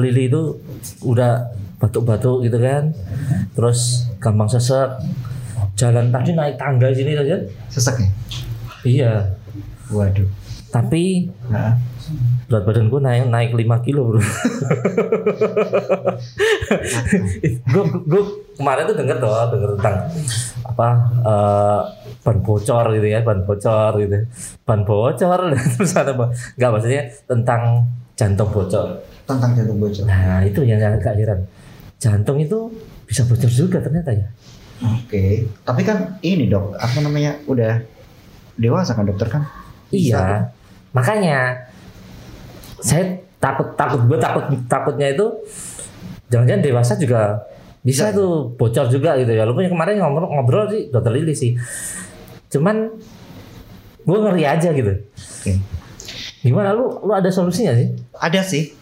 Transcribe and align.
Lili 0.00 0.28
itu 0.28 0.60
udah 1.04 1.52
batuk-batuk 1.80 2.44
gitu 2.46 2.58
kan. 2.60 2.92
Terus 3.52 4.08
gampang 4.22 4.48
sesek. 4.48 4.96
Jalan 5.76 6.08
tadi 6.08 6.32
naik 6.32 6.56
tangga 6.56 6.88
sini 6.92 7.12
saja. 7.12 7.36
Sesek 7.68 7.96
ya? 8.00 8.08
Iya. 8.86 9.12
Waduh. 9.92 10.28
Tapi 10.72 11.30
Nah, 11.46 11.78
berat 12.46 12.62
badan 12.62 12.86
gue 12.86 13.00
naik 13.02 13.26
naik 13.26 13.50
5 13.58 13.86
kilo 13.86 14.00
bro. 14.06 14.20
gue 17.66 17.84
gue 18.06 18.22
kemarin 18.54 18.86
tuh 18.86 18.96
denger 18.96 19.16
tuh 19.18 19.30
denger 19.52 19.70
tentang 19.78 19.96
apa 20.62 20.88
eh, 21.26 21.80
ban 22.22 22.38
bocor 22.42 22.84
gitu 22.94 23.06
ya 23.06 23.20
ban 23.26 23.42
bocor 23.42 23.92
gitu 23.98 24.18
ban 24.62 24.80
bocor 24.86 25.40
terus 25.74 25.92
ada 25.98 26.14
apa 26.14 26.30
nggak 26.54 26.70
maksudnya 26.70 27.02
tentang 27.26 27.86
jantung 28.14 28.50
bocor 28.54 29.02
tentang 29.26 29.52
jantung 29.58 29.78
bocor. 29.82 30.06
nah 30.06 30.40
itu 30.46 30.62
yang 30.62 30.78
agak 30.78 31.18
heran 31.18 31.42
jantung 31.98 32.38
itu 32.38 32.70
bisa 33.04 33.26
bocor 33.26 33.50
juga 33.50 33.82
ternyata 33.82 34.14
ya 34.14 34.28
Oke. 34.84 35.48
Tapi 35.64 35.82
kan 35.88 36.20
ini 36.20 36.52
dok, 36.52 36.76
apa 36.76 37.00
namanya 37.00 37.40
udah 37.48 37.80
dewasa 38.60 38.92
kan 38.92 39.08
dokter 39.08 39.28
kan? 39.28 39.42
Iya, 39.88 40.52
makanya 40.92 41.64
saya 42.82 43.16
takut 43.40 43.72
takut 43.78 44.04
gue 44.04 44.18
takut 44.20 44.44
takutnya 44.68 45.16
itu 45.16 45.26
jangan-jangan 46.28 46.62
dewasa 46.64 46.92
juga 47.00 47.40
bisa 47.86 48.10
tuh 48.12 48.52
bocor 48.52 48.90
juga 48.92 49.16
gitu 49.16 49.32
ya. 49.32 49.48
Punya 49.48 49.72
kemarin 49.72 50.02
ngobrol 50.02 50.28
ngobrol 50.28 50.68
sih 50.68 50.92
dokter 50.92 51.12
Lili 51.14 51.32
sih. 51.32 51.56
Cuman 52.52 52.90
gue 54.04 54.18
ngeri 54.18 54.44
aja 54.44 54.68
gitu. 54.76 54.92
Oke. 54.92 55.52
Gimana 56.44 56.76
lu 56.76 57.00
lu 57.00 57.12
ada 57.16 57.32
solusinya 57.32 57.72
sih? 57.72 57.96
Ada 58.12 58.44
sih. 58.44 58.76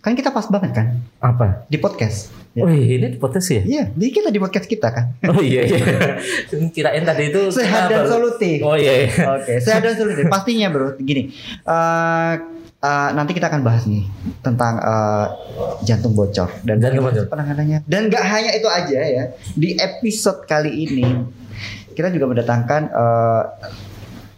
Kan 0.00 0.16
kita 0.16 0.32
pas 0.32 0.48
banget 0.48 0.72
kan 0.72 0.86
Apa? 1.18 1.68
di 1.68 1.76
podcast. 1.76 2.32
Ya. 2.50 2.66
Wih, 2.66 2.98
ini 2.98 3.14
potes 3.14 3.46
ya? 3.46 3.62
Iya, 3.62 3.84
di 3.92 4.10
kita 4.10 4.26
di 4.28 4.40
podcast 4.40 4.66
kita 4.66 4.90
kan. 4.90 5.14
Oh 5.28 5.38
iya 5.38 5.62
iya. 5.62 6.18
Kirain 6.74 7.04
tadi 7.04 7.30
itu 7.30 7.46
Sehat 7.48 7.86
dan 7.86 8.02
solutif. 8.04 8.58
Oh 8.64 8.74
iya. 8.74 9.06
iya. 9.06 9.38
Oke, 9.38 9.62
saya 9.62 9.78
ada 9.78 9.94
solusi. 9.94 10.26
Pastinya 10.26 10.66
bro, 10.66 10.98
gini. 10.98 11.30
eh, 11.62 12.32
eh, 12.80 13.08
nanti 13.12 13.32
kita 13.32 13.46
akan 13.46 13.62
bahas 13.62 13.86
nih 13.86 14.02
tentang 14.40 14.82
eh, 14.82 15.26
jantung 15.84 16.10
bocor 16.10 16.50
dan 16.64 16.82
Jantung 16.82 17.06
bocor. 17.06 17.28
penanganannya. 17.28 17.86
Dan 17.86 18.10
nggak 18.10 18.24
hanya 18.24 18.50
itu 18.50 18.66
aja 18.66 18.98
ya. 18.98 19.24
Di 19.54 19.78
episode 19.78 20.42
kali 20.42 20.90
ini 20.90 21.06
kita 21.92 22.10
juga 22.10 22.34
mendatangkan 22.34 22.82
eh, 22.90 23.42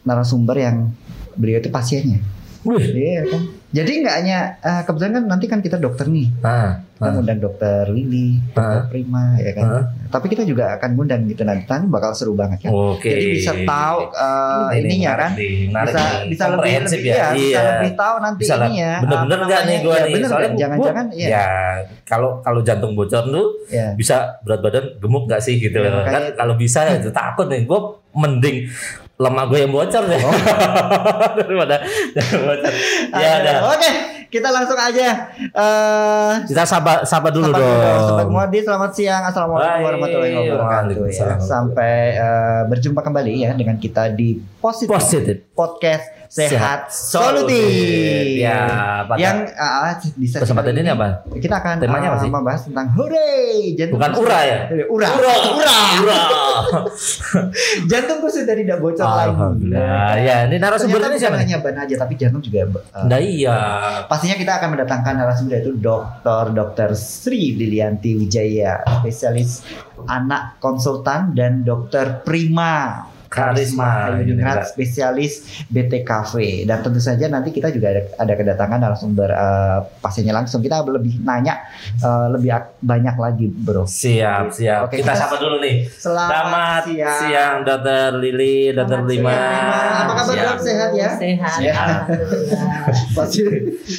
narasumber 0.05 0.57
yang 0.59 0.93
beliau 1.33 1.65
itu 1.65 1.73
pasiennya. 1.73 2.21
Wih. 2.69 2.83
Iya 2.93 3.23
kan. 3.25 3.43
Jadi 3.73 3.93
nggak 3.99 4.15
hanya 4.15 4.39
eh, 4.59 4.83
kebetulan 4.83 5.13
kan 5.15 5.25
nanti 5.27 5.47
kan 5.47 5.59
kita 5.59 5.77
dokter 5.77 6.05
nih. 6.05 6.29
Nah, 6.39 6.85
Kita 6.93 7.09
nah. 7.09 7.17
ngundang 7.17 7.41
dokter 7.41 7.83
Lili, 7.89 8.37
dokter 8.47 8.79
Ah. 8.79 8.87
Prima 8.87 9.25
ya 9.35 9.53
kan. 9.53 9.65
Ah. 9.67 9.85
Tapi 10.07 10.27
kita 10.29 10.45
juga 10.45 10.77
akan 10.77 10.93
ngundang 10.93 11.25
gitu 11.25 11.43
nanti 11.43 11.65
Nanti 11.65 11.89
bakal 11.89 12.13
seru 12.13 12.33
banget 12.33 12.63
kan. 12.63 12.71
Oke. 12.71 13.09
Jadi 13.09 13.25
bisa 13.35 13.53
tahu 13.59 13.99
eh, 14.13 14.69
Ini 14.71 14.87
ininya 14.87 15.13
kan 15.17 15.31
menarik 15.33 15.89
bisa 15.89 16.03
bisa 16.29 16.45
lebih 16.53 16.73
lebih 16.85 17.01
ya. 17.03 17.15
ya, 17.15 17.27
bisa 17.33 17.41
Iya. 17.43 17.63
lebih 17.75 17.93
tahu 17.97 18.15
nanti 18.21 18.41
Bisa 18.41 18.55
lah. 18.55 18.67
ini 18.67 18.77
ya. 18.79 18.95
Bener-bener 19.01 19.39
nggak 19.43 19.63
nih 19.63 19.77
gue 19.79 19.89
Ya, 19.91 20.03
nih? 20.03 20.13
bener 20.13 20.29
Soalnya 20.29 20.47
nggak? 20.47 20.61
jangan-jangan 20.61 21.07
ya. 21.11 21.27
ya 21.29 21.47
kalau 22.05 22.31
kalau 22.39 22.61
jantung 22.61 22.93
bocor 22.93 23.25
tuh 23.27 23.47
ya. 23.67 23.97
bisa 23.97 24.17
berat 24.41 24.61
badan 24.61 24.85
gemuk 24.97 25.25
gak 25.27 25.41
sih 25.41 25.57
gitu 25.57 25.75
Ya, 25.75 25.89
loh. 25.89 26.05
kan 26.05 26.25
kalau 26.37 26.55
bisa 26.55 26.85
ya 26.85 26.95
itu 27.01 27.09
takut 27.11 27.49
nih 27.49 27.65
gue 27.65 27.81
mending 28.13 28.69
lemak 29.23 29.45
gue 29.47 29.59
yang 29.63 29.71
bocor 29.71 30.03
deh 30.05 30.19
Oh. 30.19 30.35
daripada 31.39 31.77
bocor 32.19 32.73
ya 33.15 33.31
Oke, 33.33 33.39
udah 33.39 33.55
Oke, 33.73 33.91
kita 34.29 34.49
langsung 34.49 34.77
aja. 34.77 35.31
Eh 35.39 36.33
kita 36.49 36.65
sabar 36.65 37.05
sabar 37.05 37.31
dulu 37.31 37.53
Sobat 37.53 37.61
dong 37.61 38.03
Sobat 38.09 38.27
Muadi, 38.27 38.59
selamat 38.61 38.91
siang. 38.91 39.23
Assalamualaikum 39.23 39.83
warahmatullahi 39.87 40.35
wabarakatuh. 40.35 40.97
Ya. 41.07 41.37
Sampai 41.39 42.17
eh, 42.17 42.63
berjumpa 42.67 43.01
kembali 43.01 43.33
ya 43.39 43.51
dengan 43.55 43.77
kita 43.77 44.11
di 44.11 44.41
Positif, 44.63 44.95
positif 44.95 45.37
Podcast 45.59 46.07
Sehat, 46.33 46.55
Sehat 46.55 46.81
Solutif. 46.89 48.41
Ya, 48.41 49.05
pada 49.05 49.19
yang 49.21 49.45
ah, 49.59 49.93
di 50.01 50.25
sesi 50.25 50.41
kesempatan 50.41 50.73
kali 50.73 50.81
ini 50.87 50.91
apa 50.95 51.09
Kita 51.29 51.61
akan 51.61 51.83
Temanya 51.83 52.09
ah, 52.15 52.23
sih? 52.23 52.31
membahas 52.31 52.63
tentang 52.71 52.87
hooray 52.95 53.75
jantung 53.75 53.99
bukan 53.99 54.13
ura 54.23 54.39
ya 54.47 54.59
Ura. 54.87 55.09
ura 55.19 55.33
ura 55.59 55.77
ura 56.07 56.21
Jantung 57.91 58.19
dari 58.23 58.63
tidak 58.65 58.79
bocor 58.81 59.03
lagi. 59.05 59.29
alhamdulillah 59.35 60.13
ya 60.23 60.37
ini 60.47 60.57
narasumber 60.57 61.01
ini 61.11 61.19
siapa 61.19 61.37
hanya 61.37 61.59
ban 61.61 61.77
aja 61.83 61.95
tapi 61.99 62.15
jantung 62.17 62.41
juga 62.41 62.65
eh, 62.65 63.05
nah 63.05 63.19
iya 63.21 63.59
Pastinya 64.07 64.39
kita 64.39 64.63
akan 64.63 64.69
mendatangkan 64.79 65.13
narasumber 65.19 65.59
yaitu 65.59 65.75
Dr. 65.77 66.55
Dr. 66.57 66.97
Sri 66.97 67.59
Lilianti 67.59 68.15
Wijaya, 68.17 68.81
spesialis 69.03 69.67
anak 70.09 70.57
konsultan 70.63 71.35
dan 71.37 71.67
Dr. 71.67 72.23
Prima 72.25 73.12
Karisma. 73.33 74.13
Ayudiningrat, 74.13 74.69
spesialis 74.69 75.41
BTKV 75.67 76.33
dan 76.63 76.79
tentu 76.81 76.99
saja 76.99 77.27
nanti 77.27 77.49
kita 77.49 77.69
juga 77.69 77.89
ada, 77.91 78.03
ada 78.15 78.33
kedatangan 78.33 78.79
narasumber 78.79 79.29
eh, 79.29 79.79
pasiennya 79.99 80.35
langsung 80.35 80.61
kita 80.61 80.85
lebih 80.85 81.19
nanya 81.21 81.65
eh, 81.97 82.27
lebih 82.29 82.51
ak- 82.51 82.77
banyak 82.79 83.17
lagi 83.17 83.47
bro 83.49 83.83
siap 83.83 84.51
siap 84.51 84.87
Oke, 84.87 84.99
kita 84.99 85.09
kita- 85.09 85.21
sapa 85.23 85.37
dulu 85.39 85.57
nih 85.59 85.89
selamat, 85.89 86.29
Selamat 86.29 86.83
siang, 87.19 87.57
Dokter 87.63 88.11
Lili, 88.15 88.57
Dokter 88.71 89.01
Lima. 89.03 89.31
siang, 89.31 89.97
apa 89.99 90.13
kabar 90.15 90.35
Siap. 90.35 90.47
dok 90.47 90.61
sehat 90.61 90.91
ya 90.93 91.09
Sehat. 91.15 91.57
Sehat. 91.57 92.01
Pasti 93.13 93.41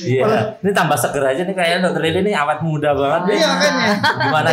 Iya. 0.04 0.58
Ini 0.60 0.72
tambah 0.72 0.96
seger 0.96 1.24
aja 1.26 1.42
nih 1.42 1.54
kayaknya 1.54 1.80
Dokter 1.84 2.02
Lili 2.04 2.20
nih 2.24 2.36
awet 2.36 2.60
muda 2.62 2.92
banget 2.94 3.22
nih. 3.26 3.36
iya 3.36 3.48
makanya 3.50 3.86
Gimana? 4.20 4.50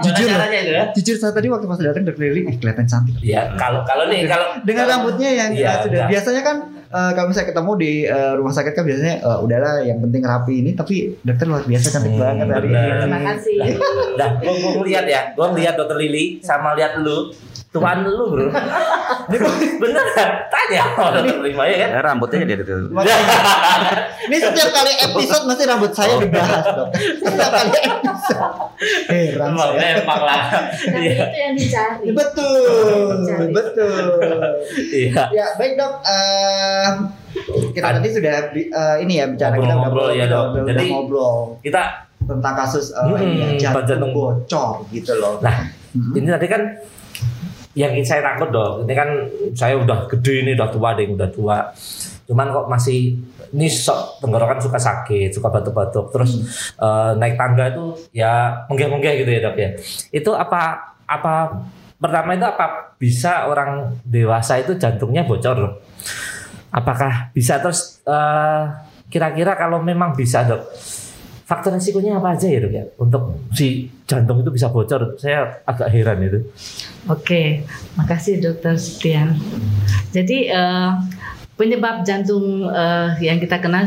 Jujur. 0.00 0.24
Gimana 0.24 0.40
caranya 0.40 0.58
itu 0.58 0.72
ya? 0.72 0.84
jujur 0.92 1.16
saya 1.16 1.32
tadi 1.32 1.46
waktu 1.46 1.66
pas 1.66 1.78
datang 1.78 2.02
Dr. 2.02 2.22
Lili 2.22 2.40
eh, 2.44 2.56
kelihatan 2.56 2.84
cantik 2.84 3.14
Iya, 3.20 3.54
kalau 3.56 3.80
kalau 3.82 4.04
nih 4.06 4.21
kalau 4.26 4.46
dengan 4.62 4.84
rambutnya 4.86 5.30
yang 5.30 5.50
Iya, 5.50 5.64
eh, 5.64 5.76
sudah 5.80 5.92
enggak. 5.96 6.08
biasanya 6.10 6.42
kan 6.42 6.56
eh, 6.88 7.10
kalau 7.12 7.26
misalnya 7.26 7.48
ketemu 7.48 7.72
di 7.76 7.92
eh, 8.04 8.32
rumah 8.32 8.52
sakit 8.52 8.72
kan 8.72 8.84
biasanya 8.84 9.14
eh, 9.18 9.38
udahlah 9.40 9.74
yang 9.80 9.98
penting 10.00 10.22
rapi 10.22 10.54
ini 10.58 10.70
tapi 10.72 10.94
dokter 11.20 11.46
luar 11.46 11.62
biasa 11.62 11.86
cantik 11.88 12.10
Hmm, 12.10 12.20
banget 12.20 12.46
hari 12.48 12.68
ini. 12.68 12.80
Terima 12.98 13.20
kasih. 13.24 13.56
Dah, 14.14 14.30
gua 14.38 14.52
gua 14.54 14.70
ngeliat 14.76 15.06
ya, 15.06 15.20
gua 15.32 15.46
ngeliat 15.50 15.74
Dokter 15.74 15.96
Lili 15.96 16.24
sama 16.40 16.72
lihat 16.72 16.98
lu. 16.98 17.32
Tuhan 17.72 18.04
lu, 18.04 18.24
Bro. 18.28 18.52
Bener 19.80 20.04
Tanya 20.46 20.82
sama 20.92 21.08
Dokter 21.16 21.40
Lima 21.40 21.64
ya 21.64 21.76
kan? 21.78 21.88
Ya, 21.88 22.00
rambutnya 22.02 22.44
jadi 22.44 22.60
itu. 22.60 22.74
Ini 24.22 24.36
setiap 24.38 24.68
kali 24.70 24.92
episode 25.00 25.44
mesti 25.44 25.64
rambut 25.64 25.90
saya 25.90 26.14
dibahas 26.16 26.62
dok. 26.68 26.88
Setiap 26.92 27.50
kali 27.50 27.70
episode. 27.82 28.52
Heran 29.08 29.50
Emang 29.50 29.72
saya. 29.72 29.88
emang 29.96 30.20
lah. 30.20 30.42
Tapi 30.68 31.00
Iya. 31.00 31.24
itu 31.24 31.38
yang 31.38 31.54
dicari. 31.56 32.06
Betul, 32.12 33.16
betul. 33.50 34.04
Iya. 34.92 35.22
Ya 35.32 35.46
baik 35.56 35.72
dok. 35.74 35.92
Eh, 36.04 36.88
kita 37.72 37.88
nanti 37.90 38.08
sudah 38.10 38.32
eh, 38.52 38.96
ini 39.00 39.12
ya 39.16 39.26
bicara 39.26 39.56
kita 39.56 39.64
udah 39.64 39.76
Ngobrol-ngobrol 39.80 40.10
ya, 40.12 40.26
Dok. 40.28 40.46
Jadi- 40.68 40.90
ngobrol 40.90 41.36
Kita 41.60 41.82
tentang 42.22 42.54
kasus 42.54 42.92
eh, 42.92 43.00
Hmm, 43.02 43.16
ini 43.18 43.56
ya, 43.58 43.72
jantung. 43.72 43.88
jantung 43.88 44.12
bocor 44.12 44.68
gitu 44.90 45.16
loh. 45.16 45.40
Nah, 45.40 45.72
Hmm. 45.90 46.12
ini 46.14 46.24
tadi 46.26 46.46
kan 46.46 46.62
yang 47.72 47.92
saya 48.04 48.20
takut 48.20 48.52
dong. 48.52 48.84
Ini 48.84 48.92
kan 48.92 49.08
saya 49.56 49.80
udah 49.80 50.04
gede 50.08 50.44
nih, 50.44 50.52
udah 50.56 50.68
tua 50.68 50.88
deh, 50.92 51.08
udah 51.08 51.30
tua. 51.32 51.58
Cuman 52.28 52.46
kok 52.52 52.66
masih 52.68 53.16
ini 53.52 53.68
sok 53.68 54.24
tenggorokan 54.24 54.60
suka 54.60 54.80
sakit, 54.80 55.32
suka 55.32 55.48
batuk-batuk, 55.52 56.12
terus 56.12 56.40
eh, 56.76 57.12
naik 57.16 57.36
tangga 57.36 57.72
itu 57.72 57.84
ya 58.12 58.64
menggeh-menggeh 58.68 59.24
gitu 59.24 59.30
ya 59.32 59.40
dok 59.44 59.56
ya. 59.56 59.68
Itu 60.12 60.30
apa 60.36 60.92
apa 61.08 61.64
pertama 61.96 62.36
itu 62.36 62.46
apa 62.48 62.96
bisa 62.96 63.48
orang 63.48 64.00
dewasa 64.04 64.60
itu 64.60 64.76
jantungnya 64.76 65.24
bocor? 65.24 65.56
Dok? 65.56 65.74
Apakah 66.72 67.32
bisa 67.36 67.60
terus 67.60 68.00
eh, 68.04 68.62
kira-kira 69.08 69.56
kalau 69.56 69.80
memang 69.80 70.12
bisa 70.16 70.44
dok? 70.44 70.64
Faktor 71.52 71.76
resikonya 71.76 72.16
apa 72.16 72.32
aja 72.32 72.48
ya 72.48 72.58
dok 72.58 72.72
ya 72.72 72.84
untuk 72.96 73.22
si 73.52 73.68
jantung 74.08 74.40
itu 74.40 74.48
bisa 74.48 74.66
bocor? 74.66 75.20
Saya 75.20 75.60
agak 75.62 75.92
heran 75.92 76.24
itu. 76.24 76.40
Oke, 77.06 77.60
makasih 77.92 78.40
Dokter 78.40 78.72
Setian. 78.74 79.36
Jadi 80.08 80.48
eh, 80.48 80.90
penyebab 81.52 82.02
jantung 82.02 82.64
eh, 82.64 83.08
yang 83.20 83.36
kita 83.36 83.60
kenal 83.60 83.84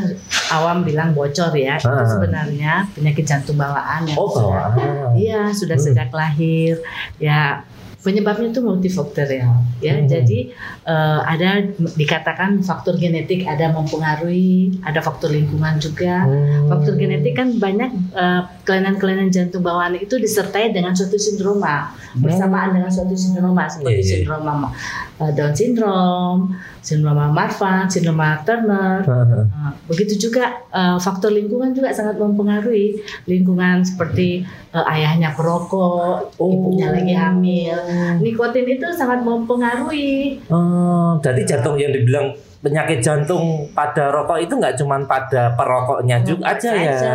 awam 0.48 0.86
bilang 0.86 1.10
bocor 1.12 1.50
ya, 1.52 1.76
itu 1.76 1.90
Ah. 1.90 2.06
sebenarnya 2.06 2.86
penyakit 2.94 3.26
jantung 3.26 3.58
bawaan 3.58 4.06
yang 4.06 4.14
Oh 4.14 4.30
bawaan. 4.30 5.18
Iya, 5.18 5.50
sudah 5.50 5.74
Hmm. 5.74 5.86
sejak 5.90 6.14
lahir. 6.14 6.78
Ya, 7.18 7.66
penyebabnya 8.06 8.54
itu 8.54 8.62
multifaktorial 8.62 9.66
ya. 9.82 9.98
Hmm. 9.98 10.06
Jadi 10.06 10.54
eh, 10.86 11.20
ada 11.26 11.66
dikatakan 11.74 12.62
faktor 12.62 13.02
genetik 13.02 13.50
ada 13.50 13.74
mempengaruhi, 13.74 14.78
ada 14.86 15.02
faktor 15.02 15.34
lingkungan 15.34 15.82
juga. 15.82 16.30
Hmm. 16.30 16.70
Faktor 16.70 17.02
genetik 17.02 17.34
kan 17.34 17.58
banyak 17.58 17.90
eh, 18.14 18.42
kelainan-kelainan 18.62 19.34
jantung 19.34 19.66
bawaan 19.66 19.98
itu 19.98 20.22
disertai 20.22 20.70
dengan 20.70 20.94
suatu 20.94 21.18
sindroma 21.18 21.98
bersamaan 22.16 22.72
dengan 22.78 22.92
suatu 22.94 23.18
sindroma 23.18 23.68
seperti 23.68 23.92
Iya, 23.92 24.00
iya. 24.00 24.12
sindroma 24.24 24.72
eh, 25.16 25.32
Down 25.32 25.52
syndrome, 25.52 26.42
sindroma 26.80 27.28
Marfan, 27.28 27.88
sindroma 27.88 28.42
Turner. 28.42 29.02
Nah, 29.04 29.72
begitu 29.88 30.28
juga 30.28 30.66
eh, 30.68 30.98
faktor 30.98 31.32
lingkungan 31.32 31.72
juga 31.72 31.90
sangat 31.90 32.16
mempengaruhi 32.16 33.00
lingkungan 33.26 33.82
seperti 33.82 34.44
eh, 34.72 34.86
ayahnya 34.92 35.32
perokok, 35.32 36.36
Oh. 36.36 36.52
ibunya 36.52 36.92
lagi 36.92 37.14
hamil. 37.14 37.76
Nikotin 38.20 38.68
itu 38.68 38.88
sangat 38.92 39.24
mempengaruhi. 39.24 40.40
Oh, 40.48 41.16
jadi 41.20 41.42
jantung 41.44 41.80
yang 41.80 41.96
dibilang 41.96 42.36
penyakit 42.66 42.98
jantung 42.98 43.70
pada 43.78 44.10
rokok 44.10 44.42
itu 44.42 44.58
nggak 44.58 44.74
cuma 44.74 44.98
pada 45.06 45.54
perokoknya 45.54 46.26
juga 46.26 46.58
aja 46.58 46.74
ya. 46.74 46.98
Saja. 46.98 47.14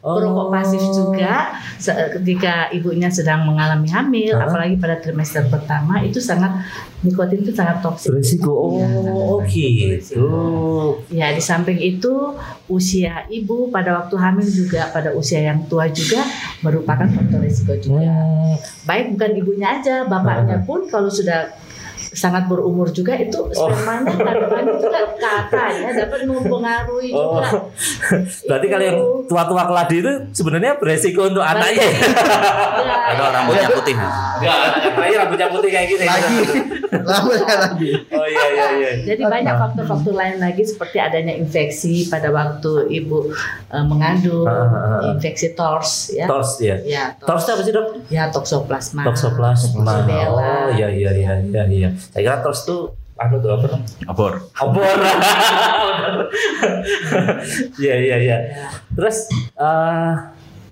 Perokok 0.00 0.48
Oh. 0.48 0.52
pasif 0.52 0.80
juga 0.92 1.56
ketika 2.20 2.68
ibunya 2.68 3.08
sedang 3.08 3.48
mengalami 3.48 3.88
hamil, 3.88 4.36
Hah? 4.36 4.44
apalagi 4.48 4.76
pada 4.76 5.00
trimester 5.00 5.48
pertama 5.48 6.00
itu 6.00 6.20
sangat 6.20 6.52
nikotin 7.00 7.40
itu 7.40 7.52
sangat 7.52 7.80
toksik. 7.80 8.12
Berisiko. 8.12 8.76
Iya, 8.76 8.88
Oh, 9.08 9.40
gitu. 9.44 10.28
Ya, 11.08 11.32
di 11.32 11.40
samping 11.40 11.80
itu 11.80 12.36
usia 12.68 13.24
ibu 13.28 13.72
pada 13.72 14.04
waktu 14.04 14.16
hamil 14.16 14.44
juga 14.44 14.92
pada 14.92 15.16
usia 15.16 15.40
yang 15.40 15.64
tua 15.64 15.88
juga 15.88 16.20
merupakan 16.60 17.08
faktor 17.08 17.40
risiko 17.40 17.72
juga. 17.76 18.04
Hmm. 18.04 18.56
Baik 18.84 19.16
bukan 19.16 19.30
ibunya 19.36 19.80
aja, 19.80 20.04
bapaknya 20.04 20.60
pun 20.64 20.84
kalau 20.88 21.08
sudah 21.08 21.48
sangat 22.12 22.46
berumur 22.46 22.88
juga 22.88 23.14
itu 23.14 23.38
spermanya 23.48 24.10
kandungannya 24.10 24.74
juga 24.76 25.00
katanya 25.14 25.88
dapat 25.96 26.20
mempengaruhi 26.24 27.10
Oh. 27.10 27.38
juga. 27.38 27.70
Berarti 28.48 28.66
kalau 28.66 28.84
yang 28.84 28.98
tua-tua 29.24 29.62
keladi 29.64 29.96
itu 29.98 30.12
sebenarnya 30.32 30.72
beresiko 30.76 31.24
untuk 31.24 31.40
anaknya. 31.40 31.80
ya? 31.80 31.90
Ya, 31.90 32.96
Ada 33.10 33.24
rambutnya 33.32 33.68
putih. 33.70 33.94
Enggak, 33.94 34.56
anaknya 34.60 34.90
bayi 34.92 35.12
rambutnya 35.14 35.48
putih 35.48 35.70
kayak 35.70 35.86
gini. 35.88 36.04
Lagi. 36.04 36.36
Lama 36.90 37.32
lagi. 37.38 37.90
Oh 38.10 38.26
iya 38.26 38.44
iya 38.50 38.66
iya. 38.74 38.90
Jadi 39.04 39.22
banyak 39.24 39.54
faktor-faktor 39.56 40.12
lain 40.12 40.36
lagi 40.38 40.62
seperti 40.62 40.98
adanya 40.98 41.32
infeksi 41.32 42.06
pada 42.06 42.30
waktu 42.30 42.90
ibu 42.92 43.30
eh, 43.68 43.84
mengandung, 43.84 44.42
Ah, 44.42 44.66
ah, 44.66 44.66
ah. 44.66 45.00
infeksi 45.10 45.54
tors 45.54 46.10
ya. 46.10 46.26
Tors 46.26 46.58
ya. 46.58 46.74
Ya, 46.82 47.14
Tors 47.16 47.42
itu 47.42 47.50
apa 47.52 47.62
sih 47.62 47.72
dok? 47.72 47.86
ya 48.08 48.26
toksoplasma. 48.28 49.06
Toksoplasma. 49.06 49.82
Rubella. 50.02 50.52
Oh 50.66 50.70
iya 50.72 50.88
iya 50.90 51.10
iya 51.12 51.32
iya 51.40 51.62
iya. 51.68 51.90
Saya 52.08 52.22
kira 52.22 52.36
tors 52.40 52.64
itu 52.64 52.76
anu 53.14 53.36
tuh 53.36 53.52
apa? 53.52 53.68
Obor. 54.06 54.32
Obor. 54.56 54.96
Iya 57.76 57.94
iya 57.96 58.16
iya. 58.18 58.36
Ya. 58.36 58.38
Terus 58.90 59.28
eh 59.56 60.12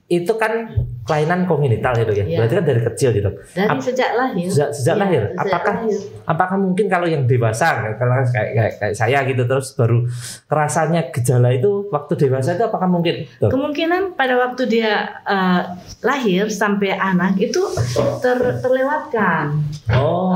itu 0.09 0.33
kan 0.35 0.73
kelainan 1.05 1.45
kognital 1.45 1.93
ya 1.93 2.05
dok 2.05 2.17
ya. 2.17 2.25
Iya. 2.25 2.39
Berarti 2.41 2.55
kan 2.55 2.65
dari 2.65 2.81
kecil 2.83 3.09
gitu. 3.13 3.29
Dari 3.53 3.69
Ap- 3.69 3.77
sejak 3.79 4.11
lahir. 4.15 4.49
Sejak, 4.49 4.71
sejak 4.73 4.95
Iya, 4.95 5.03
lahir. 5.05 5.23
sejak 5.27 5.45
Apakah 5.45 5.75
lahir. 5.79 5.99
apakah 6.25 6.57
mungkin 6.59 6.87
kalau 6.87 7.05
yang 7.05 7.23
dewasa 7.25 7.67
kalau 7.95 8.13
kayak, 8.25 8.51
kayak 8.51 8.73
kayak 8.79 8.95
saya 8.95 9.19
gitu 9.25 9.45
terus 9.45 9.73
baru 9.73 10.09
kerasanya 10.45 11.13
gejala 11.13 11.49
itu 11.51 11.89
waktu 11.89 12.13
dewasa 12.19 12.57
itu 12.57 12.65
apakah 12.65 12.89
mungkin? 12.89 13.29
Dok? 13.37 13.53
Kemungkinan 13.53 14.17
pada 14.17 14.35
waktu 14.39 14.63
dia 14.65 14.93
eh, 15.23 15.61
lahir 16.01 16.49
sampai 16.49 16.89
anak 16.91 17.37
itu 17.37 17.61
ter- 18.25 18.57
terlewatkan. 18.59 19.61
Oh, 19.93 20.33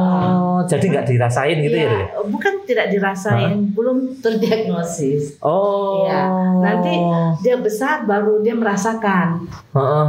jadi 0.69 0.85
nggak 0.93 1.07
dirasain 1.09 1.57
gitu 1.61 1.77
ya? 1.77 1.91
Iya, 1.91 1.99
ya? 2.07 2.23
bukan 2.27 2.53
tidak 2.67 2.87
dirasain, 2.95 3.73
belum 3.75 4.19
terdiagnosis. 4.23 5.39
Oh. 5.43 6.07
Iya, 6.07 6.23
nanti 6.63 6.95
dia 7.43 7.57
besar 7.59 8.05
baru 8.07 8.41
dia 8.41 8.55
merasakan 8.55 9.47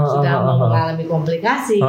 sudah 0.07 0.33
mengalami 0.43 1.05
komplikasi. 1.07 1.81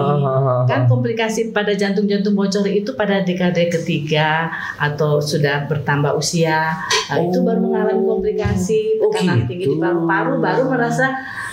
Kan 0.68 0.86
komplikasi 0.88 1.52
pada 1.52 1.74
jantung-jantung 1.74 2.32
bocor 2.34 2.64
itu 2.68 2.94
pada 2.96 3.20
dekade 3.20 3.68
ketiga 3.70 4.48
atau 4.80 5.20
sudah 5.20 5.66
bertambah 5.68 6.16
usia, 6.16 6.72
nah, 7.10 7.18
itu 7.20 7.38
baru 7.42 7.60
mengalami 7.60 8.02
komplikasi 8.04 8.96
Oh, 9.00 9.10
tekanan 9.10 9.44
tinggi 9.46 9.66
di 9.66 9.74
gitu. 9.74 9.80
paru-paru, 9.80 10.40
baru 10.40 10.62
merasa 10.70 11.06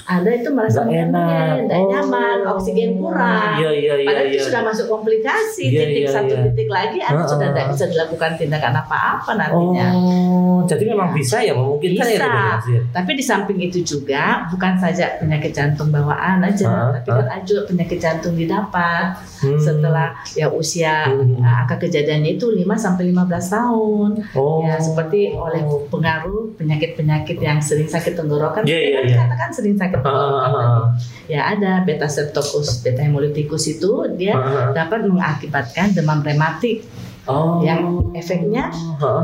ada 0.03 0.29
itu 0.29 0.49
merasa 0.49 0.81
Nggak 0.81 1.01
enak. 1.07 1.53
tidak 1.61 1.77
Oh. 1.77 1.89
nyaman, 1.89 2.37
oksigen 2.47 2.91
kurang. 2.95 3.53
Iya 3.57 3.69
iya 3.71 3.93
iya. 3.95 4.07
Padahal 4.07 4.25
iya. 4.25 4.33
itu 4.33 4.43
sudah 4.43 4.61
masuk 4.63 4.85
komplikasi, 4.87 5.63
Iya, 5.67 5.79
titik 5.81 6.03
iya, 6.03 6.09
satu 6.09 6.33
iya. 6.33 6.43
titik 6.47 6.67
lagi, 6.67 6.97
anak 6.99 7.17
Heeh. 7.17 7.29
sudah 7.29 7.47
tidak 7.49 7.65
bisa 7.69 7.85
dilakukan 7.87 8.31
tindakan 8.35 8.73
apa-apa 8.77 9.31
nantinya. 9.35 9.87
Oh, 9.93 10.59
jadi 10.63 10.83
memang 10.85 11.09
bisa 11.11 11.37
ya 11.39 11.53
memungkinkan 11.53 12.05
ya. 12.05 12.17
Bisa. 12.17 12.27
Ya? 12.67 12.81
Tapi 12.91 13.11
di 13.13 13.23
samping 13.23 13.59
itu 13.59 13.79
juga 13.81 14.23
bukan 14.47 14.73
saja 14.77 15.17
penyakit 15.17 15.51
jantung 15.51 15.89
bawaan 15.89 16.41
aja, 16.41 16.65
Ah, 16.65 16.89
tapi 16.93 17.09
kan 17.11 17.27
ada 17.27 17.43
juga 17.43 17.61
penyakit 17.65 17.97
jantung 17.97 18.33
didapat 18.33 19.13
Hmm. 19.41 19.57
setelah 19.57 20.13
ya 20.31 20.47
usia 20.47 21.09
Hmm. 21.09 21.41
uh, 21.41 21.61
angka 21.61 21.81
kejadiannya 21.81 22.35
itu 22.35 22.45
5 22.47 22.75
sampai 22.75 23.09
15 23.09 23.49
tahun. 23.49 24.09
Oh. 24.33 24.61
Ya 24.61 24.77
seperti 24.77 25.33
oleh 25.33 25.61
pengaruh 25.89 26.53
penyakit-penyakit 26.55 27.37
yang 27.37 27.57
sering 27.57 27.85
sakit 27.85 28.13
tenggorokan. 28.13 28.61
Iya, 28.63 28.77
Kita 28.77 28.85
iya, 28.85 28.93
kan 28.93 29.03
iya. 29.03 29.17
katakan 29.25 29.49
sering 29.51 29.75
sakit 29.75 29.90
Ah. 29.97 30.91
Ya 31.25 31.47
ada 31.47 31.81
beta 31.81 32.05
streptococcus, 32.05 32.81
beta 32.81 33.01
hemolyticus 33.01 33.67
itu 33.69 33.89
dia 34.11 34.33
ah. 34.33 34.71
dapat 34.71 35.03
mengakibatkan 35.03 35.91
demam 35.91 36.19
rematik 36.19 36.83
Oh. 37.23 37.61
yang 37.61 37.79
efeknya 38.11 38.73
Heeh. 38.73 39.23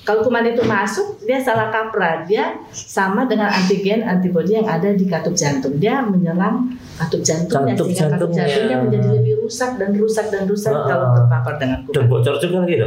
kalau 0.00 0.20
kuman 0.22 0.46
itu 0.46 0.62
masuk, 0.62 1.18
dia 1.20 1.36
salah 1.36 1.66
kaprah. 1.66 2.22
Dia 2.22 2.54
sama 2.70 3.24
dengan 3.24 3.50
antigen 3.50 4.00
antibodi 4.02 4.54
yang 4.54 4.64
ada 4.64 4.92
di 4.92 5.02
katup 5.04 5.34
jantung. 5.34 5.74
Dia 5.76 5.98
menyerang 6.00 6.70
katup 6.94 7.20
jantungnya 7.20 7.74
Katup 7.74 7.88
sehingga 7.88 8.06
katup 8.14 8.30
jantungnya. 8.30 8.46
jantungnya 8.46 8.78
menjadi 8.78 9.08
lebih 9.18 9.34
rusak 9.42 9.70
dan 9.74 9.90
rusak 9.94 10.26
dan 10.30 10.46
rusak 10.46 10.70
Ah. 10.70 10.86
kalau 10.86 11.06
terpapar 11.12 11.54
dengan 11.58 11.78
Dan 11.82 11.90
kuman. 11.90 12.06
bocor 12.08 12.34
juga 12.38 12.58
gitu. 12.64 12.86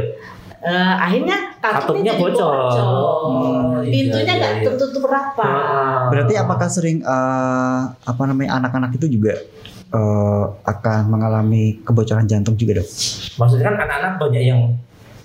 Eh, 0.58 0.74
akhirnya 0.98 1.36
Katupnya 1.56 1.78
katupnya 1.80 2.12
jadi 2.12 2.22
bocor. 2.24 2.54
bocor. 2.56 2.86
Oh, 2.88 3.78
iya, 3.78 3.90
Pintunya 3.90 4.24
iya, 4.26 4.34
nggak 4.36 4.52
iya. 4.54 4.64
tertutup 4.66 5.04
rapat. 5.06 5.46
Ah. 5.46 6.10
Berarti 6.10 6.34
apakah 6.34 6.66
sering 6.66 6.98
eh, 6.98 7.80
apa 7.86 8.22
namanya 8.24 8.58
anak-anak 8.58 8.90
itu 8.92 9.06
juga 9.08 9.38
eh, 9.88 10.44
akan 10.64 11.00
mengalami 11.08 11.78
kebocoran 11.80 12.26
jantung 12.26 12.54
juga 12.54 12.82
dok? 12.82 12.88
Maksudnya 13.36 13.64
kan 13.64 13.74
anak-anak 13.78 14.12
banyak 14.18 14.42
yang 14.44 14.60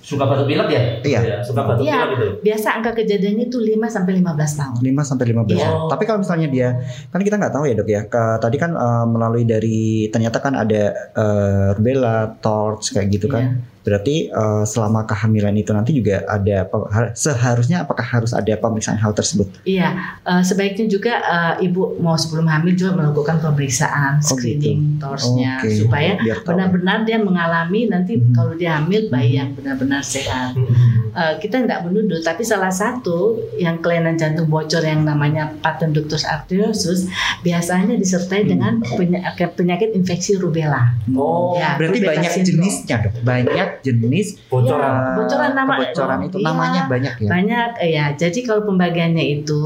suka 0.00 0.22
batuk 0.22 0.44
pilek 0.44 0.68
ya? 0.68 0.82
Iya. 1.02 1.20
suka 1.40 1.64
batuk 1.64 1.82
Iya. 1.82 1.96
pilek 1.96 2.10
gitu. 2.12 2.26
Biasa 2.44 2.68
angka 2.76 2.90
kejadiannya 2.94 3.44
itu 3.46 3.58
5 3.58 3.88
sampai 3.88 4.12
15 4.14 4.52
tahun. 4.54 4.74
5 4.76 5.02
sampai 5.02 5.24
15 5.26 5.56
Iya. 5.56 5.68
Tapi 5.88 6.02
kalau 6.04 6.18
misalnya 6.20 6.46
dia 6.46 6.68
kan 7.08 7.18
kita 7.18 7.34
nggak 7.36 7.50
tahu 7.50 7.64
ya 7.64 7.74
dok 7.74 7.88
ya. 7.88 8.00
Ke- 8.04 8.38
tadi 8.38 8.56
kan 8.56 8.70
eh, 8.70 9.04
melalui 9.04 9.42
dari 9.42 9.80
ternyata 10.08 10.38
kan 10.38 10.54
ada 10.54 10.82
eh, 11.10 11.68
rubella, 11.74 12.30
torch 12.38 12.92
kayak 12.92 13.08
gitu 13.10 13.26
kan. 13.26 13.42
Iya. 13.42 13.73
Berarti 13.84 14.26
eh, 14.26 14.64
selama 14.64 15.04
kehamilan 15.04 15.54
itu 15.54 15.70
nanti 15.70 15.92
juga 15.92 16.24
ada 16.24 16.64
seharusnya 17.12 17.84
apakah 17.84 18.02
harus 18.02 18.32
ada 18.32 18.50
pemeriksaan 18.54 18.96
hal 18.96 19.12
tersebut? 19.12 19.46
Iya, 19.62 19.92
eh, 20.24 20.42
sebaiknya 20.42 20.88
juga 20.88 21.12
eh, 21.20 21.64
ibu 21.64 22.00
mau 22.00 22.16
sebelum 22.16 22.48
hamil 22.48 22.72
juga 22.72 22.96
melakukan 22.96 23.38
pemeriksaan 23.38 24.18
Oh, 24.18 24.24
screening 24.26 24.96
torsnya 24.96 25.60
Oke. 25.60 25.76
supaya 25.76 26.16
benar-benar 26.42 27.04
dia 27.04 27.18
mengalami 27.18 27.86
nanti 27.86 28.16
Mhm. 28.16 28.32
kalau 28.32 28.52
dia 28.54 28.78
hamil 28.78 29.06
bayi 29.06 29.36
yang 29.36 29.52
benar-benar 29.52 30.00
sehat. 30.00 30.56
Hmm. 30.56 31.12
Eh, 31.12 31.34
kita 31.38 31.60
tidak 31.60 31.84
menuduh, 31.84 32.18
tapi 32.20 32.42
salah 32.42 32.72
satu 32.72 33.36
yang 33.54 33.78
kelainan 33.78 34.16
jantung 34.16 34.48
bocor 34.48 34.80
yang 34.80 35.04
namanya 35.04 35.52
patent 35.60 35.92
ductus 35.92 36.24
arteriosus 36.24 37.06
biasanya 37.40 37.94
disertai 37.94 38.42
dengan 38.42 38.80
penyakit, 38.80 39.54
penyakit 39.54 39.92
infeksi 39.92 40.34
rubella. 40.34 40.90
Oh, 41.12 41.54
Ya, 41.54 41.76
Berarti 41.76 41.98
rubella 42.00 42.10
banyak 42.16 42.30
syndrome. 42.32 42.48
jenisnya 42.64 42.96
dok. 43.00 43.12
Banyak 43.22 43.68
jenis 43.80 44.38
bocoran. 44.46 44.92
Ya, 44.92 45.14
bocoran 45.16 45.50
nama 45.52 45.72
kebocoran 45.80 46.18
itu 46.22 46.36
Iya. 46.36 46.46
namanya 46.46 46.80
banyak 46.86 47.14
ya. 47.16 47.28
Banyak 47.28 47.70
eh, 47.80 47.90
ya. 47.92 48.06
Jadi 48.12 48.38
kalau 48.42 48.62
pembagiannya 48.64 49.24
itu 49.34 49.62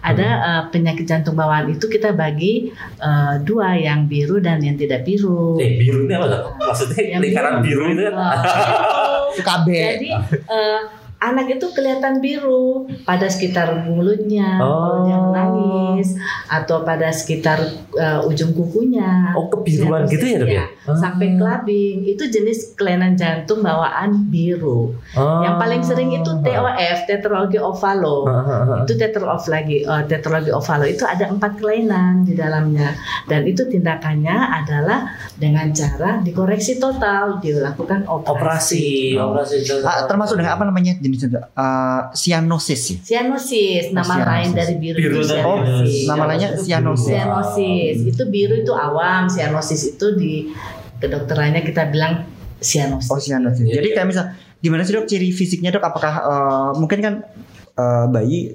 ada 0.00 0.26
Hmm. 0.30 0.48
eh, 0.48 0.62
penyakit 0.70 1.04
jantung 1.04 1.34
bawaan 1.34 1.68
itu 1.68 1.84
kita 1.84 2.12
bagi 2.12 2.70
eh, 2.96 3.34
dua 3.42 3.74
yang 3.74 4.06
biru 4.06 4.38
dan 4.38 4.60
yang 4.60 4.74
tidak 4.74 5.02
biru. 5.02 5.56
Eh, 5.56 5.76
biru 5.76 6.04
ini 6.04 6.14
apa? 6.14 6.54
Maksudnya 6.56 7.02
Yang 7.10 7.20
lingkaran 7.26 7.54
biru 7.60 7.84
itu 7.88 8.02
kan? 8.04 8.14
Oh, 8.14 9.34
KB. 9.34 9.66
Jadi 9.68 10.08
eh, 10.46 10.80
anak 11.20 11.60
itu 11.60 11.68
kelihatan 11.76 12.24
biru 12.24 12.88
pada 13.04 13.28
sekitar 13.28 13.84
mulutnya, 13.84 14.56
oh. 14.56 15.04
dia 15.04 15.20
menangis 15.20 16.16
atau 16.48 16.80
pada 16.80 17.12
sekitar 17.12 17.60
uh, 17.92 18.24
ujung 18.24 18.56
kukunya. 18.56 19.36
Oh, 19.36 19.52
kebiruan 19.52 20.08
gitu 20.08 20.24
ya, 20.24 20.36
Dok 20.40 20.48
ya? 20.48 20.64
Ah. 20.88 20.96
Sampai 20.96 21.36
kelabing. 21.36 22.08
Itu 22.08 22.24
jenis 22.32 22.72
kelainan 22.72 23.20
jantung 23.20 23.60
bawaan 23.60 24.32
biru. 24.32 24.96
Oh. 25.12 25.44
Yang 25.44 25.56
paling 25.60 25.82
sering 25.84 26.10
itu 26.16 26.30
TOF, 26.40 26.98
tetralogi 27.04 27.60
ovalo. 27.60 28.24
Ah. 28.24 28.88
Itu 28.88 28.96
tetralogi 28.96 29.48
lagi, 29.52 29.76
uh, 29.84 30.02
tetralogi 30.08 30.50
ovalo 30.56 30.88
itu 30.88 31.04
ada 31.04 31.28
empat 31.28 31.60
kelainan 31.60 32.24
di 32.24 32.32
dalamnya 32.32 32.96
dan 33.28 33.44
itu 33.44 33.68
tindakannya 33.68 34.64
adalah 34.64 35.12
dengan 35.36 35.68
cara 35.76 36.24
dikoreksi 36.24 36.80
total, 36.80 37.44
dilakukan 37.44 38.08
operasi. 38.08 39.20
Operasi. 39.20 39.68
operasi. 39.68 39.84
Ah, 39.84 40.08
termasuk 40.08 40.40
dengan 40.40 40.56
apa 40.56 40.64
namanya? 40.64 40.96
Jenis 41.16 41.40
uh, 41.56 42.12
sianosis 42.12 42.80
sih. 42.80 42.96
Sianosis, 43.00 43.90
nama 43.90 44.14
oh, 44.18 44.26
lain 44.26 44.50
dari 44.52 44.74
biru, 44.76 44.98
biru 44.98 45.18
itu 45.22 45.32
sianosis. 45.32 46.04
Oh, 46.04 46.08
nama 46.12 46.22
lainnya 46.30 46.50
sianosis. 46.58 47.14
Sianosis. 47.14 47.96
Itu 48.06 48.22
biru 48.28 48.54
itu 48.60 48.72
awam, 48.74 49.26
sianosis 49.26 49.96
itu 49.96 50.06
di 50.14 50.32
kedokterannya 51.00 51.64
kita 51.64 51.88
bilang 51.88 52.28
sianosis. 52.60 53.10
Oh, 53.10 53.18
sianosis. 53.18 53.64
Jadi 53.64 53.88
kayak 53.96 54.08
misal 54.08 54.24
gimana 54.60 54.84
sih 54.84 54.92
dok 54.92 55.08
ciri 55.08 55.32
fisiknya 55.32 55.72
dok? 55.72 55.84
Apakah 55.86 56.14
uh, 56.22 56.70
mungkin 56.76 56.98
kan 57.00 57.14
uh, 57.80 58.06
bayi 58.12 58.52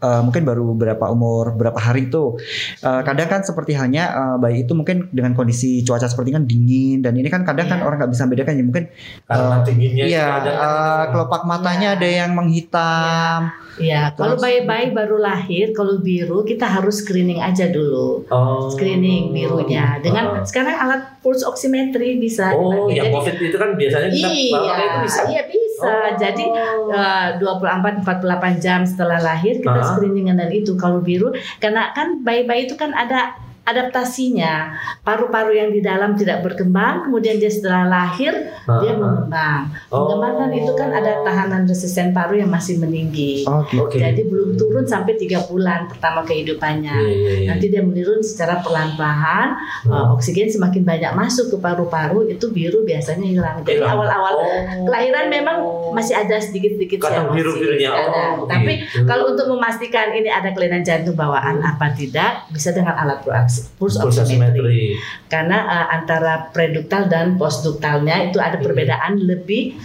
uh, 0.00 0.20
mungkin 0.24 0.42
baru 0.42 0.72
berapa 0.74 1.06
umur 1.12 1.54
berapa 1.54 1.76
hari 1.76 2.08
itu 2.08 2.36
uh, 2.82 3.00
kadang 3.04 3.28
kan 3.28 3.40
seperti 3.44 3.76
halnya 3.76 4.10
uh, 4.12 4.36
bayi 4.36 4.64
itu 4.64 4.72
mungkin 4.72 5.08
dengan 5.12 5.36
kondisi 5.36 5.84
cuaca 5.86 6.08
seperti 6.08 6.34
kan 6.34 6.44
dingin 6.44 7.04
dan 7.04 7.16
ini 7.16 7.28
kan 7.28 7.44
kadang 7.44 7.68
yeah. 7.68 7.72
kan 7.72 7.78
iya. 7.80 7.86
orang 7.86 7.96
nggak 8.02 8.12
bisa 8.12 8.24
bedakan 8.26 8.54
ya 8.58 8.64
mungkin 8.64 8.84
karena 9.28 9.56
uh, 9.56 9.62
dinginnya 9.64 10.04
iya 10.04 10.26
uh, 10.44 11.04
kelopak 11.12 11.42
matanya 11.46 11.94
yeah. 11.94 11.98
ada 12.00 12.08
yang 12.08 12.30
menghitam 12.34 13.48
yeah 13.48 13.68
Ya, 13.80 14.12
kalau 14.12 14.36
bayi-bayi 14.36 14.92
baru 14.92 15.16
lahir, 15.16 15.72
kalau 15.72 16.04
biru 16.04 16.44
kita 16.44 16.68
harus 16.68 17.00
screening 17.00 17.40
aja 17.40 17.72
dulu. 17.72 18.28
Oh. 18.28 18.68
Screening 18.68 19.32
birunya 19.32 19.96
dengan 20.04 20.36
oh. 20.36 20.44
sekarang 20.44 20.76
alat 20.76 21.22
pulse 21.24 21.48
oximetry 21.48 22.20
bisa. 22.20 22.52
Oh, 22.52 22.92
yang 22.92 23.08
COVID 23.08 23.40
itu 23.40 23.56
kan 23.56 23.78
biasanya 23.78 24.08
kita 24.12 24.28
iya, 24.28 24.74
itu 24.76 24.98
bisa. 25.06 25.20
Iya, 25.30 25.42
bisa. 25.48 25.59
Oh. 25.86 26.16
Jadi 26.18 26.44
uh, 26.92 27.40
24 27.40 28.04
48 28.04 28.64
jam 28.64 28.80
setelah 28.84 29.18
lahir 29.20 29.60
kita 29.60 29.72
uh 29.72 29.80
-huh. 29.80 29.90
screeningan 29.96 30.36
dan 30.40 30.50
itu 30.52 30.76
kalau 30.76 31.00
biru 31.00 31.32
karena 31.58 31.92
kan 31.96 32.20
bayi-bayi 32.20 32.68
itu 32.68 32.76
kan 32.76 32.92
ada 32.92 33.36
adaptasinya 33.64 34.74
paru-paru 35.04 35.52
yang 35.54 35.70
di 35.70 35.84
dalam 35.84 36.16
tidak 36.16 36.42
berkembang 36.42 37.06
kemudian 37.06 37.36
dia 37.36 37.52
setelah 37.52 37.86
lahir 37.86 38.32
uh, 38.66 38.80
dia 38.82 38.96
mengembang 38.96 39.68
oh. 39.92 40.16
mengembang 40.16 40.50
itu 40.56 40.72
kan 40.74 40.90
ada 40.90 41.20
tahanan 41.22 41.68
resisten 41.68 42.10
paru 42.10 42.40
yang 42.40 42.50
masih 42.50 42.80
meninggi 42.80 43.44
oh, 43.44 43.62
okay. 43.62 44.00
jadi 44.00 44.26
belum 44.26 44.56
turun 44.56 44.88
sampai 44.88 45.14
tiga 45.20 45.44
bulan 45.46 45.86
pertama 45.86 46.24
kehidupannya 46.24 46.96
yeah, 46.98 47.14
yeah, 47.14 47.34
yeah. 47.44 47.48
nanti 47.52 47.68
dia 47.68 47.84
menurun 47.84 48.24
secara 48.24 48.64
perlahan-lahan 48.64 49.48
uh. 49.86 50.16
oksigen 50.16 50.48
semakin 50.48 50.82
banyak 50.82 51.12
masuk 51.14 51.54
ke 51.54 51.56
paru-paru 51.60 52.26
itu 52.32 52.50
biru 52.50 52.82
biasanya 52.82 53.26
hilang 53.28 53.56
jadi 53.62 53.86
awal-awal 53.86 54.34
oh. 54.40 54.88
kelahiran 54.88 55.28
memang 55.30 55.56
masih 55.94 56.16
ada 56.16 56.40
sedikit-sedikit 56.40 57.06
biru-birunya 57.30 57.92
oh, 57.92 58.48
tapi 58.50 58.82
gitu. 58.82 59.06
kalau 59.06 59.30
untuk 59.30 59.46
memastikan 59.52 60.10
ini 60.16 60.32
ada 60.32 60.50
kelainan 60.56 60.82
jantung 60.82 61.14
bawaan 61.14 61.62
apa 61.62 61.92
tidak 61.94 62.48
bisa 62.50 62.74
dengan 62.74 62.96
alat 62.98 63.22
proaksi 63.22 63.49
pulse, 63.76 63.98
pulse 63.98 64.22
oximetry. 64.22 64.96
Karena 65.26 65.66
uh, 65.66 65.86
antara 65.94 66.50
preduktal 66.50 67.10
dan 67.10 67.34
postduktalnya 67.34 68.30
itu 68.30 68.38
ada 68.38 68.58
hmm. 68.58 68.64
perbedaan 68.64 69.12
lebih 69.20 69.76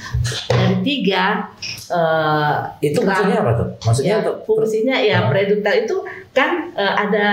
dari 0.50 0.75
tiga. 0.86 1.50
Uh, 1.89 2.69
itu 2.81 3.01
fungsinya 3.01 3.38
apa 3.41 3.51
tuh? 3.57 3.67
Maksudnya 3.86 4.13
ya, 4.13 4.22
untuk 4.22 4.38
fungsinya 4.45 4.95
ya 5.01 5.17
preduktal 5.29 5.75
itu 5.86 5.95
kan 6.36 6.74
uh, 6.75 6.93
ada 7.00 7.29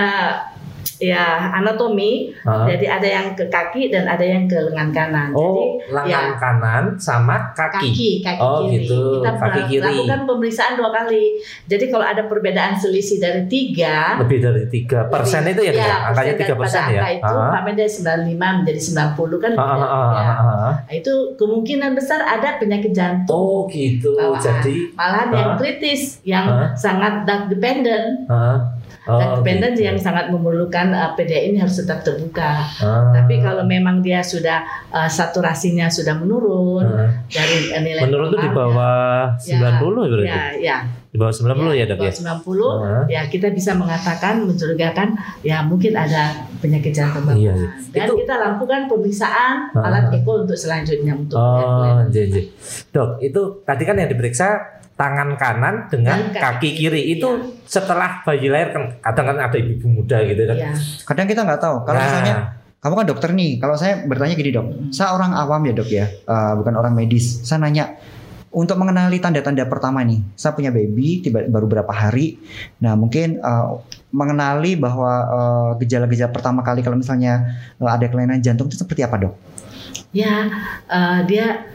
ya 1.03 1.51
anatomi. 1.51 2.31
Uh-huh. 2.31 2.63
Jadi 2.63 2.85
ada 2.87 3.07
yang 3.07 3.27
ke 3.35 3.51
kaki 3.51 3.91
dan 3.91 4.07
ada 4.07 4.23
yang 4.23 4.47
ke 4.47 4.55
lengan 4.55 4.95
kanan. 4.95 5.29
Oh, 5.35 5.51
Jadi 5.51 5.91
lengan 5.91 6.25
ya, 6.31 6.39
kanan 6.39 6.83
sama 6.95 7.51
kaki. 7.51 7.91
Kaki, 7.91 8.09
kaki 8.23 8.39
oh, 8.39 8.59
kiri. 8.63 8.87
Gitu. 8.87 9.01
Kita 9.19 9.31
kaki 9.35 9.61
kiri. 9.67 9.83
lakukan 9.83 10.19
pemeriksaan 10.23 10.73
dua 10.79 10.89
kali. 10.95 11.35
Jadi 11.67 11.85
kalau 11.91 12.05
ada 12.07 12.23
perbedaan 12.31 12.79
selisih 12.79 13.19
dari 13.19 13.43
tiga, 13.51 14.15
lebih 14.23 14.39
dari 14.39 14.63
tiga 14.71 15.11
persen 15.11 15.43
itu 15.51 15.61
ya, 15.67 15.73
ya 15.75 15.95
angkanya 16.13 16.33
tiga 16.39 16.55
persen 16.55 16.81
ya. 16.87 17.01
Angka 17.03 17.09
itu 17.11 17.33
uh-huh. 17.35 17.75
dari 17.75 17.91
95 17.91 18.57
menjadi 18.63 18.79
90 18.79 19.43
kan. 19.43 19.51
Uh-huh. 19.59 19.75
ya. 19.75 19.83
uh-huh. 19.83 20.71
Nah, 20.87 20.93
itu 20.95 21.13
kemungkinan 21.35 21.91
besar 21.91 22.23
ada 22.23 22.55
penyakit 22.55 22.95
jantung. 22.95 23.35
Oh, 23.35 23.59
gitu. 23.67 24.15
Bawaan. 24.15 24.39
Jadi 24.39 24.95
malahan 24.95 25.27
uh-huh. 25.27 25.41
yang 25.41 25.51
kritis, 25.59 26.01
yang 26.23 26.47
uh-huh. 26.47 26.71
sangat 26.79 27.27
dark 27.27 27.51
dependent. 27.51 28.23
Uh-huh 28.31 28.72
Oh, 29.03 29.19
dependent 29.19 29.75
gitu. 29.75 29.91
yang 29.91 29.99
sangat 29.99 30.31
memerlukan 30.31 30.95
uh, 30.95 31.11
PDA 31.19 31.51
ini 31.51 31.59
harus 31.59 31.75
tetap 31.75 32.07
terbuka. 32.07 32.63
Ah. 32.79 33.11
Tapi 33.11 33.43
kalau 33.43 33.67
memang 33.67 33.99
dia 33.99 34.23
sudah 34.23 34.63
uh, 34.95 35.11
saturasinya 35.11 35.91
sudah 35.91 36.15
menurun 36.15 36.87
ah. 36.87 37.11
dari 37.27 37.75
uh, 37.75 37.83
nilai 37.83 37.99
menurun 38.07 38.31
itu 38.31 38.39
di 38.39 38.51
bawah 38.55 39.35
ya, 39.43 39.59
90 39.59 39.59
ya, 39.59 40.07
berarti. 40.07 40.23
Ya, 40.31 40.43
ya. 40.55 40.77
Di 41.11 41.17
bawah 41.19 41.35
90 41.35 41.51
ya, 41.51 41.51
ya 41.51 41.85
Dok 41.91 41.99
ya. 41.99 42.11
Di 42.15 42.23
bawah 42.23 42.39
90 42.47 42.63
ah. 42.63 43.03
ya 43.11 43.21
kita 43.27 43.47
bisa 43.51 43.71
mengatakan 43.75 44.33
mencurigakan 44.47 45.09
ya 45.43 45.57
mungkin 45.67 45.93
ada 45.99 46.47
penyakit 46.63 46.95
jantung 46.95 47.27
bawaan. 47.27 47.43
Iya, 47.43 47.53
iya. 47.59 47.69
Dan 47.91 48.07
itu, 48.07 48.13
kita 48.23 48.35
lakukan 48.39 48.87
pemeriksaan 48.87 49.55
ah. 49.75 49.83
alat 49.83 50.15
eko 50.15 50.47
untuk 50.47 50.55
selanjutnya 50.55 51.11
untuk 51.11 51.35
Oh, 51.35 52.07
jadi. 52.07 52.39
Iya, 52.39 52.43
Dok, 52.95 53.19
itu 53.19 53.41
tadi 53.67 53.83
kan 53.83 53.99
yang 53.99 54.07
diperiksa 54.07 54.79
tangan 54.93 55.33
kanan 55.41 55.89
dengan 55.89 56.29
kaki, 56.29 56.37
kaki 56.37 56.69
kiri 56.77 57.17
itu 57.17 57.25
ya. 57.25 57.41
setelah 57.65 58.21
bayi 58.21 58.45
lahir 58.45 58.69
kan 58.69 58.83
kadang 59.01 59.25
kan 59.33 59.37
ada 59.49 59.57
ibu 59.57 59.87
muda 59.89 60.21
gitu 60.21 60.45
kan. 60.45 60.57
Ya. 60.57 60.73
Kadang 61.03 61.25
kita 61.25 61.41
nggak 61.41 61.61
tahu. 61.61 61.75
Kalau 61.81 61.97
nah. 61.97 62.05
misalnya 62.05 62.35
kamu 62.83 62.93
kan 62.99 63.07
dokter 63.07 63.29
nih. 63.33 63.51
Kalau 63.57 63.75
saya 63.79 64.03
bertanya 64.05 64.35
gini 64.35 64.51
dok, 64.53 64.65
hmm. 64.67 64.91
saya 64.93 65.15
orang 65.15 65.31
awam 65.33 65.63
ya 65.65 65.73
dok 65.73 65.89
ya, 65.89 66.05
uh, 66.27 66.53
bukan 66.59 66.73
orang 66.77 66.93
medis. 66.93 67.41
Saya 67.41 67.63
nanya 67.63 67.95
untuk 68.53 68.77
mengenali 68.77 69.17
tanda-tanda 69.17 69.65
pertama 69.65 70.05
nih. 70.05 70.21
Saya 70.37 70.53
punya 70.53 70.69
baby 70.69 71.25
tiba 71.25 71.41
baru 71.49 71.65
berapa 71.65 71.89
hari. 71.89 72.37
Nah 72.83 72.93
mungkin 72.93 73.41
uh, 73.41 73.81
mengenali 74.13 74.77
bahwa 74.77 75.09
gejala 75.81 76.05
gejala-gejala 76.05 76.29
pertama 76.29 76.61
kali 76.61 76.85
kalau 76.85 76.99
misalnya 76.99 77.57
uh, 77.81 77.89
ada 77.89 78.05
kelainan 78.11 78.43
jantung 78.45 78.69
itu 78.69 78.77
seperti 78.77 79.01
apa 79.01 79.15
dok? 79.25 79.33
Ya 80.13 80.51
uh, 80.85 81.25
dia 81.25 81.65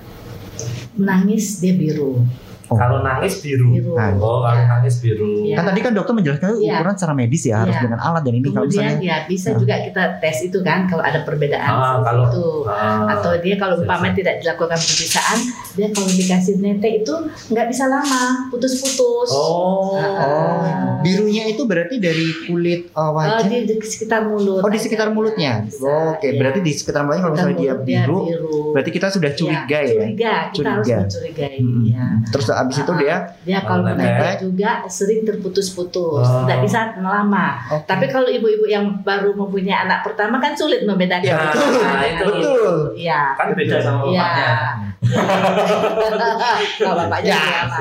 menangis 0.94 1.58
dia 1.58 1.75
biru 1.75 2.22
Oh. 2.68 2.76
Kalau 2.76 3.00
nangis 3.00 3.40
biru. 3.40 3.72
biru. 3.72 3.92
Oh, 3.96 4.44
kalau 4.44 4.60
ya. 4.60 4.66
nangis 4.68 5.00
biru. 5.00 5.48
Ya. 5.48 5.56
Kan 5.56 5.64
tadi 5.72 5.80
kan 5.80 5.92
dokter 5.96 6.12
menjelaskan 6.12 6.60
ya. 6.60 6.76
ukuran 6.76 6.94
secara 7.00 7.14
medis 7.16 7.42
ya, 7.48 7.56
harus 7.64 7.76
ya. 7.76 7.82
dengan 7.88 7.98
alat 8.04 8.22
dan 8.25 8.34
ini 8.37 8.42
Kemudian, 8.44 8.56
kalau 8.56 8.68
misalnya 8.68 8.96
ya 9.00 9.16
bisa 9.25 9.48
nah. 9.52 9.58
juga 9.58 9.75
kita 9.88 10.02
tes 10.20 10.37
itu 10.44 10.58
kan 10.60 10.78
kalau 10.84 11.02
ada 11.02 11.20
perbedaan 11.25 11.72
ah, 11.72 11.96
kalau, 12.04 12.25
itu 12.28 12.46
ah, 12.68 13.08
atau 13.16 13.32
dia 13.40 13.56
kalau 13.56 13.80
umpamanya 13.80 14.14
tidak 14.20 14.34
dilakukan 14.44 14.76
pemeriksaan, 14.76 15.38
dia 15.75 15.88
kalau 15.96 16.08
dikasih 16.12 16.54
nete 16.60 16.88
itu 17.00 17.14
nggak 17.48 17.66
bisa 17.72 17.84
lama, 17.88 18.52
putus-putus. 18.52 19.30
Oh. 19.32 19.96
Nah, 19.96 21.00
Birunya 21.00 21.46
itu 21.48 21.62
berarti 21.64 22.02
dari 22.02 22.26
kulit 22.44 22.90
uh, 22.92 23.14
wajah. 23.14 23.46
Uh, 23.46 23.48
di, 23.48 23.56
di 23.70 23.75
sekitar 23.87 24.26
mulut. 24.26 24.60
Oh, 24.60 24.70
di 24.70 24.80
sekitar 24.80 25.08
mulutnya. 25.14 25.64
Oh, 25.78 26.18
Oke, 26.18 26.26
okay. 26.26 26.30
ya. 26.34 26.38
berarti 26.42 26.58
di 26.60 26.72
sekitar 26.75 27.06
mulutnya 27.06 27.22
kalau 27.22 27.34
misalnya 27.38 27.56
dia 27.56 27.75
biru, 27.78 28.18
biru, 28.26 28.58
berarti 28.75 28.90
kita 28.90 29.06
sudah 29.14 29.30
curiga 29.32 29.78
ya. 29.78 29.94
Curiga, 29.94 30.34
kita 30.50 30.56
curiga. 30.58 30.75
harus 30.75 30.88
mencurigai. 31.06 31.56
Hmm. 31.62 31.82
Ya. 31.87 32.06
Terus 32.34 32.46
abis 32.58 32.82
itu 32.82 32.92
dia 32.98 33.16
dia 33.46 33.62
kalau 33.62 33.86
menetes 33.86 34.42
juga 34.42 34.82
sering 34.90 35.22
terputus-putus, 35.22 36.26
oh. 36.26 36.42
tidak 36.44 36.58
bisa 36.66 36.92
lama. 36.98 37.62
Okay. 37.70 37.86
Tapi 37.86 38.06
kalau 38.10 38.26
ibu-ibu 38.26 38.66
yang 38.66 39.00
baru 39.06 39.32
mempunyai 39.32 39.86
anak 39.86 40.02
pertama 40.02 40.42
kan 40.42 40.52
sulit 40.58 40.82
membedakan. 40.82 41.24
Ya, 41.24 41.38
betul. 41.54 41.72
Nah, 41.78 42.02
itu 42.04 42.24
betul. 42.26 42.74
Iya. 42.98 43.22
Kan 43.38 43.48
beda 43.54 43.76
sama 43.78 44.00
iya. 44.10 44.22
bapaknya. 44.26 44.52
Kalau 46.82 46.94
bapaknya 46.98 47.36
ya. 47.38 47.62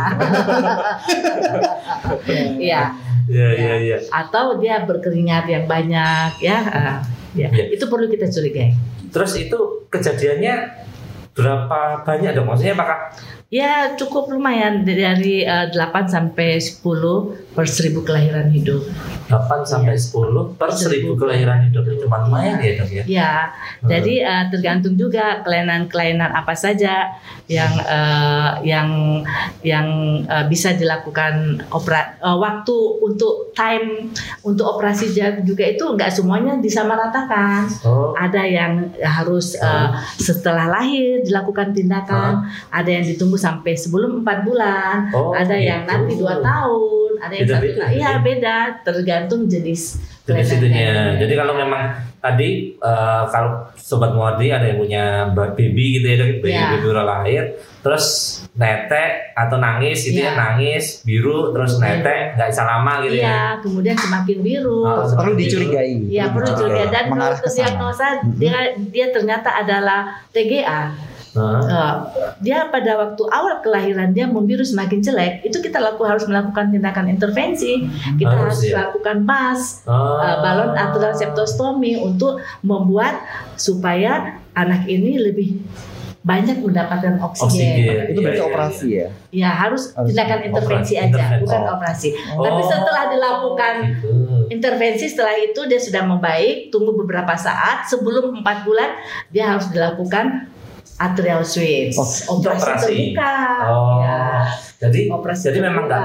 Iya. 2.58 2.82
Iya, 3.28 3.50
iya, 3.60 3.76
iya. 3.84 3.98
Atau 4.08 4.56
dia 4.64 4.88
berkeringat 4.88 5.52
yang 5.52 5.68
banyak 5.68 6.32
ya. 6.40 6.58
Uh, 6.64 6.96
ya. 7.36 7.50
ya. 7.52 7.66
Itu 7.68 7.92
perlu 7.92 8.08
kita 8.08 8.32
curigai. 8.32 8.72
Terus 9.12 9.36
itu 9.36 9.88
kejadiannya 9.92 10.56
berapa 11.36 12.08
banyak 12.08 12.32
dong? 12.34 12.48
Maksudnya 12.48 12.74
apakah 12.74 13.12
Ya 13.48 13.96
cukup 13.96 14.28
lumayan 14.28 14.84
dari 14.84 15.48
uh, 15.48 15.72
eh, 15.72 15.76
8 15.76 16.12
sampai 16.12 16.60
10 16.60 16.84
per 17.58 17.66
seribu 17.66 18.06
kelahiran 18.06 18.54
hidup. 18.54 18.86
8 19.26 19.66
sampai 19.66 19.98
ya. 19.98 20.14
10 20.14 20.62
per 20.62 20.72
seribu 20.72 21.18
kelahiran 21.18 21.66
hidup 21.66 21.84
itu 21.90 22.06
cuma 22.06 22.22
lumayan 22.22 22.62
ya 22.62 22.72
dok 22.78 22.90
ya? 22.94 23.04
Ya, 23.10 23.34
hmm. 23.82 23.90
jadi 23.90 24.14
uh, 24.24 24.46
tergantung 24.54 24.94
juga 24.94 25.42
kelainan-kelainan 25.42 26.38
apa 26.38 26.54
saja 26.54 27.18
yang 27.50 27.74
uh, 27.82 28.60
yang 28.62 28.88
yang 29.66 29.88
uh, 30.28 30.46
bisa 30.46 30.78
dilakukan 30.78 31.64
opera 31.74 32.20
uh, 32.20 32.38
waktu 32.38 32.76
untuk 33.02 33.52
time 33.56 34.12
untuk 34.46 34.78
operasi 34.78 35.16
juga 35.44 35.64
itu 35.66 35.84
nggak 35.84 36.12
semuanya 36.14 36.60
disamaratakan. 36.62 37.68
Oh. 37.88 38.14
Ada 38.14 38.44
yang 38.46 38.94
harus 39.00 39.58
uh, 39.60 39.98
setelah 40.20 40.70
lahir 40.70 41.26
dilakukan 41.26 41.72
tindakan, 41.72 42.48
ada 42.70 42.90
yang 42.92 43.04
ditunggu 43.04 43.40
sampai 43.40 43.74
sebelum 43.80 44.24
empat 44.24 44.44
bulan, 44.44 45.10
oh, 45.16 45.32
ada 45.32 45.56
gitu. 45.56 45.68
yang 45.72 45.82
nanti 45.88 46.14
dua 46.20 46.40
tahun, 46.44 47.07
ada 47.20 47.34
yang 47.34 47.48
beda, 47.48 47.56
satu 47.58 47.94
iya 47.94 48.12
beda 48.22 48.56
tergantung 48.86 49.42
jenis 49.50 49.98
jenis 50.28 50.60
itunya. 50.60 51.16
Jadi 51.16 51.34
kalau 51.40 51.56
memang 51.56 52.04
tadi 52.20 52.76
uh, 52.84 53.24
kalau 53.32 53.72
sobat 53.80 54.12
Muardi 54.12 54.52
ada 54.52 54.68
yang 54.68 54.84
punya 54.84 55.32
baby 55.32 56.00
gitu 56.00 56.06
ya, 56.12 56.16
baby, 56.20 56.52
yeah. 56.52 56.76
baby 56.76 56.84
baru 56.84 57.04
lahir, 57.08 57.44
terus 57.80 58.06
netek 58.52 59.32
atau 59.32 59.56
nangis 59.56 60.04
itu 60.04 60.20
yeah. 60.20 60.36
ya 60.36 60.40
nangis 60.40 61.08
biru 61.08 61.56
terus 61.56 61.80
netek 61.80 62.36
nggak 62.36 62.50
bisa 62.52 62.64
lama 62.68 62.94
gitu 63.08 63.16
yeah, 63.24 63.56
ya. 63.56 63.64
kemudian 63.64 63.96
semakin 63.96 64.38
biru. 64.44 64.84
Oh, 64.84 65.08
perlu 65.16 65.34
dicurigai. 65.40 66.12
Iya 66.12 66.36
perlu 66.36 66.46
dicurigai 66.52 66.88
dan 66.92 67.06
kalau 67.08 67.36
terdiagnosa 67.40 68.08
dia 68.36 68.76
dia 68.92 69.06
ternyata 69.16 69.50
adalah 69.64 70.20
TGA 70.36 71.16
Uh, 71.38 71.96
dia 72.42 72.68
pada 72.74 72.98
waktu 72.98 73.24
awal 73.30 73.62
kelahiran 73.62 74.12
dia 74.12 74.26
membiru 74.26 74.66
semakin 74.66 75.00
jelek, 75.00 75.46
itu 75.46 75.62
kita 75.62 75.78
laku 75.78 76.04
harus 76.04 76.26
melakukan 76.26 76.74
tindakan 76.74 77.14
intervensi. 77.14 77.86
Kita 78.18 78.34
harus, 78.34 78.60
harus 78.60 78.74
ya? 78.74 78.76
lakukan 78.90 79.24
pas 79.24 79.60
uh, 79.86 79.94
uh, 79.94 80.38
balon 80.42 80.72
aturan 80.74 81.14
septostomi 81.14 82.00
untuk 82.02 82.42
membuat 82.66 83.22
supaya 83.56 84.42
anak 84.58 84.90
ini 84.90 85.22
lebih 85.22 85.62
banyak 86.28 86.60
mendapatkan 86.60 87.24
oksigen. 87.24 87.48
oksigen. 87.48 88.12
Itu 88.12 88.20
berarti 88.20 88.42
ya, 88.42 88.48
operasi 88.52 88.88
ya? 88.92 89.08
Ya 89.32 89.50
harus, 89.56 89.96
harus 89.96 90.12
tindakan 90.12 90.40
intervensi 90.52 90.94
operasi. 91.00 91.08
aja, 91.08 91.24
intervensi. 91.24 91.44
bukan 91.48 91.62
oh. 91.64 91.74
operasi. 91.80 92.10
Oh. 92.36 92.44
Tapi 92.44 92.62
setelah 92.68 93.04
dilakukan 93.08 93.74
gitu. 93.88 94.12
intervensi 94.52 95.06
setelah 95.08 95.36
itu 95.40 95.62
dia 95.72 95.80
sudah 95.80 96.04
membaik, 96.04 96.68
tunggu 96.68 96.92
beberapa 97.00 97.32
saat 97.40 97.88
sebelum 97.88 98.44
empat 98.44 98.68
bulan 98.68 99.00
dia 99.32 99.56
harus 99.56 99.72
dilakukan 99.72 100.52
atrial 100.98 101.46
switch. 101.46 101.94
Oh, 101.96 102.06
operasi, 102.38 102.58
operasi 102.58 102.94
terbuka. 103.14 103.36
Oh. 103.70 104.02
Ya. 104.02 104.22
Jadi 104.78 105.00
operasi 105.10 105.42
jadi 105.50 105.58
terbuka. 105.62 105.70
memang 105.70 105.84
enggak. 105.90 106.02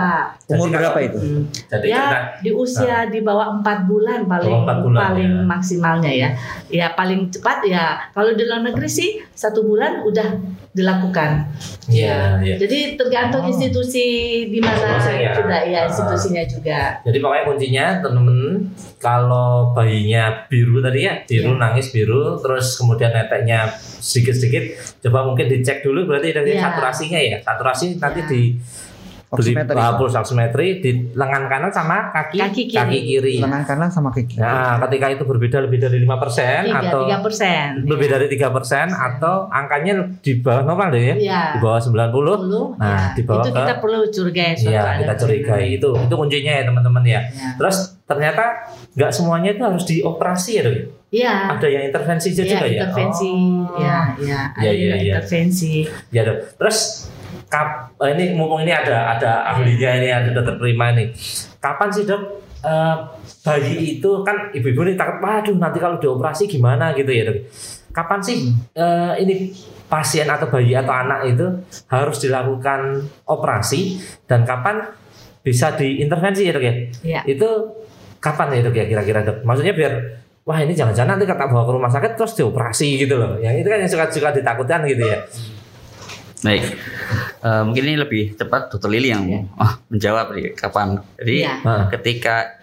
Umur 0.53 0.69
berapa 0.73 0.99
itu? 1.01 1.19
Hmm. 1.19 1.43
Jadi 1.49 1.87
ya 1.89 1.97
kita, 2.05 2.19
di 2.45 2.51
usia 2.53 2.87
nah. 2.87 3.01
di 3.09 3.19
bawah 3.25 3.47
empat 3.61 3.79
bulan 3.89 4.21
paling 4.29 4.53
4 4.65 4.85
bulan, 4.85 5.01
paling 5.01 5.33
ya. 5.33 5.45
maksimalnya 5.49 6.13
ya. 6.13 6.29
Ya 6.69 6.87
paling 6.93 7.33
cepat 7.33 7.59
ya. 7.65 8.01
Kalau 8.13 8.33
di 8.37 8.43
luar 8.45 8.61
negeri 8.65 8.89
sih 8.89 9.11
satu 9.43 9.67
bulan 9.67 10.07
udah 10.07 10.39
dilakukan. 10.71 11.51
Iya. 11.91 12.39
Ya. 12.39 12.55
Jadi 12.63 12.95
tergantung 12.95 13.43
oh. 13.45 13.51
institusi 13.51 14.07
di 14.47 14.63
mana 14.63 15.03
ya. 15.03 15.35
sudah 15.35 15.61
ya 15.67 15.81
institusinya 15.91 16.43
juga. 16.47 17.03
Jadi 17.03 17.19
pokoknya 17.19 17.45
kuncinya 17.45 17.85
teman-teman 17.99 18.39
kalau 19.03 19.75
bayinya 19.75 20.47
biru 20.47 20.79
tadi 20.79 21.11
ya 21.11 21.27
biru 21.27 21.59
ya. 21.59 21.61
nangis 21.61 21.91
biru 21.91 22.39
terus 22.39 22.79
kemudian 22.79 23.11
neteknya 23.11 23.75
sedikit-sedikit 23.83 24.65
coba 25.03 25.27
mungkin 25.27 25.51
dicek 25.51 25.83
dulu 25.83 26.07
berarti 26.07 26.31
dari 26.31 26.55
ya. 26.55 26.71
saturasinya 26.71 27.19
ya 27.19 27.39
saturasi 27.43 27.99
nanti 27.99 28.21
ya. 28.23 28.29
di 28.31 28.43
beli 29.33 29.57
uh, 29.57 29.97
pulsa 29.97 30.21
oximetri 30.21 30.85
di 30.85 31.09
lengan 31.17 31.49
kanan 31.49 31.73
sama 31.73 32.12
kaki 32.12 32.37
kaki 32.37 32.62
kiri. 32.69 32.77
kaki 32.77 32.99
kiri. 33.01 33.35
Lengan 33.41 33.65
kanan 33.65 33.89
sama 33.89 34.12
kaki 34.12 34.37
kiri. 34.37 34.45
Nah, 34.45 34.77
ketika 34.85 35.07
itu 35.09 35.25
berbeda 35.25 35.59
lebih 35.65 35.81
dari 35.81 35.97
lima 36.05 36.21
persen 36.21 36.69
atau 36.69 37.09
tiga 37.09 37.19
persen, 37.25 37.67
lebih 37.89 38.09
dari 38.12 38.27
tiga 38.29 38.53
persen 38.53 38.93
atau 38.93 39.49
angkanya 39.49 40.21
di 40.21 40.37
bawah 40.37 40.69
normal 40.69 40.93
deh 40.93 41.01
ya, 41.01 41.15
ya. 41.17 41.43
di 41.57 41.59
bawah 41.65 41.81
sembilan 41.81 42.09
puluh. 42.12 42.39
Nah, 42.77 42.85
ya. 42.85 43.17
di 43.17 43.23
bawah 43.25 43.45
itu 43.49 43.57
kita 43.57 43.75
perlu 43.81 44.01
curigai. 44.12 44.53
Iya, 44.61 44.83
kita 45.01 45.15
curigai 45.17 45.67
itu 45.81 45.89
itu 45.97 46.15
kuncinya 46.15 46.53
ya 46.53 46.62
teman-teman 46.69 47.03
ya. 47.09 47.21
ya. 47.33 47.49
Terus 47.57 47.77
ternyata 48.05 48.69
nggak 48.93 49.12
semuanya 49.17 49.57
itu 49.57 49.62
harus 49.65 49.85
dioperasi 49.89 50.51
ya 50.61 50.62
dok. 50.69 50.77
Iya. 51.12 51.57
Ada 51.57 51.67
yang 51.69 51.85
intervensi 51.89 52.29
juga 52.33 52.65
ya. 52.65 52.89
Intervensi, 52.89 53.33
oh. 53.69 53.77
ya, 53.81 53.99
ya. 54.17 54.41
Ada 54.57 54.65
ya, 54.65 54.73
ya, 54.73 54.97
ya. 54.97 54.97
intervensi. 55.17 55.85
Ya 56.09 56.21
dok. 56.25 56.57
Terus 56.57 57.09
kap, 57.53 57.93
eh, 58.01 58.17
ini 58.17 58.33
mumpung 58.33 58.65
ini 58.65 58.73
ada 58.73 59.13
ada 59.13 59.45
ahlinya 59.53 60.01
ini 60.01 60.09
ada 60.09 60.33
dokter 60.33 60.57
prima 60.57 60.89
ini. 60.97 61.13
Kapan 61.61 61.93
sih 61.93 62.09
dok 62.09 62.41
uh, 62.65 62.97
bayi 63.45 64.01
itu 64.01 64.11
kan 64.25 64.49
ibu-ibu 64.57 64.89
ini 64.89 64.97
takut, 64.97 65.21
waduh 65.21 65.57
nanti 65.61 65.77
kalau 65.77 66.01
dioperasi 66.01 66.49
gimana 66.49 66.97
gitu 66.97 67.13
ya 67.13 67.29
dok. 67.29 67.45
Kapan 67.93 68.21
sih 68.25 68.49
uh, 68.81 69.12
ini 69.21 69.53
pasien 69.85 70.25
atau 70.25 70.49
bayi 70.49 70.73
atau 70.73 70.97
anak 70.97 71.29
itu 71.29 71.45
harus 71.93 72.17
dilakukan 72.25 73.05
operasi 73.29 74.01
dan 74.25 74.49
kapan 74.49 74.88
bisa 75.45 75.77
diintervensi 75.77 76.49
ya 76.49 76.53
dok 76.57 76.65
ya? 76.65 76.75
ya. 77.05 77.21
Itu 77.29 77.77
kapan 78.17 78.57
ya 78.57 78.61
dok 78.65 78.75
ya 78.81 78.85
kira-kira 78.88 79.21
dok? 79.21 79.45
Maksudnya 79.45 79.77
biar 79.77 79.93
wah 80.49 80.57
ini 80.57 80.73
jangan-jangan 80.73 81.21
nanti 81.21 81.29
kata 81.29 81.53
bawa 81.53 81.69
ke 81.69 81.73
rumah 81.77 81.93
sakit 81.93 82.17
terus 82.17 82.33
dioperasi 82.33 83.05
gitu 83.05 83.21
loh. 83.21 83.37
Yang 83.45 83.61
itu 83.61 83.69
kan 83.69 83.79
yang 83.85 83.91
suka-suka 83.93 84.29
ditakutkan 84.41 84.81
gitu 84.88 85.05
ya. 85.05 85.21
Baik, 86.42 86.74
uh, 87.46 87.62
mungkin 87.62 87.83
ini 87.87 87.96
lebih 88.02 88.35
cepat 88.35 88.74
Dokter 88.74 88.90
Lili 88.90 89.14
yang 89.14 89.24
yeah. 89.31 89.62
oh, 89.62 89.72
menjawab 89.94 90.35
nih 90.35 90.59
kapan. 90.59 90.98
Jadi 91.22 91.37
yeah. 91.46 91.87
ketika 91.87 92.59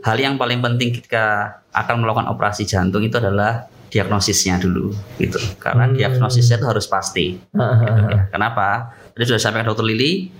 hal 0.00 0.16
yang 0.16 0.40
paling 0.40 0.64
penting 0.64 0.96
ketika 0.96 1.60
akan 1.76 2.00
melakukan 2.00 2.32
operasi 2.32 2.64
jantung 2.64 3.04
itu 3.04 3.20
adalah 3.20 3.68
diagnosisnya 3.90 4.56
dulu, 4.62 4.94
gitu. 5.18 5.36
Karena 5.58 5.90
hmm. 5.90 5.98
diagnosisnya 5.98 6.62
itu 6.62 6.66
harus 6.66 6.86
pasti. 6.86 7.36
gitu, 7.36 8.00
ya. 8.08 8.30
Kenapa? 8.30 8.96
Tadi 9.12 9.24
sudah 9.26 9.42
sampaikan 9.42 9.66
Dokter 9.74 9.84
Lili, 9.84 10.30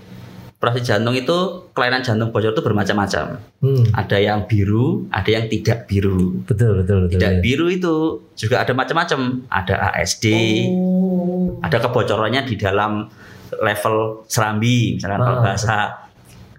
operasi 0.61 0.85
jantung 0.85 1.17
itu 1.17 1.65
kelainan 1.73 2.05
jantung 2.05 2.37
bocor 2.37 2.53
itu 2.53 2.61
bermacam-macam. 2.61 3.41
Hmm. 3.65 3.85
Ada 3.97 4.21
yang 4.21 4.45
biru, 4.45 5.09
ada 5.09 5.33
yang 5.33 5.49
tidak 5.49 5.89
biru. 5.89 6.45
Betul 6.45 6.85
betul 6.85 7.09
betul. 7.09 7.17
Tidak 7.17 7.33
ya. 7.33 7.41
biru 7.41 7.73
itu 7.73 8.21
juga 8.37 8.61
ada 8.61 8.77
macam-macam. 8.77 9.49
Ada 9.49 9.97
ASD, 9.97 10.29
oh. 10.69 11.57
ada 11.65 11.81
kebocorannya 11.81 12.45
di 12.45 12.61
dalam 12.61 13.09
level 13.57 14.29
serambi, 14.29 15.01
misalkan 15.01 15.25
ah. 15.25 15.25
kalau 15.25 15.39
bahasa 15.41 15.77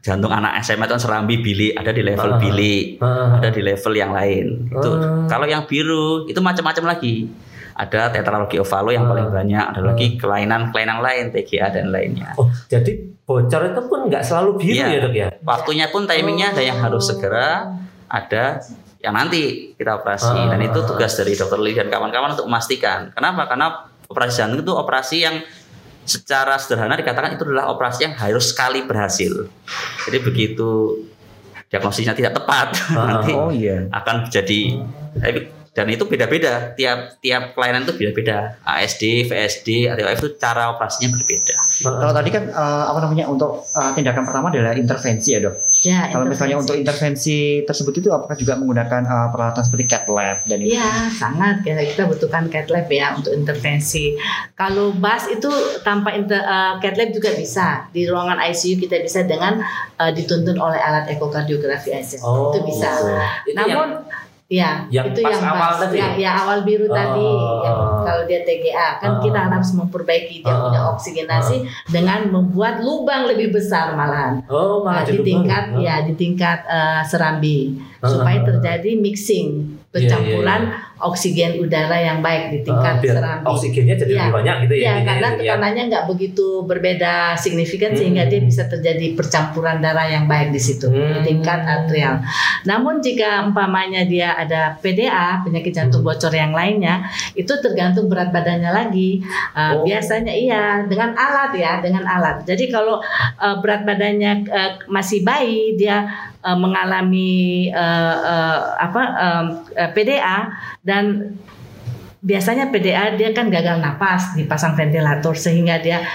jantung 0.01 0.33
anak 0.33 0.65
SMA 0.65 0.89
itu 0.89 0.97
kan 0.97 1.01
serambi 1.05 1.35
bilik, 1.37 1.77
ada 1.77 1.93
di 1.93 2.01
level 2.01 2.31
ah. 2.33 2.39
bilik, 2.41 2.85
ah. 3.05 3.37
ada 3.37 3.53
di 3.53 3.61
level 3.61 3.93
yang 3.93 4.17
lain. 4.17 4.65
Itu 4.65 4.89
ah. 4.97 5.29
kalau 5.29 5.45
yang 5.45 5.69
biru 5.69 6.25
itu 6.25 6.41
macam-macam 6.41 6.97
lagi 6.97 7.29
ada 7.81 8.13
tetralogi 8.13 8.61
ovalo 8.61 8.93
yang 8.93 9.09
paling 9.09 9.33
banyak, 9.33 9.65
ada 9.73 9.81
lagi 9.81 10.13
kelainan-kelainan 10.13 11.01
lain 11.01 11.25
TGA 11.33 11.73
dan 11.73 11.89
lainnya. 11.89 12.37
Oh, 12.37 12.45
jadi 12.69 12.93
bocor 13.25 13.73
itu 13.73 13.81
pun 13.89 14.05
nggak 14.05 14.21
selalu 14.21 14.61
biru 14.61 14.85
ya, 14.85 14.87
ya 14.93 14.99
dok 15.01 15.13
ya? 15.17 15.27
Waktunya 15.41 15.89
pun 15.89 16.05
timingnya 16.05 16.53
ada 16.53 16.61
yang 16.61 16.77
harus 16.77 17.09
segera, 17.09 17.73
ada 18.05 18.61
yang 19.01 19.17
nanti 19.17 19.73
kita 19.73 19.97
operasi 19.97 20.37
dan 20.45 20.61
itu 20.61 20.79
tugas 20.85 21.17
dari 21.17 21.33
dokter 21.33 21.57
Lee 21.57 21.73
dan 21.73 21.89
kawan-kawan 21.89 22.37
untuk 22.37 22.45
memastikan. 22.45 23.09
Kenapa? 23.17 23.49
Karena 23.49 23.89
operasi 24.05 24.45
jantung 24.45 24.61
itu 24.61 24.73
operasi 24.77 25.17
yang 25.25 25.41
secara 26.05 26.61
sederhana 26.61 26.93
dikatakan 26.93 27.33
itu 27.33 27.49
adalah 27.49 27.73
operasi 27.73 28.05
yang 28.05 28.13
harus 28.13 28.53
sekali 28.53 28.85
berhasil. 28.85 29.49
Jadi 30.05 30.17
begitu 30.21 31.01
diagnosisnya 31.65 32.13
tidak 32.13 32.37
tepat 32.37 32.77
nanti 32.93 33.33
oh, 33.33 33.49
iya. 33.49 33.89
akan 33.89 34.29
jadi 34.29 34.85
dan 35.71 35.87
itu 35.87 36.03
beda-beda 36.03 36.75
tiap 36.75 37.15
tiap 37.23 37.55
kelainan 37.55 37.87
itu 37.87 37.95
beda-beda 37.95 38.59
ASD, 38.67 39.23
VSD, 39.23 39.87
ATOF 39.87 40.19
itu 40.19 40.29
cara 40.35 40.75
operasinya 40.75 41.15
berbeda. 41.15 41.55
Kalau 41.79 42.11
tadi 42.11 42.27
kan 42.27 42.43
uh, 42.51 42.91
apa 42.91 42.99
namanya 43.07 43.31
untuk 43.31 43.63
uh, 43.71 43.91
tindakan 43.95 44.27
pertama 44.27 44.51
adalah 44.51 44.75
intervensi 44.75 45.31
ya 45.31 45.39
dok. 45.39 45.55
Ya. 45.87 46.11
Kalau 46.11 46.27
misalnya 46.27 46.59
untuk 46.59 46.75
intervensi 46.75 47.63
tersebut 47.63 48.03
itu 48.03 48.11
apakah 48.11 48.35
juga 48.35 48.59
menggunakan 48.59 49.01
uh, 49.07 49.27
peralatan 49.31 49.63
seperti 49.63 49.83
cat 49.87 50.11
lab 50.11 50.43
dan 50.43 50.59
itu? 50.59 50.75
Ya 50.75 51.07
sangat 51.07 51.63
kita 51.63 51.87
kita 51.87 52.03
butuhkan 52.03 52.51
cat 52.51 52.67
lab 52.67 52.91
ya 52.91 53.15
untuk 53.15 53.31
intervensi. 53.31 54.19
Kalau 54.59 54.91
BAS 54.91 55.31
itu 55.31 55.47
tanpa 55.87 56.11
inter, 56.11 56.43
uh, 56.43 56.83
cat 56.83 56.99
lab 56.99 57.15
juga 57.15 57.31
bisa 57.31 57.87
di 57.95 58.11
ruangan 58.11 58.43
ICU 58.43 58.75
kita 58.75 58.99
bisa 58.99 59.23
dengan 59.23 59.63
uh, 59.95 60.11
dituntun 60.11 60.59
oleh 60.59 60.83
alat 60.83 61.07
ekokardiografi 61.15 61.95
aja 61.95 62.19
oh, 62.27 62.51
itu 62.51 62.59
bisa. 62.67 62.91
Itu 63.47 63.55
Namun 63.55 63.71
yang 63.71 63.91
Ya, 64.51 64.83
yang 64.91 65.15
itu 65.15 65.23
pas 65.23 65.31
yang 65.31 65.47
awal 65.47 65.79
pas, 65.79 65.87
tadi. 65.87 65.95
Ya, 65.95 66.07
ya 66.19 66.31
awal 66.43 66.67
biru 66.67 66.91
oh. 66.91 66.91
tadi. 66.91 67.31
Ya, 67.63 67.71
kalau 68.03 68.23
dia 68.27 68.39
TGA 68.43 68.89
kan 68.99 69.11
oh. 69.15 69.21
kita 69.23 69.39
harus 69.47 69.71
memperbaiki 69.79 70.43
dia 70.43 70.51
oh. 70.51 70.67
punya 70.67 70.81
oksigenasi 70.91 71.55
oh. 71.63 71.65
dengan 71.87 72.27
membuat 72.27 72.83
lubang 72.83 73.31
lebih 73.31 73.55
besar 73.55 73.95
malahan. 73.95 74.43
Oh, 74.51 74.83
malah 74.83 75.07
nah, 75.07 75.07
di 75.07 75.23
tingkat 75.23 75.63
ya 75.79 76.03
di 76.03 76.19
tingkat 76.19 76.67
uh, 76.67 76.99
serambi. 77.07 77.79
supaya 78.01 78.41
terjadi 78.41 78.97
mixing 78.97 79.77
pencampuran 79.93 80.61
yeah, 80.65 80.73
yeah, 80.73 80.89
yeah. 80.89 80.90
Oksigen 81.01 81.57
udara 81.57 81.97
yang 81.97 82.21
baik 82.21 82.53
di 82.53 82.59
tingkat 82.61 83.01
uh, 83.01 83.17
serambi. 83.17 83.45
Oksigennya 83.49 83.95
jadi 83.97 84.13
yeah. 84.13 84.19
lebih 84.21 84.35
banyak 84.37 84.55
gitu 84.65 84.75
ya. 84.77 84.81
Iya, 84.81 84.93
karena 85.03 85.27
ya. 85.27 85.37
tekanannya 85.37 85.83
nggak 85.89 86.05
begitu 86.07 86.47
berbeda 86.63 87.13
signifikan 87.35 87.91
hmm. 87.91 87.99
sehingga 87.99 88.23
dia 88.29 88.41
bisa 88.41 88.63
terjadi 88.69 89.17
percampuran 89.17 89.81
darah 89.81 90.07
yang 90.07 90.25
baik 90.29 90.53
di 90.53 90.61
situ 90.61 90.87
hmm. 90.87 90.95
di 90.95 91.19
tingkat 91.33 91.61
atrial. 91.65 92.21
Namun 92.69 93.01
jika 93.01 93.49
umpamanya 93.49 94.05
dia 94.05 94.37
ada 94.37 94.77
PDA 94.77 95.41
penyakit 95.41 95.73
jantung 95.73 96.05
hmm. 96.05 96.09
bocor 96.13 96.33
yang 96.33 96.53
lainnya 96.53 97.09
itu 97.33 97.51
tergantung 97.59 98.07
berat 98.07 98.29
badannya 98.29 98.71
lagi. 98.71 99.25
Uh, 99.57 99.81
oh. 99.81 99.83
Biasanya 99.83 100.33
iya 100.33 100.85
dengan 100.85 101.17
alat 101.17 101.51
ya 101.57 101.81
dengan 101.81 102.05
alat. 102.05 102.45
Jadi 102.45 102.69
kalau 102.69 103.01
uh, 103.41 103.55
berat 103.59 103.83
badannya 103.83 104.45
uh, 104.47 104.71
masih 104.87 105.25
bayi 105.25 105.73
dia 105.75 106.31
uh, 106.43 106.57
mengalami 106.57 107.69
uh, 107.73 108.15
uh, 108.21 108.59
apa 108.81 109.01
uh, 109.17 109.43
PDA 109.93 110.49
dan 110.85 111.37
biasanya 112.21 112.69
PDA 112.69 113.17
dia 113.17 113.33
kan 113.33 113.49
gagal 113.49 113.81
napas 113.81 114.37
dipasang 114.37 114.77
ventilator 114.77 115.33
sehingga 115.33 115.81
dia 115.81 116.05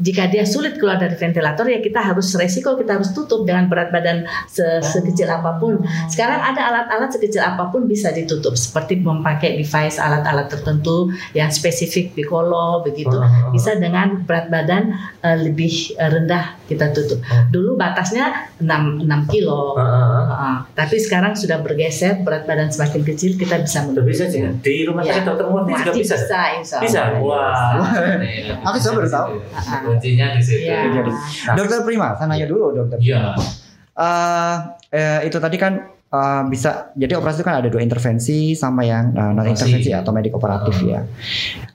jika 0.00 0.24
dia 0.32 0.48
sulit 0.48 0.80
keluar 0.80 0.96
dari 0.96 1.12
ventilator 1.12 1.68
ya 1.68 1.84
kita 1.84 2.00
harus 2.00 2.32
resiko 2.40 2.72
kita 2.80 2.96
harus 2.96 3.12
tutup 3.12 3.44
dengan 3.44 3.68
berat 3.68 3.92
badan 3.92 4.24
se 4.48 4.64
sekecil 4.80 5.28
apa 5.28 5.60
pun. 5.60 5.84
Sekarang 6.08 6.40
ada 6.40 6.72
alat-alat 6.72 7.12
sekecil 7.12 7.44
apa 7.44 7.68
pun 7.68 7.84
bisa 7.84 8.08
ditutup 8.16 8.56
seperti 8.56 9.04
memakai 9.04 9.60
device 9.60 10.00
alat-alat 10.00 10.48
tertentu 10.48 11.12
yang 11.36 11.52
spesifik 11.52 12.16
piccolo 12.16 12.80
begitu 12.80 13.20
bisa 13.52 13.76
dengan 13.76 14.24
berat 14.24 14.48
badan 14.48 14.96
uh, 15.20 15.36
lebih 15.36 15.92
uh, 16.00 16.08
rendah 16.16 16.56
kita 16.64 16.96
tutup. 16.96 17.20
Dulu 17.52 17.76
batasnya 17.76 18.56
6 18.56 19.04
6 19.04 19.32
kilo. 19.32 19.76
Uh. 19.76 20.64
Tapi 20.72 20.96
sekarang 20.96 21.36
sudah 21.36 21.60
bergeser 21.60 22.24
berat 22.24 22.48
badan 22.48 22.72
semakin 22.72 23.04
kecil 23.04 23.36
kita 23.36 23.60
bisa 23.60 23.84
Bisa 23.92 24.32
di 24.32 24.88
rumah 24.88 25.04
sakit 25.04 25.41
dokter 25.42 25.50
Murti 25.50 25.72
juga 25.74 25.92
bisa. 25.98 26.14
Bisa, 26.14 26.40
insya 26.56 26.76
Bisa. 26.78 27.00
Wah. 27.18 27.82
Aku 28.70 28.76
juga 28.78 28.92
baru 29.02 29.08
tahu. 29.10 29.28
Kuncinya 29.90 30.26
di 30.38 30.42
situ. 30.42 30.70
Ya. 30.70 30.86
Dokter 31.58 31.82
Prima, 31.82 32.14
saya 32.14 32.30
nanya 32.30 32.46
dulu 32.46 32.70
dokter. 32.72 32.98
Iya. 33.02 33.34
Uh, 33.92 34.56
eh, 34.88 35.28
itu 35.28 35.36
tadi 35.36 35.60
kan 35.60 35.92
uh, 36.12 36.42
bisa 36.48 36.92
jadi 36.96 37.20
operasi 37.20 37.42
itu 37.42 37.46
kan 37.48 37.60
ada 37.60 37.68
dua 37.68 37.84
intervensi 37.84 38.56
sama 38.56 38.88
yang 38.88 39.12
uh, 39.12 39.32
non 39.36 39.44
intervensi 39.44 39.92
atau 39.92 40.12
medik 40.16 40.32
operatif 40.36 40.80
uh. 40.80 40.86
ya. 40.86 41.00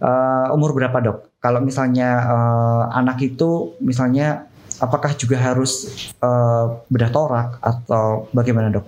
Uh, 0.01 0.55
umur 0.55 0.73
berapa 0.77 0.97
dok? 1.01 1.37
Kalau 1.37 1.61
misalnya 1.61 2.09
uh, 2.25 2.83
anak 2.93 3.21
itu 3.21 3.77
misalnya 3.81 4.49
apakah 4.77 5.13
juga 5.17 5.41
harus 5.41 5.89
uh, 6.21 6.81
bedah 6.89 7.11
torak 7.13 7.57
atau 7.61 8.29
bagaimana 8.33 8.69
dok? 8.69 8.85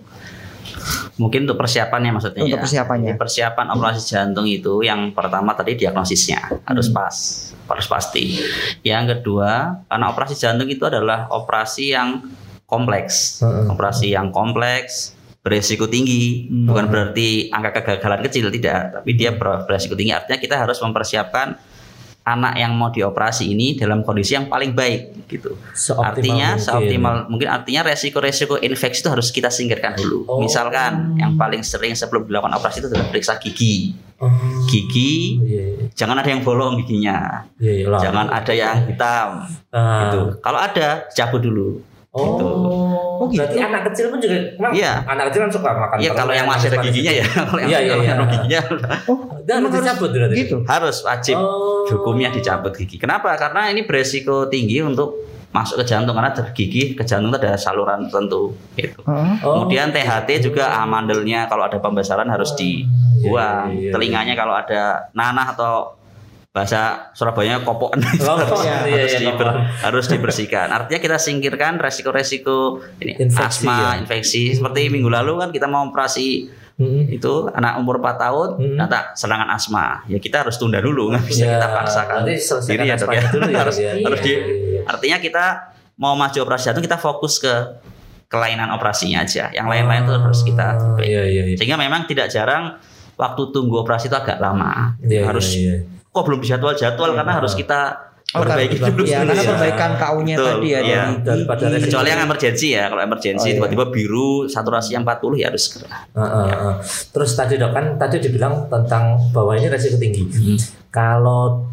Mungkin 1.19 1.49
untuk 1.49 1.60
persiapannya 1.60 2.12
maksudnya 2.15 2.41
untuk 2.47 2.60
ya. 2.60 2.63
persiapannya. 2.63 3.13
Persiapan 3.19 3.67
operasi 3.75 4.01
jantung 4.08 4.47
itu 4.47 4.82
yang 4.86 5.12
pertama 5.12 5.51
tadi 5.53 5.75
diagnosisnya 5.75 6.63
harus 6.63 6.88
hmm. 6.89 6.95
pas, 6.95 7.15
harus 7.67 7.88
pasti. 7.91 8.39
Yang 8.86 9.19
kedua, 9.19 9.84
karena 9.86 10.05
operasi 10.10 10.36
jantung 10.39 10.69
itu 10.71 10.84
adalah 10.88 11.27
operasi 11.29 11.91
yang 11.91 12.23
kompleks, 12.69 13.41
hmm. 13.41 13.73
operasi 13.73 14.13
yang 14.13 14.32
kompleks, 14.32 15.17
beresiko 15.41 15.89
tinggi, 15.89 16.47
hmm. 16.47 16.69
bukan 16.69 16.86
berarti 16.88 17.49
angka 17.49 17.82
kegagalan 17.82 18.21
kecil 18.23 18.53
tidak, 18.53 19.01
tapi 19.01 19.12
dia 19.17 19.34
beresiko 19.36 19.97
tinggi. 19.97 20.13
Artinya 20.13 20.39
kita 20.39 20.55
harus 20.55 20.77
mempersiapkan 20.79 21.58
anak 22.36 22.54
yang 22.60 22.78
mau 22.78 22.94
dioperasi 22.94 23.50
ini 23.50 23.74
dalam 23.74 24.06
kondisi 24.06 24.38
yang 24.38 24.46
paling 24.46 24.78
baik 24.78 25.26
gitu. 25.30 25.58
Seoptimal 25.74 26.10
artinya 26.13 26.48
mungkin. 26.54 26.65
seoptimal 26.65 27.15
mungkin 27.30 27.50
artinya 27.50 27.82
resiko-resiko 27.89 28.62
infeksi 28.62 29.02
itu 29.06 29.10
harus 29.10 29.30
kita 29.34 29.50
singkirkan 29.50 29.98
dulu. 29.98 30.26
Oh. 30.30 30.38
Misalkan 30.42 31.18
yang 31.18 31.38
paling 31.38 31.65
sering 31.65 31.98
sebelum 31.98 32.30
dilakukan 32.30 32.54
operasi 32.58 32.86
itu 32.86 32.88
adalah 32.94 33.08
periksa 33.10 33.38
gigi. 33.42 33.94
Oh. 34.20 34.28
Gigi, 34.68 35.39
yeah. 35.48 35.80
Iya. 35.80 35.96
jangan 35.96 36.20
ada 36.20 36.28
yang 36.28 36.44
bolong 36.44 36.84
giginya, 36.84 37.48
yeah, 37.56 37.88
yeah, 37.88 38.00
jangan 38.04 38.28
ada 38.28 38.52
yang 38.52 38.84
hitam. 38.84 39.48
Uh. 39.72 39.80
Gitu. 40.04 40.20
Kalau 40.44 40.60
ada, 40.60 41.08
cabut 41.15 41.39
dulu. 41.39 41.80
Oh. 42.10 42.26
Gitu. 42.26 42.48
Oh, 43.19 43.26
gitu. 43.30 43.41
Berarti 43.45 43.58
anak 43.62 43.82
kecil 43.91 44.06
pun 44.10 44.17
juga 44.17 44.38
Iya. 44.74 45.06
Anak 45.06 45.30
kecil 45.30 45.41
kan 45.45 45.52
suka 45.54 45.69
makan. 45.69 45.98
Iya, 46.02 46.12
kalau 46.17 46.34
yang 46.34 46.48
masih 46.50 46.67
ada 46.74 46.80
giginya 46.82 47.13
ya. 47.13 47.26
Kalau 47.50 47.60
yang 47.62 47.69
iya, 47.69 47.80
iya, 47.86 47.95
iya. 48.02 48.13
giginya. 48.26 48.62
Oh, 49.06 49.17
dan 49.45 49.62
harus 49.62 49.78
dicabut 49.78 50.10
berarti. 50.10 50.36
Gitu. 50.41 50.58
Harus 50.65 50.98
wajib. 51.06 51.38
Oh. 51.38 51.86
Hukumnya 51.86 52.34
dicabut 52.34 52.74
gigi. 52.74 52.98
Kenapa? 52.98 53.38
Karena 53.38 53.69
ini 53.69 53.86
beresiko 53.86 54.50
tinggi 54.50 54.82
untuk 54.82 55.30
masuk 55.50 55.82
ke 55.82 55.86
jantung 55.89 56.13
karena 56.13 56.30
gigi 56.54 56.93
ke 56.93 57.02
jantung 57.02 57.34
ada 57.34 57.58
saluran 57.58 58.06
tertentu 58.06 58.54
gitu. 58.78 59.02
Oh. 59.06 59.65
Kemudian 59.65 59.89
THT 59.89 60.45
juga 60.45 60.78
amandelnya 60.82 61.45
kalau 61.45 61.65
ada 61.65 61.78
pembesaran 61.78 62.30
harus 62.30 62.54
dibuang. 62.58 63.74
Iya, 63.74 63.78
iya, 63.78 63.82
iya. 63.89 63.91
Telinganya 63.93 64.34
kalau 64.34 64.54
ada 64.58 65.10
nanah 65.13 65.54
atau 65.54 65.98
bahasa 66.49 67.13
Surabaya 67.13 67.62
kopokan 67.62 68.01
oh, 68.01 68.65
iya, 68.65 68.89
iya, 68.89 69.05
harus, 69.05 69.13
iya, 69.13 69.19
diber, 69.21 69.49
harus 69.85 70.05
dibersihkan. 70.09 70.73
Artinya 70.73 70.97
kita 70.97 71.17
singkirkan 71.21 71.77
resiko-resiko 71.77 72.81
ini 73.05 73.21
infeksi, 73.21 73.69
asma, 73.69 73.93
ya. 73.93 74.01
infeksi. 74.01 74.57
Seperti 74.57 74.89
minggu 74.89 75.13
lalu 75.13 75.38
kan 75.38 75.49
kita 75.53 75.69
mau 75.69 75.85
operasi 75.85 76.49
hmm. 76.81 77.13
itu 77.13 77.53
anak 77.53 77.77
umur 77.77 78.01
4 78.01 78.17
tahun 78.17 78.47
hmm. 78.57 78.77
data 78.81 79.13
serangan 79.13 79.49
asma. 79.53 80.01
Ya 80.09 80.17
kita 80.17 80.41
harus 80.41 80.57
tunda 80.57 80.81
dulu 80.81 81.13
nggak 81.13 81.25
bisa 81.29 81.45
ya, 81.45 81.49
kita 81.62 81.67
paksakan 81.69 82.19
diri 82.65 82.85
ya 82.89 82.95
dok 82.97 83.09
ya. 83.13 83.21
Dulu 83.29 83.45
ya. 83.45 83.57
harus 83.62 83.77
ya, 83.77 83.91
harus 84.01 84.19
di, 84.25 84.33
artinya 84.89 85.17
kita 85.21 85.45
mau 86.01 86.17
maju 86.17 86.38
operasi 86.41 86.73
jantung 86.73 86.81
kita 86.81 86.97
fokus 86.97 87.38
ke 87.38 87.53
kelainan 88.25 88.73
operasinya 88.73 89.21
aja. 89.21 89.53
Yang 89.53 89.67
lain-lain 89.69 90.01
itu 90.01 90.13
harus 90.17 90.39
kita 90.41 90.97
iya, 91.05 91.29
iya, 91.29 91.43
iya. 91.53 91.55
Sehingga 91.62 91.77
memang 91.77 92.09
tidak 92.09 92.33
jarang 92.33 92.81
waktu 93.21 93.41
tunggu 93.53 93.85
operasi 93.85 94.09
itu 94.09 94.17
agak 94.17 94.41
lama. 94.41 94.97
Iya, 95.05 95.29
harus 95.29 95.53
iya, 95.53 95.85
iya 95.85 95.98
kok 96.10 96.24
belum 96.26 96.41
jadwal-jadwal 96.41 97.13
karena 97.13 97.34
harus 97.38 97.54
kita 97.54 98.10
Oh, 98.30 98.45
perbaiki 98.45 98.78
dulu 98.78 99.10
ya, 99.10 99.26
karena 99.26 99.41
perbaikan 99.41 99.98
KU-nya 99.98 100.38
tadi 100.38 100.69
ya, 100.69 100.80
ya. 100.86 101.17
Dari, 101.17 101.50
dari 101.50 101.82
kecuali 101.82 102.13
yang 102.13 102.30
emergensi 102.30 102.78
ya 102.78 102.86
kalau 102.86 103.02
emergensi 103.02 103.41
oh, 103.41 103.50
iya. 103.50 103.58
tiba-tiba 103.58 103.86
biru 103.89 104.45
saturasi 104.45 104.93
yang 104.93 105.02
40 105.02 105.41
ya 105.41 105.45
harus 105.50 105.63
segera 105.65 106.06
uh, 106.13 106.22
uh, 106.22 106.45
ya. 106.45 106.56
uh. 106.62 106.76
terus 107.10 107.34
tadi 107.34 107.58
dok 107.58 107.74
kan 107.74 107.98
tadi 107.98 108.22
dibilang 108.22 108.69
tentang 108.69 109.34
bahwa 109.34 109.58
ini 109.58 109.65
resiko 109.65 109.98
tinggi 109.98 110.30
hmm. 110.30 110.93
kalau 110.93 111.65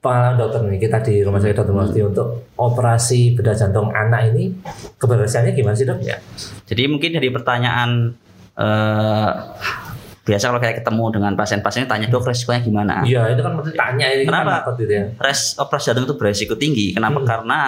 Pak 0.00 0.40
dokter 0.40 0.64
nih 0.64 0.80
kita 0.80 1.04
di 1.04 1.20
rumah 1.20 1.36
sakit 1.36 1.56
dokter 1.60 1.76
hmm. 1.76 2.10
untuk 2.16 2.28
operasi 2.56 3.36
bedah 3.36 3.52
jantung 3.52 3.92
anak 3.92 4.32
ini 4.32 4.56
keberhasilannya 4.96 5.52
gimana 5.52 5.76
sih 5.76 5.84
dok 5.84 6.00
ya 6.00 6.16
jadi 6.64 6.88
mungkin 6.88 7.12
dari 7.12 7.28
pertanyaan 7.28 8.16
uh, 8.56 9.30
biasa 10.20 10.52
kalau 10.52 10.60
kayak 10.60 10.84
ketemu 10.84 11.04
dengan 11.16 11.32
pasien-pasien 11.32 11.88
tanya 11.88 12.06
dok 12.12 12.28
resikonya 12.28 12.60
gimana? 12.60 12.94
Iya 13.02 13.32
itu 13.32 13.40
kan 13.40 13.52
mesti 13.56 13.72
tanya 13.72 14.06
ini 14.12 14.24
kenapa? 14.28 14.68
Kan 14.68 14.76
gitu 14.76 14.92
ya. 14.92 15.04
Res 15.16 15.56
operasi 15.56 15.84
jantung 15.90 16.04
itu 16.06 16.14
beresiko 16.20 16.54
tinggi. 16.60 16.92
Kenapa? 16.92 17.24
Hmm. 17.24 17.26
Karena 17.26 17.60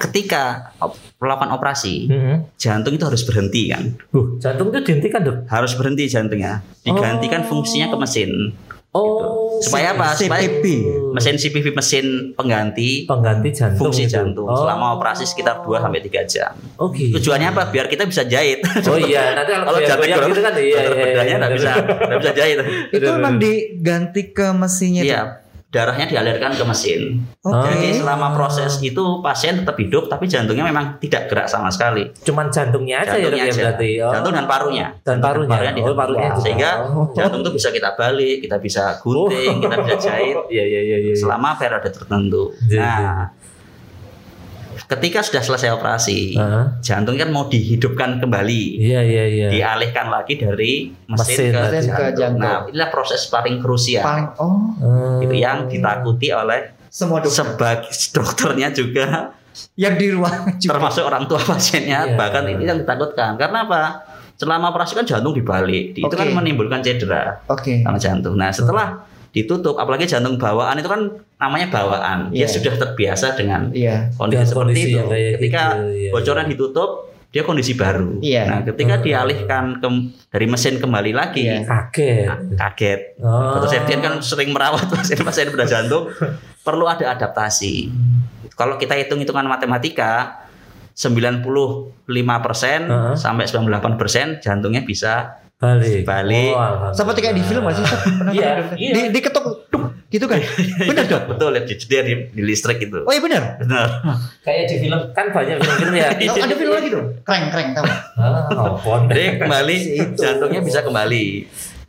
ketika 0.00 0.72
melakukan 1.20 1.52
operasi 1.52 2.08
hmm. 2.08 2.36
jantung 2.56 2.96
itu 2.96 3.04
harus 3.04 3.22
berhenti 3.28 3.68
kan? 3.68 3.92
Uh, 4.16 4.40
jantung 4.40 4.72
itu 4.72 4.80
dihentikan 4.80 5.20
dok? 5.20 5.36
Harus 5.52 5.76
berhenti 5.76 6.08
jantungnya, 6.08 6.64
digantikan 6.80 7.44
oh. 7.44 7.48
fungsinya 7.52 7.92
ke 7.92 7.96
mesin. 8.00 8.56
Oh, 8.90 9.06
gitu. 9.06 9.70
supaya 9.70 9.94
apa? 9.94 10.18
Supaya 10.18 10.50
mesin 11.14 11.38
CPV 11.38 11.66
mesin 11.70 12.34
pengganti 12.34 13.06
pengganti 13.06 13.54
jantung 13.54 13.86
fungsi 13.86 14.10
itu. 14.10 14.18
jantung 14.18 14.50
oh. 14.50 14.66
selama 14.66 14.98
operasi 14.98 15.22
sekitar 15.22 15.62
2 15.62 15.78
sampai 15.78 16.02
3 16.02 16.26
jam. 16.26 16.50
Oke. 16.74 17.06
Okay. 17.06 17.08
Tujuannya 17.14 17.54
apa? 17.54 17.70
Biar 17.70 17.86
kita 17.86 18.02
bisa 18.10 18.26
jahit. 18.26 18.58
Oh 18.90 18.98
iya, 18.98 19.38
nanti 19.38 19.54
kalau, 19.54 19.78
jantung 19.78 20.34
gitu 20.34 20.42
kan 20.42 20.54
iya, 20.58 20.80
iya, 20.82 21.06
iya, 21.06 21.22
iya, 21.22 21.48
bisa 21.54 21.70
enggak 21.78 22.18
bisa 22.18 22.32
jahit. 22.34 22.56
Itu 22.90 23.08
memang 23.14 23.38
diganti 23.38 24.22
ke 24.34 24.46
mesinnya 24.50 25.02
Iya, 25.06 25.22
darahnya 25.70 26.10
dialirkan 26.10 26.58
ke 26.58 26.64
mesin. 26.66 27.22
Okay. 27.38 27.70
Jadi 27.70 27.88
selama 28.02 28.34
proses 28.34 28.82
itu 28.82 29.22
pasien 29.22 29.62
tetap 29.62 29.78
hidup 29.78 30.10
tapi 30.10 30.26
jantungnya 30.26 30.66
memang 30.66 30.98
tidak 30.98 31.30
gerak 31.30 31.46
sama 31.46 31.70
sekali. 31.70 32.10
Cuman 32.26 32.50
jantungnya 32.50 33.06
aja 33.06 33.14
ya, 33.14 33.30
jantungnya 33.30 33.46
ya 33.46 33.54
aja. 33.54 33.62
berarti. 33.62 33.90
Oh. 34.02 34.12
Jantung 34.12 34.34
dan 34.34 34.46
parunya. 34.50 34.86
Dan 35.06 35.16
parunya. 35.22 35.50
parunya, 35.54 35.72
oh, 35.86 35.94
parunya 35.94 36.28
wow. 36.34 36.42
Sehingga 36.42 36.70
oh. 36.90 37.06
jantung 37.14 37.40
itu 37.46 37.50
bisa 37.54 37.68
kita 37.70 37.94
balik, 37.94 38.36
kita 38.42 38.56
bisa 38.58 38.82
gunting, 38.98 39.54
oh. 39.56 39.62
kita 39.62 39.76
bisa 39.86 39.96
jahit. 40.10 40.36
Iya 40.50 40.64
iya 40.66 40.80
iya 40.82 40.98
iya. 40.98 41.14
Selama 41.14 41.54
periode 41.54 41.94
tertentu. 41.94 42.50
Iya, 42.66 42.80
nah, 42.82 42.98
iya 42.98 43.14
ketika 44.86 45.20
sudah 45.20 45.42
selesai 45.44 45.70
operasi, 45.74 46.38
uh-huh. 46.38 46.80
jantung 46.80 47.18
kan 47.18 47.28
mau 47.28 47.50
dihidupkan 47.50 48.22
kembali. 48.22 48.62
Iya, 48.80 49.00
iya, 49.04 49.24
iya. 49.26 49.48
Dialihkan 49.50 50.08
lagi 50.08 50.38
dari 50.40 50.94
mesin, 51.10 51.50
mesin 51.50 51.52
ke, 51.52 51.62
jantung. 51.74 51.96
ke 51.96 52.04
jantung. 52.16 52.40
Nah, 52.40 52.58
inilah 52.70 52.88
proses 52.88 53.26
paling 53.28 53.60
krusial. 53.60 54.04
Paling 54.06 54.26
oh. 54.40 55.20
Itu 55.20 55.34
yang 55.36 55.68
ditakuti 55.68 56.32
oleh 56.32 56.72
semua 56.88 57.20
dokter. 57.20 57.44
Sebagai 57.44 57.92
dokternya 58.16 58.68
juga 58.72 59.34
yang 59.74 59.94
di 59.98 60.06
ruang 60.14 60.56
juga. 60.56 60.70
termasuk 60.76 61.02
orang 61.04 61.24
tua 61.26 61.40
pasiennya, 61.42 62.14
yeah. 62.14 62.18
bahkan 62.18 62.46
ini 62.46 62.64
yang 62.64 62.78
ditakutkan. 62.80 63.34
Karena 63.36 63.66
apa? 63.66 63.82
Selama 64.40 64.72
operasi 64.72 64.96
kan 64.96 65.04
jantung 65.04 65.36
dibalik, 65.36 65.92
okay. 65.92 66.00
itu 66.00 66.14
kan 66.16 66.28
menimbulkan 66.32 66.80
cedera 66.80 67.44
okay. 67.44 67.84
sama 67.84 68.00
jantung. 68.00 68.40
Nah, 68.40 68.48
setelah 68.48 69.04
ditutup 69.30 69.78
apalagi 69.78 70.10
jantung 70.10 70.34
bawaan 70.36 70.74
itu 70.78 70.90
kan 70.90 71.06
namanya 71.38 71.70
bawaan 71.70 72.34
yeah. 72.34 72.44
dia 72.44 72.46
iya. 72.46 72.48
sudah 72.50 72.74
terbiasa 72.74 73.26
dengan 73.38 73.70
yeah. 73.70 74.10
kondisi 74.18 74.42
Dan 74.42 74.46
seperti 74.46 74.58
kondisi 74.58 74.90
itu 74.90 75.00
ketika 75.38 75.62
gitu, 75.78 75.86
yeah, 75.94 76.12
bocoran 76.12 76.44
yeah. 76.46 76.52
ditutup 76.54 76.90
dia 77.30 77.46
kondisi 77.46 77.78
baru. 77.78 78.18
Iya. 78.18 78.42
Nah, 78.42 78.60
ketika 78.66 78.98
dialihkan 78.98 79.78
ke, 79.78 79.88
dari 80.34 80.46
mesin 80.50 80.82
kembali 80.82 81.14
lagi, 81.14 81.46
Iya. 81.46 81.62
Kaget. 81.62 82.58
kaget. 82.58 83.00
Oh. 83.22 83.54
Dokter 83.54 83.78
Septian 83.78 84.02
kan 84.02 84.18
sering 84.18 84.50
merawat 84.50 84.90
pasien-pasien 84.90 85.54
bedah 85.54 85.70
jantung, 85.70 86.10
perlu 86.66 86.90
ada 86.90 87.14
adaptasi. 87.14 87.86
Kalau 88.58 88.74
kita 88.82 88.98
hitung-hitungan 88.98 89.46
matematika, 89.46 90.42
95% 91.00 91.94
Heeh. 92.90 93.14
sampai 93.14 93.46
98% 93.46 94.42
jantungnya 94.42 94.82
bisa 94.82 95.38
Balik. 95.60 96.08
Balik. 96.08 96.52
Oh. 96.56 96.88
Seperti 96.96 97.20
kayak 97.20 97.36
di 97.36 97.44
film 97.44 97.68
nggak 97.68 97.76
sih? 97.76 97.84
Iya, 98.36 98.50
iya. 98.80 98.92
Di, 98.96 99.00
diketuk, 99.12 99.68
tuk, 99.68 99.82
gitu 100.08 100.24
kan? 100.24 100.40
Bener 100.88 101.04
dok? 101.04 101.36
betul 101.36 101.52
ya 101.52 101.62
dia 101.68 102.00
di, 102.00 102.12
di 102.32 102.42
listrik 102.42 102.80
itu. 102.80 103.04
Oh 103.04 103.12
iya 103.12 103.20
bener. 103.20 103.60
Benar. 103.60 103.88
Kayak 104.40 104.72
di 104.72 104.76
film 104.80 105.00
kan 105.12 105.28
banyak 105.28 105.60
film-film 105.60 105.94
ya. 105.94 106.08
Oh, 106.32 106.36
ada 106.40 106.54
film 106.56 106.72
lagi 106.72 106.88
tuh. 106.88 107.02
Kreng, 107.28 107.52
kreng, 107.52 107.68
tahu? 107.76 107.84
Ah, 108.16 108.48
ampun. 108.48 109.00
Jadi 109.12 109.36
kembali 109.36 109.76
jantungnya 110.16 110.60
bisa 110.64 110.80
kembali. 110.80 111.24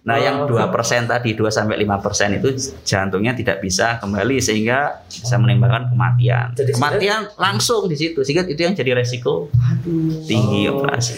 Nah, 0.01 0.17
yang 0.17 0.49
Oh. 0.49 0.49
2% 0.49 1.05
tadi 1.05 1.37
2 1.37 1.45
sampai 1.47 1.77
5% 1.77 2.41
itu 2.41 2.49
jantungnya 2.81 3.37
tidak 3.37 3.61
bisa 3.61 4.01
kembali 4.01 4.41
sehingga 4.41 4.99
bisa 5.05 5.37
menimbulkan 5.37 5.93
kematian. 5.93 6.57
Jadi 6.57 6.73
kematian 6.73 7.29
langsung 7.37 7.85
di 7.85 7.95
situ 7.95 8.19
sehingga 8.25 8.49
itu 8.49 8.57
yang 8.59 8.73
jadi 8.75 8.97
resiko 8.97 9.47
tinggi 10.27 10.67
Oh. 10.67 10.81
operasi. 10.81 11.17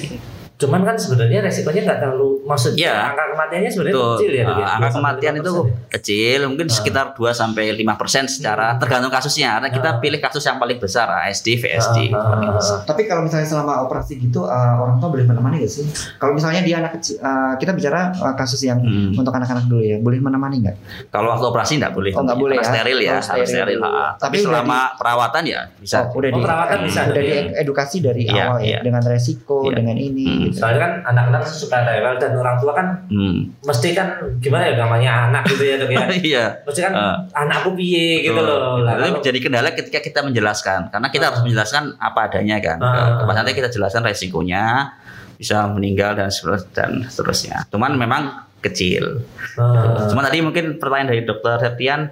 Cuman 0.53 0.81
kan 0.81 0.95
sebenarnya 0.95 1.41
resikonya 1.41 1.81
nggak 1.83 1.99
terlalu 1.99 2.39
maksudnya 2.43 2.79
Iya. 2.85 2.95
angka 3.09 3.23
kematiannya 3.27 3.69
sebenarnya 3.69 3.95
Betul. 3.95 4.13
kecil 4.15 4.31
ya. 4.31 4.43
Ya? 4.43 4.45
Uh, 4.45 4.53
angka 4.53 4.63
2 4.63 4.69
sampai 4.69 4.91
kematian 4.93 5.33
itu 5.33 5.41
5% 5.43 5.57
ya? 5.59 5.73
kecil, 5.89 6.39
mungkin 6.45 6.67
sekitar 6.69 7.05
2 7.11 7.31
sampai 7.33 7.63
5% 7.73 8.25
secara 8.29 8.67
tergantung 8.77 9.09
kasusnya. 9.09 9.49
Karena 9.53 9.69
kita 9.69 9.89
Ah. 9.89 9.99
pilih 9.99 10.19
kasus 10.19 10.43
yang 10.43 10.57
paling 10.57 10.77
besar, 10.77 11.07
ASD, 11.09 11.47
VSD. 11.55 11.97
Paling 12.09 12.47
ah, 12.47 12.55
besar. 12.55 12.77
Tapi 12.83 13.01
kalau 13.03 13.21
misalnya 13.21 13.43
selama 13.45 13.81
operasi 13.81 14.13
gitu, 14.19 14.43
uh, 14.43 14.75
orang 14.77 14.97
tua 14.97 15.09
boleh 15.09 15.25
menemani 15.25 15.55
gak 15.59 15.71
sih? 15.71 15.83
Kalau 16.15 16.31
misalnya 16.31 16.61
dia 16.61 16.75
anak 16.79 16.91
kecil, 16.95 17.17
uh, 17.17 17.53
kita 17.57 17.71
bicara 17.71 18.13
uh, 18.13 18.33
kasus 18.33 18.61
yang 18.61 18.79
Hmm. 18.79 19.11
untuk 19.13 19.31
anak-anak 19.31 19.65
dulu 19.65 19.81
ya, 19.81 19.97
boleh 19.97 20.19
menemani 20.19 20.61
nggak? 20.61 20.77
Kalau 21.09 21.27
waktu 21.29 21.45
operasi 21.45 21.73
nggak 21.77 21.91
boleh. 21.91 22.11
Oh, 22.13 22.21
nggak 22.21 22.37
boleh 22.37 22.55
Karena 22.57 22.67
ya? 22.67 22.73
steril 22.77 22.97
ya, 22.97 23.09
Oh, 23.09 23.15
harus 23.15 23.27
steril. 23.27 23.47
steril. 23.49 23.79
ha. 23.81 23.91
Tapi, 24.13 24.21
Tapi 24.21 24.37
selama 24.39 24.77
perawatan 24.95 25.43
ya 25.43 25.61
bisa. 25.75 25.97
Oh, 26.03 26.15
udah 26.15 26.29
Oh, 26.29 26.35
di, 26.35 26.41
perawatan 26.41 26.77
bisa, 26.83 26.99
udah 27.05 27.23
ya? 27.23 27.41
diedukasi 27.49 27.97
dari 27.99 28.21
Iya, 28.23 28.43
awal 28.45 28.57
ya, 28.59 28.67
iya. 28.67 28.79
dengan 28.81 29.01
resiko, 29.03 29.57
Iya. 29.65 29.75
dengan 29.75 29.97
ini. 29.97 30.29
Hmm. 30.43 30.51
Soalnya 30.51 30.79
kan 30.81 30.91
anak-anak 31.07 31.41
suka 31.43 31.83
rewel 31.83 32.15
dan 32.17 32.31
orang 32.33 32.55
tua 32.59 32.73
kan 32.73 32.87
Hmm. 33.07 33.53
mesti 33.61 33.95
kan 33.95 34.07
gimana 34.37 34.67
ya 34.67 34.75
namanya 34.75 35.11
anak 35.29 35.43
gitu 35.47 35.63
ya 35.63 35.75
dok 35.79 35.89
ya. 35.89 36.05
Iya. 36.33 36.45
Mesti 36.67 36.79
kan 36.83 36.93
Ah. 36.93 37.15
anakku 37.33 37.71
piye 37.73 38.23
gitu 38.23 38.35
loh. 38.35 38.81
Lah, 38.81 38.99
Itu 38.99 39.19
menjadi 39.19 39.39
kendala 39.39 39.69
ketika 39.71 39.99
kita 39.99 40.19
menjelaskan, 40.21 40.91
karena 40.91 41.07
kita 41.07 41.23
Ah. 41.23 41.27
harus 41.31 41.41
menjelaskan 41.45 41.83
apa 41.97 42.19
adanya 42.27 42.57
kan. 42.59 42.77
Ah. 42.79 43.19
Ke 43.19 43.23
nanti 43.29 43.51
kita 43.53 43.69
jelaskan 43.69 44.03
resikonya, 44.03 44.93
bisa 45.39 45.65
meninggal 45.67 46.15
dan 46.15 46.29
seterus- 46.29 46.69
dan 46.71 47.03
seterusnya. 47.05 47.65
Cuman 47.67 47.95
memang 47.95 48.23
kecil. 48.63 49.25
Ah. 49.59 50.07
Cuma 50.07 50.23
tadi 50.23 50.39
mungkin 50.39 50.79
pertanyaan 50.79 51.11
dari 51.11 51.21
dokter 51.27 51.59
Septian, 51.59 52.07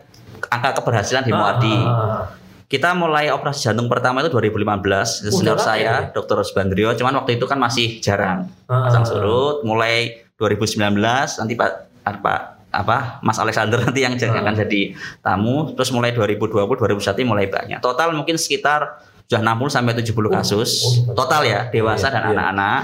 angka 0.50 0.82
keberhasilan 0.82 1.24
di. 1.24 1.32
Ah, 1.32 1.40
ah, 1.40 1.88
ah. 1.88 2.24
Kita 2.72 2.96
mulai 2.96 3.28
operasi 3.28 3.68
jantung 3.68 3.92
pertama 3.92 4.24
itu 4.24 4.32
2015, 4.32 5.20
itu 5.20 5.28
Oh, 5.28 5.36
senior 5.36 5.60
saya, 5.60 6.08
ya? 6.08 6.16
Dr. 6.16 6.40
Subandrio. 6.42 6.96
Cuman 6.96 7.20
waktu 7.20 7.36
itu 7.36 7.44
kan 7.44 7.60
masih 7.60 8.00
jarang. 8.00 8.48
Ah. 8.66 8.88
Pasang 8.88 9.04
surut, 9.04 9.68
mulai 9.68 10.24
2019 10.40 10.96
nanti 11.36 11.54
Pak 11.54 11.72
apa 12.02 12.34
apa 12.72 13.20
Mas 13.20 13.36
Alexander 13.36 13.76
nanti 13.84 14.00
yang 14.02 14.16
Ah. 14.16 14.40
akan 14.40 14.56
jadi 14.58 14.96
tamu. 15.20 15.76
Terus 15.76 15.92
mulai 15.92 16.16
2020, 16.16 16.80
2021 16.80 17.28
mulai 17.28 17.46
banyak. 17.46 17.84
Total 17.84 18.08
mungkin 18.16 18.40
sekitar 18.40 19.04
sudah 19.28 19.44
60 19.44 19.68
sampai 19.68 19.92
70 19.94 20.32
Oh, 20.32 20.34
kasus. 20.34 20.72
oh, 20.82 21.12
Total 21.14 21.44
ya, 21.44 21.60
dewasa 21.68 22.08
Iya, 22.08 22.16
dan 22.16 22.24
iya. 22.24 22.32
anak-anak. 22.32 22.82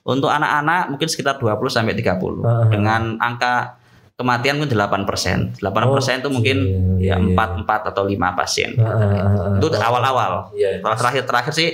Untuk 0.00 0.30
anak-anak 0.30 0.82
mungkin 0.88 1.08
sekitar 1.10 1.36
20 1.36 1.68
sampai 1.68 1.92
30 1.92 2.46
Ah. 2.46 2.70
dengan 2.70 3.18
angka 3.18 3.82
kematian 4.14 4.62
mungkin 4.62 4.70
8%. 4.70 5.58
8% 5.58 6.22
itu 6.22 6.28
mungkin 6.30 6.56
iya, 7.02 7.18
ya 7.18 7.22
iya. 7.22 7.34
4 7.34 7.66
4 7.66 7.90
atau 7.90 8.02
5 8.06 8.14
pasien. 8.32 8.70
Ah, 8.78 8.86
ah, 8.86 9.02
ah, 9.02 9.38
ah. 9.50 9.56
Itu 9.58 9.66
awal-awal. 9.74 10.32
Iya. 10.54 10.78
Kalau 10.78 10.94
terakhir-terakhir 10.94 11.50
sih 11.52 11.70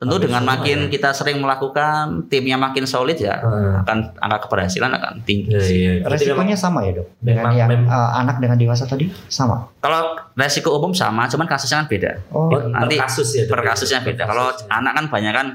tentu 0.00 0.16
Habis 0.16 0.32
dengan 0.32 0.42
makin 0.48 0.78
ya. 0.88 0.88
kita 0.88 1.12
sering 1.12 1.36
melakukan 1.36 2.24
timnya 2.32 2.56
makin 2.56 2.88
solid 2.88 3.20
ya 3.20 3.36
Ah. 3.36 3.84
akan 3.84 4.16
angka 4.16 4.48
keberhasilan 4.48 4.88
akan 4.88 5.20
tinggi. 5.22 5.50
Iya, 5.50 5.60
iya. 5.60 5.92
Berarti 6.00 6.24
Resikonya 6.24 6.56
sama 6.56 6.86
ya 6.86 6.96
dok? 6.96 7.06
Dengan 7.20 7.42
memang- 7.44 7.58
yang 7.58 7.68
memang- 7.68 7.90
uh, 7.90 8.10
anak 8.16 8.36
dengan 8.38 8.56
dewasa 8.56 8.86
tadi 8.86 9.10
sama. 9.26 9.68
Kalau 9.76 10.00
resiko 10.32 10.72
umum 10.72 10.94
sama, 10.94 11.26
cuman 11.26 11.44
kasusnya 11.44 11.84
kan 11.84 11.88
beda. 11.90 12.10
Oh, 12.30 12.48
memang- 12.48 12.80
Nanti 12.80 12.96
per 12.96 13.04
kasus 13.04 13.28
ya. 13.34 13.42
Dok? 13.44 13.52
Per 13.52 13.60
kasusnya 13.66 13.98
beda. 14.00 14.22
Kalau 14.24 14.44
kasusnya. 14.48 14.72
anak 14.72 14.92
kan 14.94 15.04
banyak 15.10 15.32
kan 15.34 15.46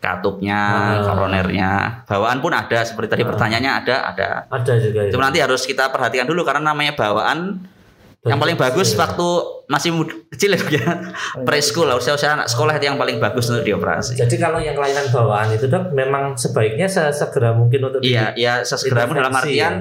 katupnya, 0.00 0.56
Ah. 0.56 1.04
koronernya, 1.04 1.70
bawaan 2.04 2.40
pun 2.40 2.50
ada 2.50 2.80
seperti 2.80 3.12
tadi 3.12 3.22
Ah. 3.22 3.28
pertanyaannya 3.28 3.72
ada, 3.76 3.96
ada. 4.08 4.28
ada 4.48 4.72
juga 4.76 5.04
ya. 5.04 5.10
Cuma 5.12 5.28
nanti 5.28 5.38
harus 5.38 5.62
kita 5.62 5.88
perhatikan 5.88 6.24
dulu 6.24 6.40
karena 6.40 6.72
namanya 6.72 6.96
bawaan 6.96 7.60
yang 8.20 8.36
paling 8.36 8.52
bagus 8.54 8.92
Iya. 8.92 9.00
waktu 9.00 9.28
masih 9.66 9.90
mud- 9.92 10.28
kecil 10.28 10.52
ya, 10.52 10.60
ya. 10.60 10.88
preschool 11.40 11.84
lah, 11.84 11.96
usia-usia 11.96 12.32
anak 12.34 12.48
sekolah 12.48 12.74
itu 12.74 12.84
yang 12.84 12.96
paling 12.96 13.16
bagus 13.16 13.48
untuk 13.48 13.60
dioperasi. 13.62 14.12
Jadi 14.14 14.36
kalau 14.36 14.56
yang 14.56 14.72
kelainan 14.72 15.08
bawaan 15.08 15.52
itu 15.52 15.64
dok 15.64 15.92
memang 15.92 16.32
sebaiknya 16.34 16.84
segera 16.88 17.52
mungkin 17.52 17.80
untuk 17.82 18.00
Iya, 18.00 18.32
ya 18.34 18.60
sesegera 18.60 19.04
mungkin 19.04 19.20
dalam 19.20 19.32
artian 19.34 19.72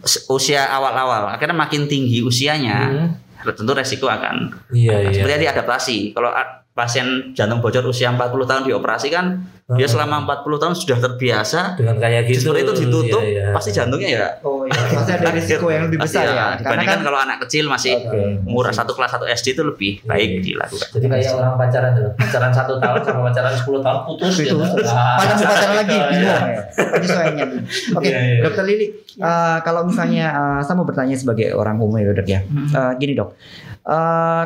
se- 0.00 0.24
usia 0.26 0.68
awal-awal. 0.68 1.28
Akhirnya 1.30 1.52
makin 1.54 1.84
tinggi 1.84 2.20
usianya, 2.20 2.78
Hmm. 2.88 3.08
tentu 3.52 3.72
resiko 3.72 4.04
akan 4.04 4.52
Iya 4.68 5.08
iya. 5.08 5.20
seperti 5.20 5.44
adaptasi. 5.46 5.98
Kalau 6.12 6.32
pasien 6.70 7.06
jantung 7.30 7.58
bocor 7.58 7.82
usia 7.84 8.08
40 8.08 8.30
tahun 8.46 8.62
dioperasi 8.64 9.10
kan 9.10 9.42
dia 9.70 9.86
Hmm. 9.86 9.94
selama 10.02 10.26
40 10.26 10.58
tahun 10.58 10.74
sudah 10.74 10.98
terbiasa. 10.98 11.78
dengan 11.78 11.94
kayak 11.94 12.26
gitu. 12.26 12.50
Seperti 12.50 12.60
itu 12.60 12.74
ditutup, 12.82 13.22
Iya, 13.22 13.30
iya. 13.38 13.54
pasti 13.54 13.70
jantungnya 13.70 14.10
ya. 14.10 14.26
oh 14.42 14.66
iya, 14.66 14.74
pasti 14.90 15.10
ada 15.14 15.30
risiko 15.38 15.70
yang 15.70 15.86
lebih 15.86 16.02
besar 16.02 16.26
ya. 16.26 16.34
Karena 16.34 16.58
Dibandingkan 16.58 16.90
kan 16.92 17.06
kalau 17.06 17.18
anak 17.20 17.38
kecil 17.46 17.70
masih 17.70 17.94
Oke. 17.96 18.18
umur 18.42 18.66
satu 18.66 18.90
kelas 18.90 19.14
1 19.14 19.30
SD 19.30 19.46
itu 19.54 19.62
lebih 19.62 19.92
Iya. 19.96 20.10
baik 20.10 20.30
dilakukan. 20.42 20.88
Jadi 20.90 21.06
kayak 21.06 21.30
orang 21.32 21.54
pacaran 21.54 21.90
tuh, 21.94 22.08
pacaran 22.18 22.50
satu 22.50 22.72
tahun 22.76 22.98
sama 23.00 23.20
pacaran 23.30 23.54
10 23.54 23.78
tahun 23.80 23.98
putus 24.04 24.32
itu 24.34 24.42
gitu. 24.42 24.54
pacaran 24.58 25.38
pacaran 25.38 25.74
lagi 25.76 25.94
Iya, 25.94 26.06
bingung 26.08 26.18
iya. 26.18 26.34
ya 26.34 26.62
penyesuaiannya. 26.90 27.46
Oke, 27.94 28.08
Iya, 28.08 28.18
iya. 28.18 28.40
dokter 28.42 28.64
Lili, 28.64 28.86
uh, 29.20 29.58
kalau 29.62 29.80
misalnya 29.86 30.26
uh, 30.32 30.60
saya 30.60 30.74
mau 30.74 30.82
bertanya 30.82 31.14
sebagai 31.14 31.46
orang 31.52 31.78
umum 31.78 31.94
ya 31.94 32.10
dok 32.10 32.26
ya, 32.26 32.42
Hmm. 32.42 32.66
Uh, 32.70 32.92
gini 32.96 33.14
dok, 33.14 33.38
Uh, 33.80 34.44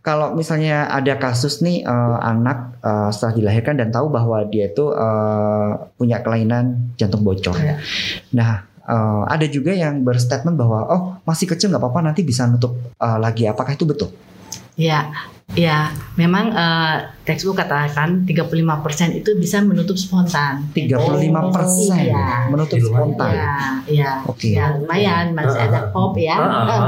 kalau 0.00 0.32
misalnya 0.32 0.88
ada 0.88 1.20
kasus 1.20 1.60
nih 1.60 1.84
uh, 1.84 2.16
anak 2.24 2.80
uh, 2.80 3.12
setelah 3.12 3.36
dilahirkan 3.36 3.76
dan 3.76 3.92
tahu 3.92 4.08
bahwa 4.08 4.40
dia 4.48 4.72
itu 4.72 4.88
uh, 4.88 5.92
punya 6.00 6.24
kelainan 6.24 6.96
jantung 6.96 7.20
bocor, 7.20 7.52
Iya. 7.52 7.76
nah 8.32 8.64
uh, 8.88 9.28
ada 9.28 9.44
juga 9.44 9.76
yang 9.76 10.00
berstatement 10.00 10.56
bahwa 10.56 10.88
oh 10.88 11.02
masih 11.28 11.44
kecil 11.44 11.68
nggak 11.68 11.84
apa-apa 11.84 12.00
nanti 12.12 12.24
bisa 12.24 12.48
nutup 12.48 12.72
uh, 12.96 13.20
lagi, 13.20 13.44
apakah 13.44 13.76
itu 13.76 13.84
betul? 13.84 14.08
Ya, 14.80 15.12
ya, 15.52 15.88
memang 16.14 16.50
eh, 16.50 16.96
textbook 17.20 17.56
katakan 17.56 18.26
35% 18.26 18.66
itu 19.14 19.30
bisa 19.34 19.62
menutup 19.62 19.94
spontan. 19.94 20.66
35 20.74 21.30
persen 21.48 22.10
Iya. 22.10 22.50
menutup 22.50 22.76
luar. 22.76 22.90
spontan. 23.06 23.30
Ya, 23.32 23.54
ya, 23.86 24.10
Oke. 24.26 24.50
ya 24.50 24.74
lumayan 24.74 25.30
masih 25.30 25.60
ada 25.60 25.90
hope 25.90 26.18
ya. 26.18 26.34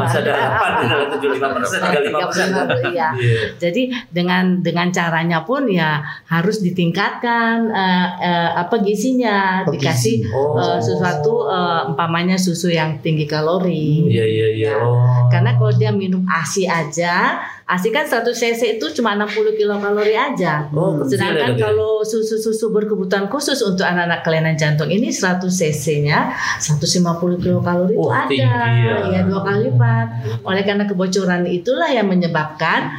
Masih 0.02 0.18
ada 0.20 0.32
harapan 0.34 0.70
di 0.74 0.84
dalam 0.84 1.06
75 1.12 1.48
persen, 1.54 1.78
35 1.78 2.26
persen. 2.26 2.46
35, 2.50 2.90
iya. 2.90 3.08
Jadi 3.56 3.82
dengan 4.10 4.44
dengan 4.60 4.88
caranya 4.90 5.38
pun 5.42 5.66
ya 5.66 6.02
harus 6.26 6.58
ditingkatkan 6.58 7.70
eh, 7.70 8.08
eh, 8.20 8.50
apa 8.56 8.74
gizinya, 8.80 9.62
Oh, 9.62 9.70
dikasih. 9.70 10.26
Oh. 10.28 10.58
eh, 10.58 10.78
sesuatu 10.78 11.46
eh, 11.46 11.88
umpamanya 11.88 12.34
susu 12.34 12.66
yang 12.68 12.98
tinggi 12.98 13.24
kalori. 13.24 14.10
Iya 14.10 14.24
iya 14.24 14.46
iya. 14.50 14.70
Ya. 14.72 14.74
Oh. 14.78 15.26
Karena 15.26 15.54
kalau 15.54 15.72
dia 15.72 15.90
minum 15.90 16.22
ASI 16.24 16.66
aja, 16.66 17.38
ASI 17.64 17.88
kan 17.88 18.04
100 18.04 18.30
cc 18.32 18.51
itu 18.54 18.86
cuma 18.92 19.14
60 19.14 19.54
kilokalori 19.54 20.12
aja. 20.12 20.68
Oh, 20.68 21.00
Sedangkan 21.02 21.54
dok, 21.54 21.56
ya? 21.56 21.64
kalau 21.66 22.02
susu-susu 22.02 22.68
berkebutuhan 22.68 23.26
khusus 23.26 23.60
untuk 23.60 23.82
anak-anak 23.82 24.20
kelainan 24.20 24.54
jantung 24.54 24.88
ini 24.88 25.08
100 25.08 25.40
cc-nya 25.46 26.34
150 26.58 27.00
kilokalori 27.38 27.94
itu 27.94 28.00
Oh, 28.00 28.10
ada. 28.10 28.26
tinggi 28.26 28.42
ya. 28.42 28.96
Ya, 29.08 29.20
dua 29.22 29.40
kali 29.40 29.70
lipat. 29.70 30.06
Oleh 30.42 30.62
karena 30.62 30.84
kebocoran 30.84 31.46
itulah 31.46 31.86
yang 31.86 32.06
menyebabkan 32.06 32.90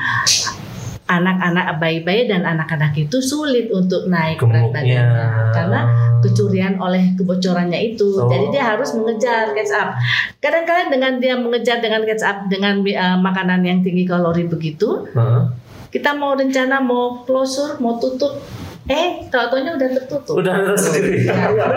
anak-anak 1.03 1.77
bayi-bayi 1.77 2.25
dan 2.25 2.47
anak-anak 2.47 2.95
itu 2.95 3.19
sulit 3.19 3.67
untuk 3.69 4.07
naik 4.07 4.39
berat 4.39 4.71
badannya 4.71 5.03
karena 5.51 5.79
kecurian 6.33 6.81
oleh 6.81 7.13
kebocorannya 7.13 7.93
itu. 7.93 8.17
Oh. 8.17 8.25
Jadi 8.25 8.49
dia 8.49 8.73
harus 8.73 8.89
mengejar 8.97 9.53
catch 9.53 9.73
up. 9.77 9.93
Kadang-kadang 10.41 10.89
dengan 10.89 11.13
dia 11.21 11.37
mengejar 11.37 11.77
dengan 11.77 12.01
catch 12.01 12.25
up 12.25 12.37
dengan 12.49 12.81
uh, 12.81 13.17
makanan 13.21 13.61
yang 13.61 13.85
tinggi 13.85 14.09
kalori 14.09 14.49
begitu, 14.49 15.05
Heeh. 15.13 15.43
kita 15.93 16.17
mau 16.17 16.33
rencana 16.33 16.81
mau 16.81 17.21
closure, 17.21 17.77
mau 17.77 18.01
tutup 18.01 18.41
Eh, 18.83 19.31
tahu-tahunya 19.31 19.79
udah 19.79 19.89
tertutup. 19.95 20.35
Udah 20.43 20.75
tertutup. 20.75 21.23
Ya, 21.23 21.47
ya. 21.55 21.71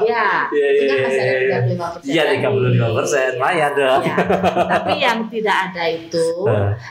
Iya, 0.00 0.26
iya, 0.48 0.68
iya, 0.80 1.58
35 1.60 1.92
persen. 1.92 2.08
Iya, 2.08 2.22
35 2.40 2.96
persen, 2.96 3.28
lumayan 3.36 3.72
dong. 3.76 4.00
Ya. 4.00 4.16
Tapi 4.64 4.94
yang 4.96 5.18
tidak 5.28 5.56
ada 5.68 5.84
itu, 5.92 6.26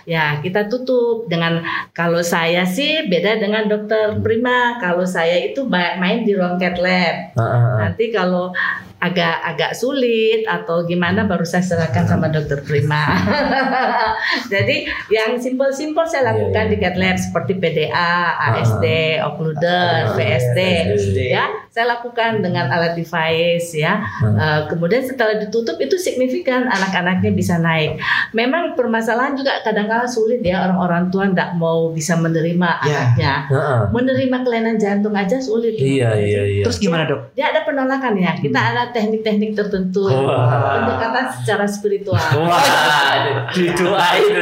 ya 0.05 0.25
kita 0.45 0.69
tutup 0.69 1.25
dengan 1.25 1.65
kalau 1.97 2.21
saya 2.21 2.69
sih 2.69 3.09
beda 3.09 3.41
dengan 3.41 3.65
dokter 3.65 4.21
Prima. 4.21 4.77
Kalau 4.77 5.05
saya 5.09 5.41
itu 5.41 5.65
main 5.71 6.21
di 6.21 6.37
ruang 6.37 6.61
cat 6.61 6.77
lab. 6.77 7.33
Ah, 7.33 7.41
ah, 7.41 7.53
ah. 7.57 7.77
Nanti 7.87 8.13
kalau 8.13 8.53
agak 9.07 9.35
agak 9.41 9.71
sulit 9.71 10.43
atau 10.43 10.83
gimana 10.83 11.23
baru 11.23 11.43
saya 11.43 11.61
serahkan 11.61 12.05
sama 12.05 12.27
dokter 12.27 12.59
Prima. 12.61 13.03
Jadi 14.53 14.83
yang 15.07 15.37
simpel-simpel 15.37 16.03
saya 16.05 16.33
lakukan 16.33 16.45
Iya, 16.57 16.63
iya. 16.65 16.73
di 16.73 16.77
cat 16.79 16.95
lab 16.95 17.17
seperti 17.17 17.51
PDA, 17.55 18.13
ASD, 18.51 18.85
occluder, 19.21 19.89
Ah, 20.07 20.15
VSD. 20.15 20.59
VSD. 20.89 21.19
Ya, 21.29 21.45
saya 21.69 21.85
lakukan 21.89 22.41
dengan 22.41 22.67
alat 22.67 22.93
device 22.93 23.71
ya. 23.73 24.01
Eh, 24.23 24.61
kemudian 24.67 25.01
setelah 25.01 25.37
ditutup 25.37 25.77
itu 25.77 25.95
signifikan 25.95 26.65
anak-anaknya 26.65 27.31
bisa 27.31 27.55
naik. 27.57 27.99
Memang 28.31 28.73
permasalahan 28.73 29.33
juga 29.33 29.61
kadang-kala 29.61 30.03
sulit 30.05 30.41
ya 30.41 30.65
orang-orang 30.65 31.07
tua 31.07 31.25
nggak 31.27 31.55
mau 31.55 31.91
bisa 31.91 32.15
menerima 32.15 32.69
Ya. 32.83 32.97
anaknya. 32.97 33.33
Ah, 33.47 33.55
ah. 33.55 33.79
Menerima 33.89 34.37
kelainan 34.41 34.75
jantung 34.77 35.13
aja 35.13 35.37
sulit. 35.37 35.77
Iya, 35.77 36.17
iya, 36.17 36.41
iya. 36.43 36.63
Terus 36.63 36.77
gimana 36.77 37.05
dok? 37.05 37.31
Dia 37.33 37.51
ada 37.51 37.61
penolakan 37.61 38.17
ya. 38.17 38.33
Kita 38.35 38.59
ada 38.59 38.89
teknik-teknik 38.97 39.53
tertentu. 39.53 40.09
Wah. 40.09 40.81
Pendekatan 40.81 41.25
secara 41.37 41.65
spiritual. 41.69 42.17
Wah, 42.17 42.57
didoain. 43.53 44.35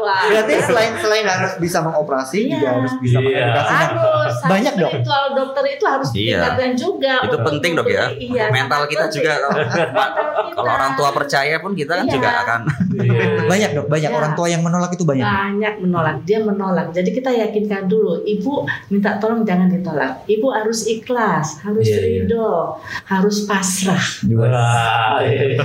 Berarti 0.00 0.54
selain 0.60 0.92
selain 0.96 1.24
harus 1.24 1.52
bisa 1.56 1.78
mengoperasi 1.80 2.38
Iya. 2.40 2.52
juga 2.52 2.68
harus 2.72 2.92
bisa 2.98 3.16
Iya. 3.16 3.24
mengedukasinya. 3.24 3.86
Harus 3.90 4.36
Banyak, 4.42 4.72
Dok. 4.74 4.90
spiritual 4.90 5.24
dokter 5.34 5.64
itu 5.68 5.84
harus 5.84 6.08
Iya. 6.08 6.16
ditingkatkan 6.16 6.70
juga. 6.74 7.12
Itu 7.16 7.26
untuk 7.28 7.40
penting 7.46 7.72
dok 7.74 7.86
ya. 7.86 8.04
Iya, 8.10 8.44
Mental 8.50 8.80
kita 8.84 9.04
penting. 9.04 9.16
juga 9.16 9.32
kalau, 9.36 9.56
Mental 9.56 9.86
kita. 9.90 10.04
kalau 10.52 10.70
orang 10.72 10.92
tua 10.94 11.10
percaya 11.10 11.54
pun 11.58 11.72
kita 11.72 11.92
kan 11.94 12.04
Iya. 12.04 12.12
juga 12.12 12.28
akan 12.40 12.60
Iya. 12.90 13.28
Banyak 13.52 13.70
dok, 13.72 13.86
banyak 13.88 14.10
Ya. 14.10 14.16
orang 14.16 14.32
tua 14.32 14.46
yang 14.46 14.60
menolak 14.60 14.90
itu 14.90 15.02
banyak. 15.02 15.22
banyak 15.22 15.74
menolak 15.80 16.16
dia 16.22 16.38
menolak 16.40 16.88
jadi 16.90 17.10
kita 17.10 17.30
yakinkan 17.32 17.86
dulu 17.86 18.22
ibu 18.22 18.62
minta 18.88 19.16
tolong 19.16 19.42
jangan 19.42 19.66
ditolak 19.66 20.22
ibu 20.26 20.46
harus 20.48 20.86
ikhlas 20.86 21.58
harus 21.60 21.82
Iya, 21.82 21.96
iya. 21.96 22.22
ridho 22.22 22.76
harus 23.04 23.36
pasrah 23.44 24.04
Wah, 24.30 25.18
iya, 25.20 25.58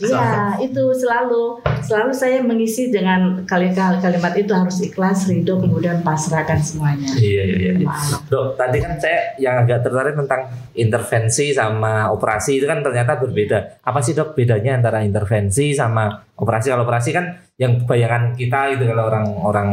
ya 0.00 0.32
itu 0.60 0.82
selalu 0.94 1.42
selalu 1.80 2.12
saya 2.12 2.33
mengisi 2.42 2.90
dengan 2.90 3.46
kalimat 3.46 4.02
kalimat 4.02 4.34
itu 4.34 4.50
harus 4.50 4.82
ikhlas 4.82 5.30
ridho 5.30 5.60
kemudian 5.62 6.02
pasrahkan 6.02 6.58
semuanya 6.58 7.12
Iya, 7.14 7.42
iya, 7.46 7.56
iya. 7.78 7.86
Maaf. 7.86 8.26
Dok, 8.26 8.58
tadi 8.58 8.78
kan 8.82 8.98
saya 8.98 9.36
yang 9.38 9.62
agak 9.62 9.86
tertarik 9.86 10.14
tentang 10.18 10.50
intervensi 10.74 11.54
sama 11.54 12.10
operasi 12.10 12.58
itu 12.58 12.66
kan 12.66 12.82
ternyata 12.82 13.20
berbeda. 13.20 13.84
Apa 13.84 14.02
sih 14.02 14.16
dok 14.16 14.34
bedanya 14.34 14.80
antara 14.80 15.04
intervensi 15.06 15.70
sama 15.76 16.10
operasi? 16.34 16.72
Kalau 16.72 16.82
operasi 16.82 17.10
kan 17.14 17.38
yang 17.60 17.86
bayangan 17.86 18.34
kita 18.34 18.74
itu 18.74 18.84
kalau 18.88 19.06
orang-orang 19.06 19.68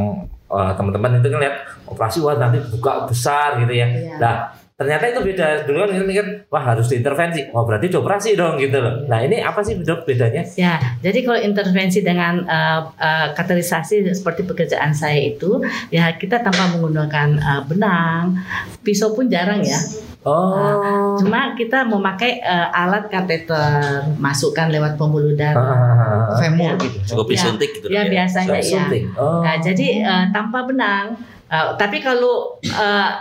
eh, 0.52 0.72
teman-teman 0.78 1.18
itu 1.18 1.28
kan 1.34 1.40
lihat 1.42 1.56
operasi 1.90 2.18
wah 2.22 2.36
nanti 2.38 2.62
buka 2.70 3.10
besar 3.10 3.58
gitu 3.64 3.74
ya. 3.74 3.88
Iya. 3.90 4.16
Nah 4.22 4.36
ternyata 4.82 5.14
itu 5.14 5.22
beda. 5.22 5.70
Dulu 5.70 5.78
kan 5.78 5.90
kita 5.94 6.06
mikir 6.10 6.26
wah 6.50 6.74
harus 6.74 6.90
diintervensi. 6.90 7.54
Oh 7.54 7.62
berarti 7.70 7.94
dioperasi 7.94 8.34
dong 8.34 8.58
gitu 8.58 8.82
loh. 8.82 9.06
Nah 9.06 9.22
ini 9.22 9.38
apa 9.38 9.62
sih 9.62 9.78
dok 9.78 10.10
bedanya? 10.10 10.42
Ya, 10.58 10.82
jadi 11.06 11.22
kalau 11.22 11.38
intervensi 11.38 12.02
dengan 12.02 12.42
uh, 12.50 12.90
uh, 12.98 13.28
kateterisasi 13.38 14.02
seperti 14.10 14.50
pekerjaan 14.50 14.90
saya 14.90 15.22
itu, 15.22 15.62
ya 15.94 16.18
kita 16.18 16.42
tanpa 16.42 16.74
menggunakan 16.74 17.38
uh, 17.38 17.62
benang, 17.70 18.42
pisau 18.82 19.14
pun 19.14 19.30
jarang 19.30 19.62
ya. 19.62 19.78
Oh. 20.22 21.18
Cuma 21.18 21.58
kita 21.58 21.86
memakai 21.86 22.42
uh, 22.42 22.70
alat 22.74 23.10
kateter, 23.10 24.06
masukkan 24.22 24.70
lewat 24.70 24.98
pembuluh 24.98 25.34
darah. 25.34 26.34
Ah, 26.34 26.38
Femur 26.38 26.78
Ya. 26.78 26.82
gitu. 26.82 26.98
cukup 27.14 27.26
Ya. 27.26 27.34
disuntik 27.34 27.70
gitu 27.78 27.88
Ya 27.90 28.02
ya. 28.06 28.10
biasanya 28.10 28.60
ya. 28.62 28.86
Oh. 29.18 29.42
Nah, 29.42 29.58
jadi 29.62 29.88
uh, 30.06 30.26
tanpa 30.30 30.66
benang. 30.66 31.18
Uh, 31.52 31.76
tapi 31.76 32.00
kalau 32.00 32.56
uh, 32.64 33.12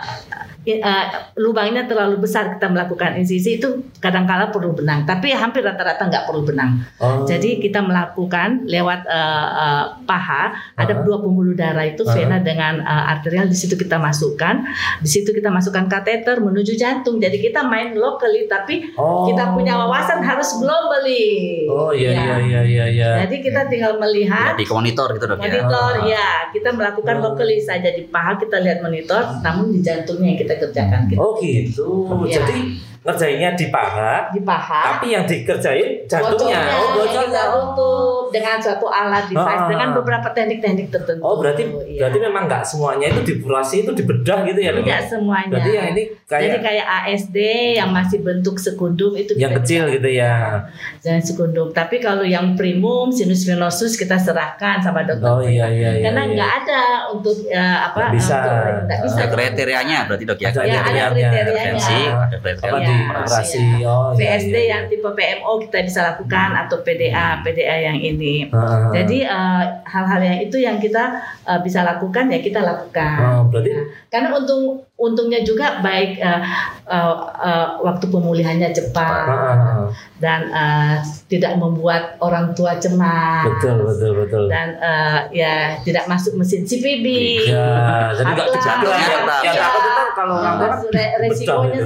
uh, 0.61 1.05
lubangnya 1.41 1.89
terlalu 1.89 2.21
besar 2.21 2.53
kita 2.53 2.69
melakukan 2.69 3.17
insisi 3.17 3.57
itu 3.57 3.81
kadang-kala 3.97 4.53
perlu 4.53 4.77
benang. 4.77 5.09
Tapi 5.09 5.33
hampir 5.33 5.65
rata-rata 5.65 6.05
nggak 6.05 6.25
perlu 6.29 6.45
benang. 6.45 6.85
Oh. 7.01 7.25
Jadi 7.25 7.57
kita 7.57 7.81
melakukan 7.81 8.69
lewat 8.69 9.09
uh, 9.09 9.47
uh, 9.51 9.83
paha 10.05 10.53
ada 10.77 10.91
Uh-huh. 10.91 11.07
dua 11.07 11.17
pembuluh 11.23 11.55
darah 11.55 11.87
itu 11.87 12.03
Uh-huh. 12.05 12.13
vena 12.13 12.37
dengan 12.43 12.83
uh, 12.83 13.11
arterial 13.15 13.47
di 13.47 13.57
situ 13.57 13.73
kita 13.73 13.97
masukkan, 13.97 14.61
di 15.01 15.09
situ 15.09 15.31
kita 15.33 15.49
masukkan 15.49 15.87
kateter 15.87 16.37
menuju 16.37 16.77
jantung. 16.77 17.17
Jadi 17.17 17.41
kita 17.41 17.65
main 17.65 17.97
locally 17.97 18.45
tapi 18.45 18.93
Oh. 18.93 19.25
kita 19.25 19.55
punya 19.55 19.79
wawasan 19.81 20.21
harus 20.21 20.61
globally. 20.61 21.65
Oh 21.71 21.89
iya 21.89 22.11
Ya. 22.11 22.21
iya 22.21 22.35
iya 22.37 22.61
iya 22.61 22.85
iya. 22.91 23.09
Jadi 23.25 23.41
kita 23.41 23.65
tinggal 23.65 23.95
Ya, 23.95 23.99
melihat 24.03 24.53
di 24.59 24.65
monitor 24.67 25.07
gitu 25.15 25.25
dok 25.25 25.39
ya. 25.39 25.43
monitor 25.47 25.91
ya 26.05 26.27
kita 26.51 26.69
melakukan 26.75 27.15
Oh. 27.17 27.23
locally 27.33 27.57
saja 27.57 27.89
di 27.89 28.03
paha 28.05 28.35
kita 28.37 28.59
lihat 28.61 28.83
monitor, 28.83 29.23
namun 29.41 29.71
di 29.71 29.79
jantungnya 29.79 30.35
yang 30.35 30.39
kita 30.51 30.67
kerjakan 30.67 31.07
gitu. 31.07 31.19
Oh 31.23 31.39
gitu. 31.39 31.87
Iya. 32.27 32.43
Jadi 32.43 32.59
ngerjainnya 33.01 33.57
di 33.57 33.65
paha, 33.67 34.29
Di 34.29 34.41
paha. 34.41 34.81
tapi 34.93 35.09
yang 35.09 35.25
dikerjain 35.25 36.05
jantungnya. 36.05 36.61
bocornya, 36.93 37.41
Oh 37.49 37.73
bocornya. 37.73 38.29
dengan 38.29 38.55
suatu 38.55 38.85
alat 38.85 39.25
device 39.25 39.41
Ah. 39.57 39.67
dengan 39.67 39.89
beberapa 39.91 40.27
teknik-teknik 40.29 40.87
tertentu. 40.87 41.19
Oh 41.19 41.35
berarti 41.35 41.65
Iya. 41.83 41.97
berarti 41.99 42.17
memang 42.21 42.43
nggak 42.45 42.61
semuanya 42.61 43.09
itu 43.09 43.21
diburasi 43.25 43.75
itu 43.81 43.91
dibedah 43.91 44.45
gitu 44.45 44.59
ya? 44.59 44.71
Tidak 44.71 45.03
semuanya. 45.03 45.49
Berarti 45.49 45.69
yang 45.71 45.87
ini 45.91 46.03
Jadi 46.23 46.45
kayak 46.47 46.61
kayak 46.61 46.85
ASD 46.87 47.37
yang 47.75 47.89
masih 47.89 48.21
bentuk 48.21 48.55
sekundum 48.55 49.11
itu 49.13 49.33
yang 49.33 49.49
kita 49.49 49.59
kecil 49.59 49.83
gitu 49.91 50.07
ya. 50.07 50.61
jangan 50.99 51.21
sekundum. 51.21 51.67
Tapi 51.71 51.97
kalau 51.97 52.21
yang 52.21 52.53
primum 52.53 53.09
sinus 53.09 53.43
venosus 53.43 53.97
kita 53.97 54.15
serahkan 54.15 54.77
sama 54.79 55.03
dokter. 55.03 55.25
Oh 55.25 55.41
iya 55.41 55.65
iya 55.67 55.89
iya. 55.91 56.03
Karena 56.05 56.21
iya. 56.21 56.31
nggak 56.31 56.51
ada 56.61 56.81
untuk 57.09 57.35
eh, 57.43 57.57
apa? 57.81 57.97
Nggak 57.99 58.13
bisa. 58.13 58.37
untuk- 58.85 59.03
bisa. 59.03 59.17
Ada 59.17 59.27
kriterianya 59.27 59.97
berarti 60.05 60.23
dok 60.23 60.37
ya. 60.37 60.47
Ada 60.47 60.59
Ya, 60.61 60.61
ada 60.61 60.69
kriterianya. 60.79 61.09
kriterianya. 61.09 61.41
Intervensi, 61.41 61.99
ada 62.05 62.21
apa 62.31 62.37
kriteria 62.39 62.71
Iya. 62.71 62.87
di 62.87 62.90
operasi. 62.91 63.23
operasi? 63.27 63.59
Oh 63.87 64.11
iya, 64.13 64.37
VSD 64.37 64.55
iya, 64.55 64.63
yang 64.75 64.83
tipe 64.91 65.09
PMO 65.09 65.51
kita 65.67 65.77
bisa 65.83 65.99
lakukan 66.13 66.49
atau 66.55 66.77
PDA, 66.83 67.41
PDA 67.41 67.75
yang 67.91 67.97
ini. 67.97 68.47
Ah. 68.51 68.91
Jadi 68.93 69.23
eh, 69.25 69.63
hal-hal 69.87 70.21
yang 70.21 70.37
itu 70.43 70.57
yang 70.59 70.77
kita 70.77 71.03
eh, 71.47 71.59
bisa 71.63 71.81
lakukan 71.81 72.29
ya 72.29 72.39
kita 72.39 72.61
lakukan. 72.61 73.17
Oh, 73.19 73.43
berarti 73.49 73.69
Ya. 73.71 73.87
Karena 74.11 74.35
untung 74.35 74.83
untungnya 75.01 75.41
juga 75.41 75.81
baik 75.81 76.15
eh, 76.15 76.39
eh, 76.85 77.15
eh, 77.41 77.67
waktu 77.81 78.05
pemulihannya 78.05 78.63
Ah, 78.63 78.71
cepat 78.71 79.25
ah, 79.25 79.33
ah. 79.33 79.85
dan 80.17 80.41
eh, 80.47 80.95
tidak 81.25 81.55
membuat 81.55 82.15
orang 82.19 82.51
tua 82.53 82.77
cemas 82.77 83.47
betul 83.47 83.81
betul 83.83 84.11
betul. 84.15 84.43
dan 84.45 84.77
eh, 84.77 85.17
ya 85.33 85.53
tidak 85.81 86.05
masuk 86.05 86.37
mesin 86.37 86.61
CPB. 86.61 87.05
Ya, 87.49 88.13
jadi 88.13 88.29
nggak 88.29 88.45
Apalah. 88.45 88.53
dijaga 88.53 88.89
ya. 88.91 89.01
Tetap. 89.01 89.41
Yang 89.41 89.51
Iya. 89.51 89.59
takut 89.59 89.81
itu 89.81 90.03
kalau 90.13 90.33
orang 90.37 90.55
tua 90.55 90.67
kan 90.67 90.79
Re- 90.93 91.15
resikonya 91.19 91.79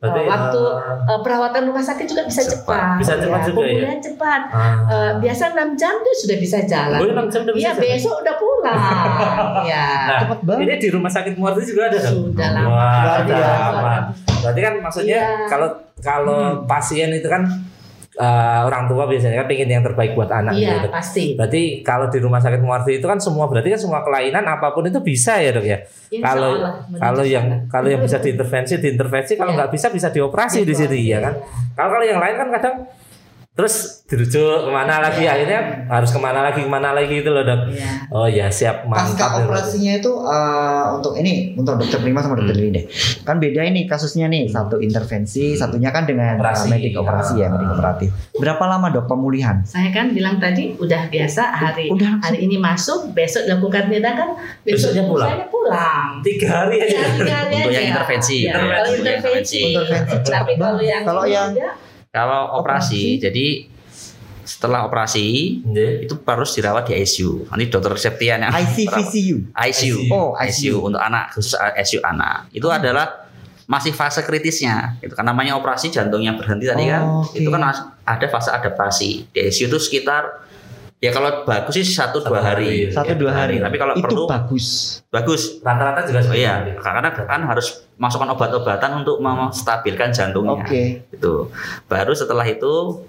iya. 0.00 0.08
Berarti, 0.08 0.16
Eh, 0.18 0.26
waktu 0.26 0.62
eh, 1.04 1.20
perawatan 1.20 1.62
rumah 1.66 1.84
sakit 1.84 2.06
juga 2.06 2.22
bisa 2.24 2.40
Cepat. 2.40 2.56
cepat. 2.64 2.98
Bisa 2.98 3.12
cepat 3.16 3.36
ya. 3.38 3.46
juga 3.46 3.60
ya? 3.60 3.68
Pemulihan 3.74 4.00
cepat. 4.00 4.40
Ah. 4.48 4.74
Eh, 4.88 5.12
biasa 5.20 5.44
6 5.52 5.70
jam 5.76 5.94
dia 5.94 6.14
sudah 6.16 6.36
bisa 6.38 6.58
jalan. 6.64 6.98
Oh, 6.98 7.06
6 7.06 7.26
jam 7.28 7.40
udah 7.42 7.52
bisa 7.52 7.60
Iya, 7.62 7.70
jalan? 7.70 7.84
besok 7.86 8.14
udah 8.18 8.34
pulang. 8.34 8.80
ya. 9.70 9.86
Nah, 10.06 10.18
Cepet 10.20 10.40
banget. 10.42 10.60
ini 10.62 10.74
di 10.78 10.88
rumah 10.88 11.10
sakit 11.10 11.34
Muarti 11.34 11.62
juga 11.62 11.82
ada 11.86 11.98
dong? 12.00 12.16
Sudah 12.26 12.48
lama. 12.50 12.68
Wah, 12.70 13.04
sudah 13.20 13.38
lama. 13.38 13.94
Berarti 14.40 14.60
kan 14.62 14.74
maksudnya 14.80 15.20
Iya. 15.20 15.46
kalau 15.46 15.68
kalau 16.00 16.38
pasien 16.64 17.12
itu 17.12 17.28
kan 17.28 17.44
eh, 18.20 18.60
orang 18.62 18.84
tua 18.84 19.08
biasanya 19.08 19.40
kan 19.40 19.46
pengen 19.48 19.68
yang 19.70 19.80
terbaik 19.80 20.12
buat 20.12 20.28
anak 20.28 20.52
Iya, 20.52 20.76
gitu. 20.76 20.88
pasti. 20.92 21.24
Berarti 21.32 21.62
kalau 21.80 22.06
di 22.06 22.18
rumah 22.20 22.36
sakit 22.36 22.60
Muarti 22.60 23.00
itu 23.00 23.06
kan 23.08 23.16
semua 23.16 23.48
berarti 23.48 23.72
kan 23.72 23.80
semua 23.80 24.04
kelainan 24.04 24.44
apa 24.44 24.70
pun 24.70 24.84
itu 24.84 25.00
bisa 25.00 25.40
ya 25.40 25.50
dok 25.50 25.64
ya. 25.64 25.80
Insya 26.10 26.24
Kalau 26.28 26.50
Allah, 26.52 26.72
kalau 27.00 27.24
yang 27.24 27.46
kalau 27.66 27.88
yang 27.88 28.02
bisa 28.04 28.20
diintervensi 28.20 28.76
diintervensi 28.76 29.32
kalau 29.34 29.56
Iya. 29.56 29.58
nggak 29.64 29.70
bisa 29.72 29.86
bisa 29.88 30.08
dioperasi 30.10 30.62
di 30.62 30.74
sini 30.76 31.00
ya 31.08 31.18
kan. 31.18 31.34
Kalau 31.72 31.90
kalau 31.90 32.04
yang 32.04 32.20
lain 32.20 32.36
kan 32.36 32.48
kadang 32.52 32.74
terus 33.52 34.06
dirujuk 34.06 34.40
ke 34.64 34.70
mana 34.70 34.98
lagi 35.00 35.20
Iya. 35.20 35.30
akhirnya 35.32 35.60
harus 35.86 36.08
ke 36.08 36.18
mana 36.18 36.40
lagi 36.40 36.60
ke 36.60 36.70
mana 36.70 36.90
lagi 36.90 37.12
gitu 37.12 37.28
loh 37.28 37.42
dok. 37.42 37.68
Iya. 37.68 37.90
Oh 38.08 38.24
ya 38.24 38.46
siap 38.48 38.84
Pasca 38.84 39.04
mantap. 39.04 39.20
ya, 39.20 39.36
Dok. 39.36 39.42
operasinya 39.44 39.92
itu 39.94 40.12
eh, 40.16 40.84
untuk 40.92 41.12
ini 41.14 41.32
untuk 41.54 41.74
dokter 41.76 41.98
Prima 41.98 42.18
sama 42.18 42.34
dokter 42.34 42.54
Lili 42.54 42.70
deh. 42.72 42.84
Kan 43.20 43.36
beda 43.36 43.60
ini 43.62 43.84
kasusnya 43.84 44.26
nih, 44.26 44.46
satu 44.46 44.78
intervensi, 44.78 45.54
satunya 45.54 45.90
kan 45.90 46.04
dengan 46.04 46.34
eh, 46.34 46.40
Operasi. 46.40 46.66
medik 46.68 46.94
operasi 46.96 47.34
ya, 47.36 47.46
medik 47.48 47.68
operatif. 47.70 48.08
Berapa 48.32 48.64
lama 48.66 48.86
dok 48.88 49.04
pemulihan? 49.06 49.60
Saya 49.62 49.90
kan 49.90 50.10
bilang 50.10 50.38
tadi 50.38 50.72
udah 50.74 51.06
biasa 51.06 51.42
hari 51.52 51.86
Udah 51.88 52.06
langsung. 52.12 52.24
hari 52.24 52.38
ini 52.40 52.56
masuk, 52.56 53.12
besok 53.12 53.44
dilakukan 53.44 53.86
tindakan, 53.88 54.28
besok 54.62 54.90
Besoknya 54.90 55.02
pulang. 55.04 55.28
saya 55.28 55.44
pulang. 55.46 56.08
Tiga 56.22 56.48
hari 56.56 56.76
aja. 56.78 56.96
Ya, 56.96 57.06
tiga 57.12 57.34
hari 57.36 57.52
Untuk 57.52 57.60
yang 57.68 57.82
aja. 57.82 57.90
intervensi. 57.92 58.36
Ya, 58.38 58.48
Intervensi. 58.48 58.72
Kalau 58.72 58.90
intervensi. 58.96 59.60
Intervensi. 59.60 59.60
Intervensi 60.08 60.30
Tapi 60.30 60.52
kalau 60.56 60.80
yang 60.80 61.02
Kalau 61.02 61.24
yang 61.26 61.48
enggak, 61.52 61.72
Kalau 62.10 62.58
operasi, 62.58 63.22
Operasi. 63.22 63.22
jadi 63.22 63.46
setelah 64.42 64.82
operasi 64.82 65.26
yeah. 65.62 66.02
itu 66.02 66.18
harus 66.26 66.50
dirawat 66.58 66.90
di 66.90 66.98
ICU. 66.98 67.46
Nanti 67.46 67.70
dokter 67.70 67.94
Septian 67.94 68.42
yang 68.42 68.50
ICVCU. 68.50 69.54
ICU. 69.54 69.96
Oh, 70.10 70.34
ICU. 70.34 70.74
ICU 70.74 70.76
untuk 70.90 70.98
anak 70.98 71.30
khusus 71.38 71.54
ICU 71.54 72.02
anak. 72.02 72.50
Itu 72.50 72.66
hmm. 72.66 72.82
adalah 72.82 73.30
masih 73.70 73.94
fase 73.94 74.26
kritisnya. 74.26 74.98
Itu 74.98 75.14
kan 75.14 75.22
namanya 75.22 75.54
operasi 75.54 75.94
jantungnya 75.94 76.34
berhenti 76.34 76.66
tadi 76.66 76.90
kan. 76.90 77.02
Oh, 77.06 77.22
okay. 77.22 77.46
Itu 77.46 77.48
kan 77.54 77.62
ada 78.02 78.26
fase 78.26 78.50
adaptasi. 78.50 79.30
Di 79.30 79.46
ICU 79.46 79.70
itu 79.70 79.78
sekitar 79.78 80.49
Ya 81.00 81.16
kalau 81.16 81.48
bagus 81.48 81.80
sih 81.80 81.96
satu 81.96 82.20
dua 82.20 82.44
hari. 82.44 82.92
Satu 82.92 83.16
dua 83.16 83.32
hari. 83.32 83.56
Tapi 83.56 83.76
kalau 83.80 83.96
itu 83.96 84.04
perlu 84.04 84.28
bagus. 84.28 85.00
Bagus. 85.08 85.64
Rata-rata 85.64 86.04
juga 86.04 86.20
oh, 86.28 86.36
iya. 86.36 86.60
Karena 86.76 87.08
kan 87.08 87.40
harus 87.48 87.88
masukkan 87.96 88.28
obat-obatan 88.36 89.00
untuk 89.00 89.16
menstabilkan 89.24 90.12
jantungnya. 90.12 90.60
Oke. 90.60 90.68
Okay. 90.68 90.86
Itu. 91.16 91.48
Baru 91.88 92.12
setelah 92.12 92.44
itu 92.44 93.00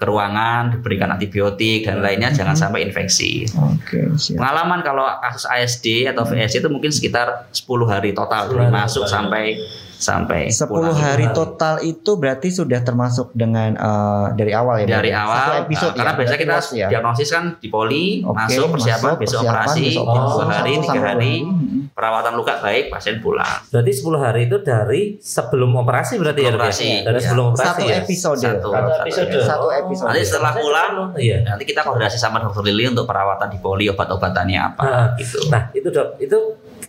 ke 0.00 0.08
ruangan 0.08 0.78
diberikan 0.78 1.12
antibiotik 1.12 1.84
dan 1.84 2.00
lainnya 2.00 2.30
mm 2.30 2.38
-hmm. 2.38 2.40
jangan 2.40 2.56
sampai 2.56 2.86
infeksi. 2.86 3.44
Oke. 3.52 3.98
Okay, 4.14 4.38
Pengalaman 4.38 4.80
kalau 4.86 5.04
kasus 5.20 5.44
ASD 5.50 6.06
atau 6.06 6.22
VSD 6.22 6.64
itu 6.64 6.70
mungkin 6.70 6.94
sekitar 6.94 7.50
10 7.52 7.66
hari 7.84 8.14
total 8.14 8.48
dari 8.48 8.70
masuk 8.70 9.04
sampai 9.10 9.58
sampai 10.00 10.48
10 10.48 10.64
hari 10.96 11.28
total 11.36 11.84
itu 11.84 12.16
berarti 12.16 12.48
sudah 12.48 12.80
termasuk 12.80 13.36
dengan 13.36 13.76
uh, 13.76 14.32
dari 14.32 14.56
awal 14.56 14.80
ya 14.80 14.96
dari 14.96 15.12
awal 15.12 15.36
satu 15.36 15.52
episode 15.68 15.92
uh, 15.92 15.96
karena 16.00 16.12
ya, 16.12 16.16
biasa 16.16 16.34
kita 16.40 16.56
ya. 16.72 16.86
diagnosis 16.88 17.28
kan 17.28 17.44
di 17.60 17.68
poli 17.68 18.24
okay, 18.24 18.56
masuk 18.56 18.66
persiapan 18.80 19.12
masuk, 19.12 19.20
besok 19.20 19.40
persiapan, 19.44 19.60
operasi 19.60 19.84
besok 19.84 20.04
dua 20.08 20.44
hari 20.48 20.72
tiga 20.80 21.00
hari. 21.04 21.34
perawatan 21.90 22.32
luka 22.32 22.54
baik 22.64 22.88
pasien 22.88 23.20
pulang. 23.20 23.60
Berarti 23.68 23.92
10 23.92 24.24
hari 24.24 24.40
itu 24.48 24.56
dari 24.64 25.02
sebelum 25.20 25.74
operasi 25.84 26.16
berarti 26.16 26.40
ya 26.40 26.50
operasi 26.56 26.86
ya? 26.86 27.00
dari 27.04 27.18
sebelum 27.20 27.46
operasi 27.52 27.68
satu 27.68 27.82
ya? 27.84 27.96
episode 28.00 28.38
satu, 28.40 28.68
satu 28.72 28.92
episode. 29.04 29.28
satu 29.44 29.68
episode. 29.68 30.08
Nanti 30.08 30.22
setelah 30.24 30.52
pulang 30.56 30.92
iya. 31.20 31.44
nanti 31.44 31.68
kita 31.68 31.84
koordinasi 31.84 32.16
sama 32.16 32.40
dokter 32.40 32.64
Lili 32.64 32.88
untuk 32.88 33.04
perawatan 33.04 33.52
di 33.52 33.58
poli 33.60 33.84
obat-obatannya 33.92 34.58
apa 34.58 34.82
nah, 34.86 35.06
gitu. 35.20 35.44
nah 35.52 35.68
itu 35.76 35.88
dok 35.92 36.16
itu 36.22 36.38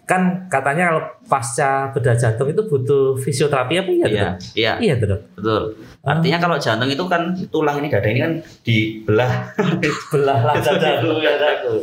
kan 0.06 0.48
katanya 0.52 0.92
kalau 0.92 1.02
pasca 1.32 1.96
bedah 1.96 2.12
jantung 2.20 2.52
itu 2.52 2.68
butuh 2.68 3.16
fisioterapi 3.16 3.80
apa 3.80 3.92
ya? 3.96 4.06
Iya, 4.12 4.30
iya. 4.52 4.74
Iya, 4.84 4.94
betul. 5.00 5.20
Betul. 5.40 5.64
Artinya 6.04 6.38
oh. 6.38 6.42
kalau 6.44 6.58
jantung 6.60 6.92
itu 6.92 7.04
kan 7.08 7.32
tulang 7.48 7.80
ini 7.80 7.88
dada 7.88 8.10
ini 8.12 8.20
kan 8.20 8.34
dibelah, 8.68 9.56
dibelah 9.82 10.40
lah 10.44 10.56
dadaku 10.60 11.24
ya 11.24 11.32
dadaku. 11.40 11.74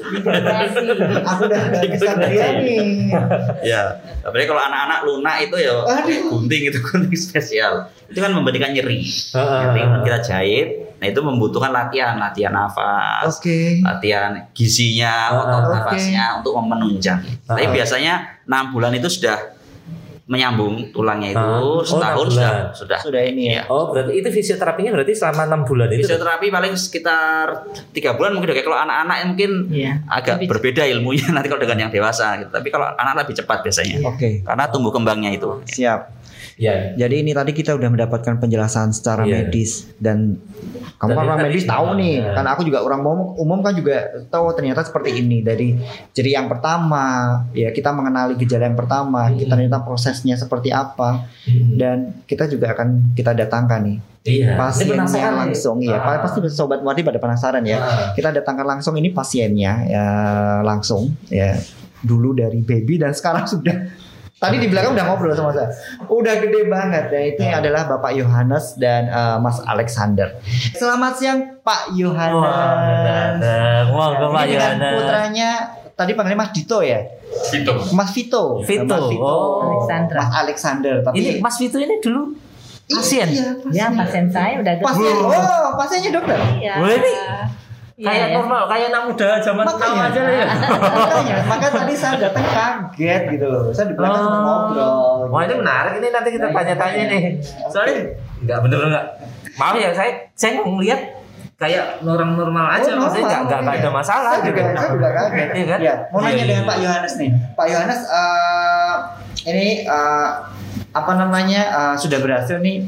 Aku 1.24 1.42
udah 1.49 1.61
bisa 1.88 2.12
dia 2.28 2.46
nih. 2.61 3.09
Ya, 3.64 4.05
tapi 4.20 4.44
kalau 4.44 4.61
anak-anak 4.61 5.01
lunak 5.09 5.36
itu 5.49 5.57
ya 5.57 5.80
gunting 6.28 6.62
itu 6.68 6.78
gunting 6.84 7.16
spesial. 7.16 7.88
Itu 8.05 8.20
kan 8.20 8.36
memberikan 8.36 8.76
nyeri. 8.76 9.01
Nyeri 9.32 9.82
kita 10.05 10.18
jahit, 10.20 10.88
Nah 10.99 11.07
itu 11.07 11.20
membutuhkan 11.22 11.70
latihan, 11.70 12.18
latihan 12.18 12.51
nafas, 12.51 13.38
okay. 13.38 13.78
latihan 13.86 14.51
gizinya, 14.51 15.30
otot 15.30 15.62
okay. 15.62 15.74
nafasnya 15.78 16.24
untuk 16.42 16.59
menunjang. 16.59 17.22
Uh, 17.46 17.55
Tapi 17.55 17.70
biasanya 17.70 18.38
enam 18.49 18.64
bulan 18.72 18.96
itu 18.96 19.12
sudah 19.12 19.59
menyambung 20.28 20.92
tulangnya 20.92 21.32
itu 21.32 21.49
setahun 21.88 22.28
oh, 22.28 22.32
sudah 22.36 22.53
sudah 22.76 22.99
sudah 23.01 23.22
ini 23.24 23.57
ya. 23.57 23.64
Oh 23.72 23.88
berarti 23.88 24.12
itu 24.12 24.28
fisioterapinya 24.28 24.92
berarti 24.92 25.16
selama 25.16 25.49
enam 25.49 25.64
bulan 25.64 25.88
itu? 25.88 26.05
Fisioterapi 26.05 26.53
paling 26.53 26.76
sekitar 26.76 27.64
tiga 27.96 28.12
bulan 28.12 28.36
mungkin 28.36 28.53
kayak 28.53 28.68
kalau 28.68 28.76
anak-anak 28.76 29.16
mungkin 29.24 29.72
yeah. 29.72 30.05
agak 30.05 30.36
lebih 30.36 30.53
berbeda 30.53 30.84
ilmunya 30.84 31.28
nanti 31.34 31.49
kalau 31.49 31.64
dengan 31.64 31.88
yang 31.88 31.92
dewasa. 31.92 32.44
Gitu. 32.44 32.53
Tapi 32.53 32.68
kalau 32.68 32.92
anak 32.92 33.24
lebih 33.24 33.40
cepat 33.40 33.64
biasanya. 33.64 34.05
Oke. 34.05 34.16
Okay. 34.20 34.32
Karena 34.44 34.64
tumbuh 34.68 34.92
kembangnya 34.92 35.32
itu. 35.32 35.64
Siap. 35.64 36.18
Ya. 36.59 36.93
Jadi 36.99 37.23
ini 37.23 37.31
tadi 37.31 37.55
kita 37.55 37.79
udah 37.79 37.87
mendapatkan 37.87 38.43
penjelasan 38.43 38.91
secara 38.91 39.23
ya. 39.23 39.47
medis 39.47 39.87
dan 40.03 40.43
kamu 40.99 41.15
kan 41.15 41.25
orang 41.31 41.39
medis 41.47 41.63
tahu 41.63 41.95
nih, 41.95 42.19
ya. 42.19 42.35
karena 42.35 42.51
aku 42.59 42.67
juga 42.67 42.83
orang 42.83 42.99
umum, 43.07 43.39
umum 43.39 43.63
kan 43.63 43.71
juga 43.79 44.11
tahu 44.27 44.51
ternyata 44.59 44.83
seperti 44.83 45.23
ini 45.23 45.47
dari 45.47 45.79
jadi 46.11 46.43
yang 46.43 46.51
pertama 46.51 47.39
ya 47.55 47.71
kita 47.71 47.95
mengenali 47.95 48.35
gejala 48.35 48.67
yang 48.67 48.75
pertama, 48.75 49.31
hmm. 49.31 49.39
kita 49.39 49.55
ternyata 49.55 49.87
prosesnya 49.87 50.35
seperti 50.35 50.75
apa 50.75 51.31
hmm. 51.47 51.79
dan 51.79 52.27
kita 52.27 52.51
juga 52.51 52.75
akan 52.75 53.15
kita 53.15 53.39
datangkan 53.39 53.81
nih 53.87 53.99
Iya. 54.29 54.61
Pasiennya 54.61 55.31
langsung 55.33 55.81
ya. 55.81 55.97
Ah. 55.97 56.21
Pasti 56.21 56.45
sobat 56.53 56.85
Muardi 56.85 57.01
pada 57.01 57.17
penasaran 57.17 57.65
ya. 57.65 57.81
Ah. 57.81 58.13
Kita 58.13 58.29
datangkan 58.29 58.77
langsung 58.77 58.93
ini 59.01 59.09
pasiennya 59.09 59.89
ya 59.89 60.07
langsung 60.61 61.17
ya. 61.33 61.57
Dulu 62.05 62.37
dari 62.37 62.61
baby 62.61 63.01
dan 63.01 63.17
sekarang 63.17 63.49
sudah 63.57 63.89
Tadi 64.39 64.57
di 64.62 64.70
belakang 64.70 64.95
udah 64.95 65.05
ngobrol 65.11 65.34
sama 65.34 65.51
saya. 65.51 65.66
Udah 66.07 66.39
gede 66.39 66.70
banget 66.70 67.11
dan 67.11 67.22
itu 67.26 67.43
ya. 67.43 67.59
adalah 67.59 67.91
Bapak 67.91 68.14
Yohanes 68.14 68.78
dan 68.78 69.11
uh, 69.11 69.34
Mas 69.43 69.59
Alexander. 69.66 70.39
Selamat 70.78 71.18
siang 71.18 71.59
Pak 71.66 71.91
Yohanes. 71.99 72.39
Wah, 73.91 74.14
wow, 74.14 74.30
Pak 74.30 74.47
Yohanes. 74.47 74.95
Putranya 74.95 75.51
tadi 75.99 76.14
panggilnya 76.14 76.39
Mas 76.39 76.55
Dito 76.55 76.78
ya? 76.86 77.03
Vito. 77.51 77.74
Mas 77.91 78.14
Vito. 78.14 78.62
Vito. 78.62 78.86
Mas 78.86 79.11
Vito. 79.11 79.26
Oh. 79.26 79.74
Alexander. 79.74 80.14
Mas 80.14 80.30
Alexander. 80.30 80.95
Tapi 81.03 81.14
ini 81.18 81.30
Mas 81.43 81.57
Vito 81.59 81.76
ini 81.82 81.99
dulu 81.99 82.22
pasien. 82.86 83.26
Iya, 83.26 83.51
pasien. 83.59 83.74
Ya, 83.74 83.86
pasien 83.91 84.24
saya 84.30 84.55
udah 84.62 84.72
Pasien. 84.78 85.14
Oh, 85.18 85.66
pasiennya 85.74 86.11
dokter. 86.14 86.39
Iya. 86.62 86.74
Boleh 86.78 86.97
nih 87.03 87.16
kayak 87.99 88.30
ya, 88.30 88.36
normal, 88.38 88.62
kayak 88.70 88.94
anak 88.94 89.03
muda 89.11 89.28
zaman 89.42 89.64
makanya, 89.66 90.03
aja 90.07 90.20
lah 90.22 90.34
ya. 90.38 90.46
makanya, 90.78 91.36
maka 91.51 91.66
tadi 91.66 91.94
saya 91.99 92.14
datang 92.30 92.46
kaget 92.46 93.22
gitu 93.34 93.46
loh. 93.51 93.62
Saya 93.74 93.90
di 93.90 93.94
belakang 93.99 94.22
oh. 94.22 94.38
ngobrol. 94.38 94.94
Wah 95.34 95.42
ini 95.42 95.55
menarik 95.59 95.92
ini 95.99 96.09
nanti 96.14 96.30
kita 96.30 96.46
tanya-tanya 96.55 97.03
nih. 97.11 97.22
Soalnya 97.66 98.14
enggak 98.38 98.59
bener 98.62 98.78
enggak. 98.86 99.07
Maaf 99.59 99.74
ya 99.74 99.90
saya 99.90 100.30
saya 100.38 100.62
ngeliat 100.62 101.18
kayak 101.59 101.99
orang 102.07 102.38
normal 102.38 102.70
aja 102.70 102.94
oh, 102.94 103.03
maksudnya 103.03 103.42
nggak 103.42 103.61
nggak 103.66 103.76
ada 103.82 103.90
masalah 103.90 104.30
saya 104.38 104.46
juga, 104.46 104.62
saya 104.78 104.94
juga 104.94 105.09
kaget 105.11 105.49
iya 105.51 105.66
kan? 105.66 105.78
ya, 105.82 105.94
mau 106.14 106.22
nanya 106.22 106.38
iya, 106.38 106.46
dengan 106.46 106.62
iya. 106.62 106.70
Pak 106.70 106.78
Yohanes 106.78 107.14
nih 107.18 107.30
Pak 107.59 107.66
Yohanes 107.66 108.01
uh, 108.07 108.94
ini 109.42 109.68
uh, 109.90 110.30
apa 110.94 111.12
namanya 111.18 111.62
uh, 111.74 111.94
sudah 111.99 112.22
berhasil 112.22 112.62
nih 112.62 112.86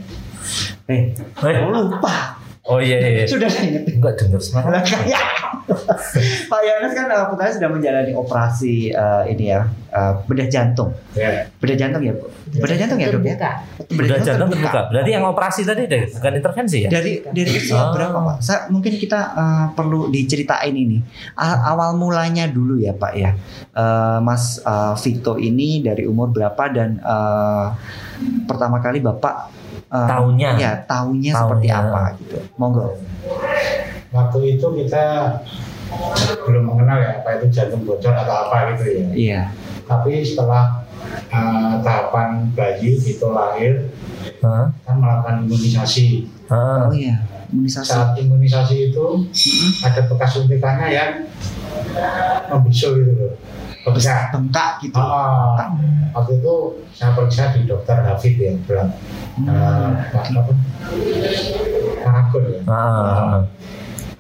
eh, 0.87 1.11
eh. 1.19 1.67
lupa 1.67 2.40
Oh 2.69 2.77
iya, 2.77 3.01
iya. 3.01 3.09
iya. 3.23 3.25
Sudah 3.25 3.49
ingat. 3.49 3.89
Enggak 3.89 4.15
dengar 4.21 4.41
sekarang. 4.41 4.85
ya. 5.09 5.21
Pak 6.51 6.61
Yohanes 6.67 6.93
kan 6.93 7.07
uh, 7.09 7.31
putranya 7.31 7.55
sudah 7.55 7.71
menjalani 7.71 8.13
operasi 8.13 8.91
uh, 8.91 9.23
ini 9.25 9.55
ya, 9.55 9.71
uh, 9.95 10.19
bedah 10.27 10.51
jantung. 10.51 10.91
Yeah. 11.15 11.47
Bedah 11.63 11.77
jantung 11.79 12.03
ya, 12.03 12.13
Bedah 12.51 12.77
jantung 12.77 12.99
ya, 12.99 13.09
Dok 13.15 13.23
ya? 13.23 13.37
Bedah, 13.39 13.55
bedah 13.95 14.19
jantung 14.21 14.49
terbuka. 14.51 14.81
Berarti 14.91 15.11
yang 15.15 15.25
operasi 15.31 15.63
tadi 15.63 15.87
deh, 15.87 16.11
bukan 16.11 16.33
intervensi 16.43 16.79
ya? 16.85 16.91
Dari 16.91 17.23
dari 17.23 17.51
usia 17.55 17.79
oh. 17.79 17.95
berapa, 17.95 18.19
Pak? 18.19 18.37
Saya, 18.43 18.67
mungkin 18.69 18.93
kita 18.99 19.21
uh, 19.35 19.67
perlu 19.79 20.11
diceritain 20.11 20.75
ini. 20.75 20.99
Awal 21.39 21.95
mulanya 21.95 22.51
dulu 22.51 22.83
ya, 22.83 22.91
Pak 22.91 23.13
ya. 23.15 23.31
Uh, 23.71 24.19
Mas 24.21 24.59
uh, 24.67 24.99
Vito 24.99 25.39
ini 25.39 25.87
dari 25.87 26.03
umur 26.05 26.35
berapa 26.35 26.67
dan 26.75 26.99
uh, 27.01 27.79
pertama 28.51 28.83
kali 28.83 28.99
Bapak 28.99 29.60
uh, 29.91 30.09
tahunnya 30.09 30.51
ya 30.57 30.73
tahunnya 30.87 31.33
seperti 31.35 31.69
apa 31.69 32.03
gitu. 32.23 32.39
Monggo. 32.57 32.97
Waktu 34.11 34.39
itu 34.59 34.67
kita 34.75 35.05
belum 36.47 36.67
mengenal 36.67 36.99
ya 36.99 37.11
apa 37.23 37.39
itu 37.39 37.47
jantung 37.51 37.83
bocor 37.87 38.15
atau 38.15 38.49
apa 38.49 38.75
gitu 38.75 38.85
ya. 38.89 39.07
Iya. 39.15 39.43
Tapi 39.87 40.23
setelah 40.23 40.87
uh, 41.35 41.83
tahapan 41.83 42.51
bayi 42.55 42.99
itu 42.99 43.27
lahir 43.31 43.91
huh? 44.43 44.71
kan 44.87 44.95
melakukan 44.99 45.47
imunisasi. 45.47 46.31
Huh? 46.51 46.91
oh 46.91 46.95
iya 46.95 47.23
imunisasi. 47.51 47.91
Saat 47.91 48.19
imunisasi 48.19 48.95
itu 48.95 49.07
uh-huh. 49.27 49.87
ada 49.87 50.01
bekas 50.07 50.31
suntikannya 50.39 50.89
yang 50.91 51.13
membisu 52.51 52.95
gitu 52.99 53.13
loh 53.15 53.35
bengkak 53.81 54.29
bengkak 54.37 54.73
gitu. 54.85 55.01
Oh, 55.01 55.57
waktu 56.13 56.33
itu 56.43 56.55
saya 56.93 57.17
periksa 57.17 57.55
di 57.57 57.65
dokter 57.65 57.97
David 57.97 58.35
ya 58.37 58.53
bilang 58.69 58.91
hmm. 59.41 59.49
uh, 59.49 59.91
apa? 60.13 60.53
Paragon 62.05 62.45
ya. 62.45 62.61
Ah. 62.69 62.77
uh, 62.77 63.39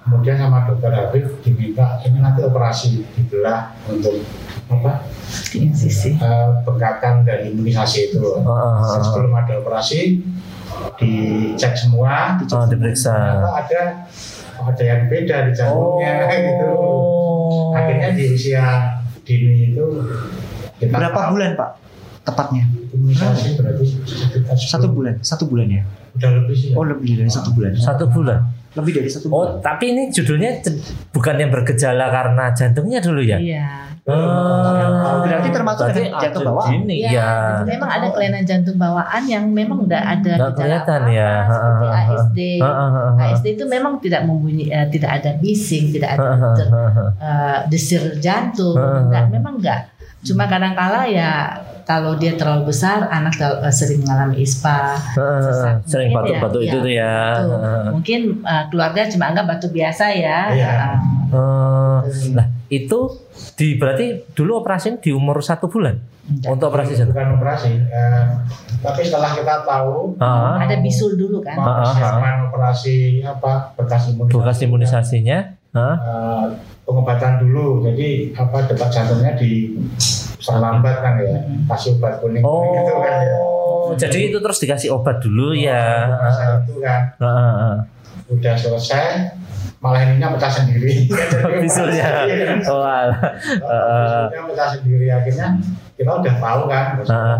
kemudian 0.00 0.36
sama 0.40 0.64
dokter 0.64 0.90
David 0.90 1.24
diminta 1.44 2.00
ini 2.08 2.18
nanti 2.24 2.40
operasi 2.40 3.04
dibelah 3.14 3.76
untuk 3.90 4.16
apa? 4.72 5.04
Sisi. 5.28 6.16
Uh, 6.16 6.64
bengkakan 6.64 7.28
dari 7.28 7.52
imunisasi 7.52 8.16
itu 8.16 8.40
uh. 8.40 9.02
sebelum 9.04 9.36
ada 9.36 9.60
operasi 9.60 10.24
dicek 10.96 11.76
semua. 11.76 12.40
Dicek 12.40 12.56
oh, 12.56 12.64
diperiksa. 12.64 13.14
Ada 13.44 14.08
ada 14.60 14.82
yang 14.84 15.08
beda 15.08 15.36
di 15.48 15.52
jantungnya 15.52 16.14
oh. 16.24 16.32
gitu. 16.32 16.72
Akhirnya 17.76 18.08
di 18.16 18.24
usia 18.32 18.64
dini 19.38 19.74
itu 19.74 19.84
kita 20.80 20.96
berapa 20.96 21.20
bulan 21.30 21.50
pak? 21.54 21.70
Tepatnya? 22.24 22.64
Imunisasi 22.92 23.56
berarti 23.56 23.84
satu 24.56 24.88
bulan. 24.92 25.14
Satu 25.20 25.44
bulan? 25.48 25.66
Ya? 25.68 25.82
Udah 26.16 26.30
lebih 26.40 26.56
sih 26.56 26.68
ya. 26.72 26.74
oh 26.76 26.84
lebih 26.84 27.12
dari 27.20 27.30
satu 27.32 27.50
bulan. 27.52 27.70
Satu 27.76 28.04
bulan? 28.08 28.40
Lebih 28.76 28.92
dari 29.02 29.08
satu 29.12 29.26
bulan. 29.28 29.40
Oh, 29.40 29.48
tapi 29.60 29.84
ini 29.92 30.02
judulnya 30.12 30.60
bukan 31.12 31.34
yang 31.36 31.50
bergejala 31.52 32.06
karena 32.12 32.44
jantungnya 32.52 32.98
dulu 33.00 33.20
ya? 33.24 33.38
Iya. 33.40 33.68
Oh, 34.10 35.18
berarti 35.20 35.48
termasuk 35.50 35.84
Berarti 35.86 36.00
dengan 36.02 36.20
jantung 36.20 36.44
bawaan. 36.46 36.70
Gini, 36.72 36.96
Ya, 37.00 37.10
ya. 37.10 37.28
memang 37.62 37.90
ada 37.90 38.06
kelainan 38.08 38.44
jantung 38.44 38.76
bawaan 38.76 39.22
yang 39.24 39.44
memang 39.46 39.78
udah 39.80 40.00
ada 40.00 40.32
Nggak 40.34 40.50
gejala 40.50 40.60
kelihatan 40.80 41.00
apa-apa, 41.00 41.12
ya. 41.12 41.30
seperti. 41.40 41.86
ASD. 41.90 42.38
Ha, 42.58 42.70
ha, 42.70 42.86
ha, 42.86 43.02
ha. 43.10 43.22
ASD 43.26 43.46
itu 43.50 43.64
memang 43.66 43.92
tidak 43.98 44.22
membunyi, 44.24 44.64
eh, 44.68 44.86
tidak 44.88 45.10
ada 45.16 45.30
bising, 45.36 45.84
tidak 45.90 46.10
ada 46.14 46.22
Ha, 46.22 46.34
ha, 46.34 46.48
ter- 46.54 46.70
ha, 46.70 46.84
ha. 46.88 47.04
eh, 47.16 47.58
desir 47.66 48.02
jantung, 48.18 48.74
Ha, 48.74 48.86
ha. 48.86 48.98
enggak, 49.02 49.24
memang 49.30 49.54
enggak. 49.56 49.80
Cuma 50.20 50.44
kadang-kala 50.44 51.08
ya 51.08 51.48
kalau 51.82 52.14
dia 52.14 52.36
terlalu 52.36 52.68
besar, 52.68 53.02
anak 53.04 53.34
eh, 53.40 53.72
sering 53.72 54.04
mengalami 54.04 54.36
ISPA. 54.38 54.94
sesak. 55.10 55.74
Sering 55.82 56.12
Mungkin 56.12 56.36
batuk-batuk 56.36 56.60
ya, 56.60 56.68
itu 56.68 56.76
iya, 56.76 56.84
tuh 56.84 56.92
ya. 56.92 57.14
ha. 57.56 57.72
Mungkin 57.90 58.20
eh, 58.40 58.64
keluarga 58.68 59.00
cuma 59.08 59.24
anggap 59.26 59.44
batuk 59.48 59.72
biasa 59.72 60.04
ya. 60.12 60.38
Iya. 60.52 60.72
Oh, 61.30 61.98
nah 62.30 62.46
itu 62.70 62.98
di 63.54 63.74
berarti 63.74 64.06
dulu 64.30 64.62
operasi 64.62 64.96
di 64.96 65.10
umur 65.10 65.42
satu 65.42 65.66
bulan 65.66 65.98
enggak. 66.24 66.48
untuk 66.48 66.66
operasi 66.70 66.92
jantung. 66.94 67.12
bukan 67.12 67.28
operasi 67.36 67.72
eh, 67.82 68.24
tapi 68.78 69.00
setelah 69.02 69.34
kita 69.34 69.54
tahu 69.62 70.14
Ah. 70.16 70.56
Ada 70.56 70.78
bisul 70.78 71.14
dulu 71.14 71.42
kan. 71.42 71.58
Ah, 71.58 71.66
ah, 71.66 71.74
persiapan 71.84 72.34
operasi 72.46 72.96
apa 73.20 73.74
bekas 73.74 74.02
imunisasi 74.08 74.32
Bekas 74.32 74.58
imunisasinya. 74.62 75.38
Hah? 75.70 75.96
eh, 75.98 76.46
pengobatan 76.82 77.32
dulu 77.40 77.82
jadi 77.84 78.08
apa 78.32 78.66
detak 78.66 78.90
jantungnya 78.90 79.34
di 79.34 79.74
terlambat 80.36 80.96
kan 80.98 81.14
ya 81.18 81.38
kasih 81.68 81.94
obat 81.94 82.18
kuning 82.18 82.42
Oh, 82.42 82.70
gitu 82.72 82.94
kan 82.96 83.14
ya 83.20 83.38
jadi 83.92 84.30
itu 84.30 84.38
terus 84.38 84.58
dikasih 84.58 84.88
obat 84.92 85.18
dulu 85.18 85.50
ya. 85.52 86.06
Masa 86.08 86.62
itu 86.62 86.78
kan 86.78 87.02
Ah, 87.18 87.26
ah, 87.26 87.54
ah. 87.60 87.76
udah 88.28 88.54
selesai 88.54 89.34
malah 89.80 90.00
ininya 90.04 90.36
pecah 90.36 90.52
sendiri 90.60 91.08
Bisulnya. 91.64 92.28
Iya. 92.28 92.60
Oh, 92.68 92.84
Bisulnya 92.84 94.42
pecah 94.46 94.68
sendiri 94.76 95.06
akhirnya 95.08 95.56
kita 95.96 96.10
udah 96.14 96.34
tahu 96.36 96.62
kan 96.68 96.86
Ah. 97.08 97.38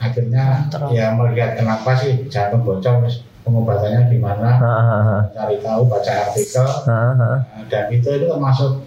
akhirnya 0.00 0.66
ya 0.90 1.12
melihat 1.12 1.54
kenapa 1.54 1.92
sih 1.94 2.24
jantung 2.26 2.64
bocor 2.64 3.04
terus 3.04 3.20
pengobatannya 3.42 4.08
gimana 4.08 4.50
ah. 4.56 5.22
cari 5.30 5.60
tahu 5.60 5.86
baca 5.86 6.12
artikel 6.26 6.66
Ah, 6.84 6.90
ah. 6.90 7.14
Nah, 7.14 7.38
dan 7.68 7.86
itu 7.88 8.08
itu 8.08 8.26
termasuk 8.26 8.82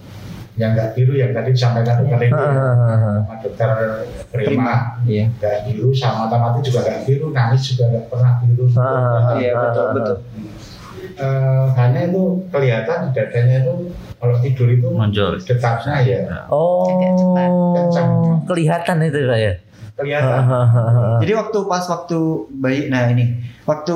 yang 0.54 0.74
nggak 0.74 0.94
biru 0.94 1.18
yang 1.18 1.34
tadi 1.34 1.50
disampaikan 1.50 2.02
dokter 2.02 2.20
ini 2.24 2.34
ah. 2.34 3.24
sama 3.24 3.36
dokter 3.40 3.70
Prima 4.28 4.76
Iya. 5.06 5.26
nggak 5.34 5.56
biru 5.66 5.90
sama 5.94 6.28
mata 6.28 6.60
juga 6.60 6.80
nggak 6.82 7.00
biru 7.06 7.30
nangis 7.30 7.62
juga 7.74 7.84
nggak 7.94 8.06
pernah 8.10 8.32
biru 8.42 8.66
Iya, 9.38 9.52
betul, 9.56 9.86
betul. 9.94 10.18
Eh, 11.14 11.66
hanya 11.74 12.00
itu 12.04 12.22
kelihatan 12.50 12.98
di 13.06 13.10
dadanya 13.14 13.62
itu 13.62 13.74
kalau 14.18 14.36
tidur 14.40 14.68
itu 14.68 14.88
Muncul. 14.88 15.38
detaknya 15.38 16.02
ya 16.02 16.20
Oh, 16.48 16.90
Kencang. 17.76 18.10
kelihatan 18.44 18.98
itu 19.04 19.20
Pak 19.22 19.38
ya. 19.38 19.54
kelihatan. 19.94 20.42
Jadi 21.22 21.32
waktu 21.34 21.58
pas 21.64 21.86
waktu 21.86 22.18
bayi, 22.52 22.90
nah 22.90 23.06
ini 23.06 23.30
waktu 23.64 23.94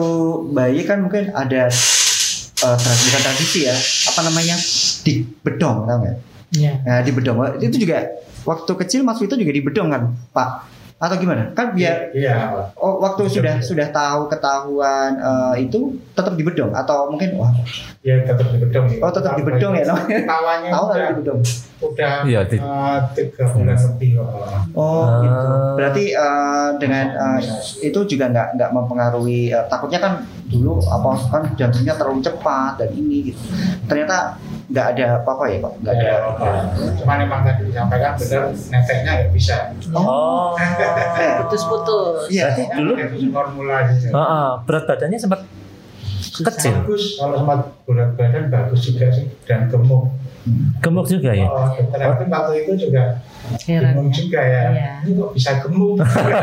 bayi 0.51 0.85
kan 0.85 1.01
mungkin 1.01 1.33
ada 1.33 1.65
bukan 2.55 3.19
tradisi 3.19 3.65
ya, 3.65 3.73
apa 4.05 4.21
namanya 4.21 4.53
di 5.01 5.25
bedong, 5.41 5.85
tau 5.85 5.97
nggak? 5.97 6.15
Iya. 6.53 6.73
Nah 6.81 6.99
di 7.01 7.11
bedong 7.11 7.37
itu 7.57 7.77
juga 7.79 8.13
waktu 8.43 8.71
kecil 8.77 9.01
Mas 9.01 9.17
Vito 9.17 9.33
juga 9.33 9.49
di 9.49 9.59
bedong 9.59 9.89
kan, 9.89 10.03
Pak? 10.31 10.49
Atau 10.97 11.21
gimana? 11.21 11.53
Kan 11.53 11.77
biar 11.77 12.09
iya 12.17 12.49
oh, 12.73 12.97
waktu 12.97 13.29
sudah 13.29 13.61
sudah 13.61 13.93
tahu 13.93 14.25
ketahuan 14.33 15.13
eh, 15.21 15.69
itu 15.69 15.93
tetap 16.17 16.33
di 16.33 16.41
bedong 16.41 16.73
atau 16.73 17.13
mungkin 17.13 17.37
wah 17.37 17.53
ya 18.07 18.23
tetap 18.23 18.47
di 18.47 18.57
bedong 18.57 18.87
oh 18.97 19.11
tetap 19.11 19.35
di 19.35 19.43
bedong 19.43 19.73
ya 19.73 19.83
namanya? 19.85 20.17
tawanya 20.23 20.69
Tahu 20.71 20.83
udah, 20.87 20.95
di 21.03 21.15
bedong? 21.19 21.39
udah 21.77 22.13
Iya, 22.23 22.39
di- 22.41 22.55
eh, 22.57 22.97
tiga 23.13 23.43
bulan 23.45 23.75
lebih. 23.75 24.09
Oh 24.71 25.03
Ah. 25.03 25.19
gitu. 25.19 25.47
Berarti 25.75 26.03
eh, 26.09 26.69
dengan 26.77 27.05
eh, 27.11 27.39
itu 27.83 27.99
juga 28.07 28.25
nggak 28.27 28.47
nggak 28.55 28.69
mempengaruhi 28.71 29.51
eh, 29.51 29.65
takutnya 29.67 29.99
kan 29.99 30.13
dulu 30.47 30.79
apa 30.79 31.09
kan 31.27 31.43
jantungnya 31.53 31.93
terlalu 31.93 32.23
cepat 32.23 32.79
dan 32.79 32.89
ini 32.91 33.27
gitu. 33.27 33.43
Ternyata 33.85 34.39
nggak 34.67 34.85
ada 34.89 35.05
apa-apa 35.19 35.43
ya 35.45 35.57
pak? 35.59 35.73
Nggak 35.77 35.93
ada. 35.93 36.01
Nggak 36.01 36.17
apa-apa. 36.17 36.49
Cuman 36.97 37.17
emang 37.21 37.39
tadi 37.43 37.61
disampaikan 37.65 38.11
benar 38.15 38.41
neteknya 38.71 39.11
nggak 39.17 39.31
bisa. 39.31 39.55
Oh. 39.91 40.55
Putus-putus. 41.43 42.27
Iya. 42.29 42.45
Berarti 42.47 42.63
dulu 42.73 42.91
formula 43.29 43.75
gitu. 43.89 44.07
Ah, 44.11 44.23
ah, 44.23 44.49
berat 44.63 44.83
badannya 44.85 45.19
sempat 45.19 45.43
kecil, 46.39 46.73
Bagus 46.81 47.03
kalau 47.15 47.35
sama 47.37 47.55
berat 47.83 48.11
badan 48.13 48.45
bagus 48.47 48.81
juga 48.83 49.07
sih 49.09 49.25
dan 49.43 49.65
gemuk. 49.67 50.11
gemuk 50.79 51.05
juga 51.05 51.31
ya. 51.31 51.43
Oh, 51.45 51.67
dokter 51.69 51.99
Alvin 51.99 52.27
waktu 52.27 52.53
itu 52.63 52.71
juga 52.87 53.19
bingung 53.59 54.07
ya. 54.07 54.15
juga 54.15 54.41
ya. 54.41 54.61
Iya. 54.69 54.91
Ini 55.03 55.11
kok 55.13 55.31
bisa 55.33 55.51
gemuk? 55.59 55.95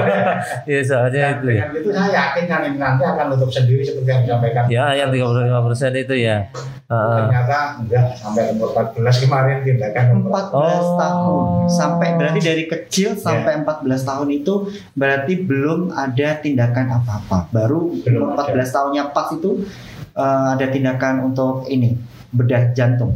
Iya 0.68 0.80
soalnya 0.82 1.20
Dan 1.22 1.34
itu 1.34 1.48
ya. 1.48 1.64
dengan 1.64 1.70
itu 1.74 1.90
saya 1.90 2.10
yakin 2.12 2.44
kan 2.44 2.60
nanti 2.74 3.02
akan 3.02 3.26
tutup 3.32 3.50
sendiri 3.50 3.80
seperti 3.80 4.08
yang 4.08 4.22
disampaikan. 4.24 4.64
Ya, 4.68 4.84
yang 4.94 5.08
35 5.08 5.66
persen 5.66 5.90
itu 5.94 6.14
ya. 6.16 6.36
Ternyata 6.84 7.80
enggak 7.80 8.12
sampai 8.12 8.52
umur 8.52 8.76
14 8.76 9.24
kemarin 9.24 9.64
tindakan 9.64 10.04
umur 10.20 10.30
14 10.36 10.52
Oh. 10.52 10.96
tahun. 11.00 11.44
Sampai 11.72 12.08
berarti 12.20 12.40
dari 12.44 12.64
kecil 12.68 13.16
sampai 13.16 13.64
14 13.64 14.04
tahun 14.04 14.28
itu 14.30 14.54
berarti 14.92 15.32
belum 15.40 15.88
ada 15.90 16.28
tindakan 16.38 16.86
apa-apa. 17.00 17.48
Baru 17.48 17.96
Belum 18.04 18.36
umur 18.36 18.44
14 18.44 18.68
tahunnya 18.68 19.16
pas 19.16 19.32
itu 19.32 19.64
eh, 20.12 20.46
ada 20.54 20.66
tindakan 20.68 21.32
untuk 21.32 21.64
ini 21.66 21.96
bedah 22.34 22.74
jantung. 22.74 23.14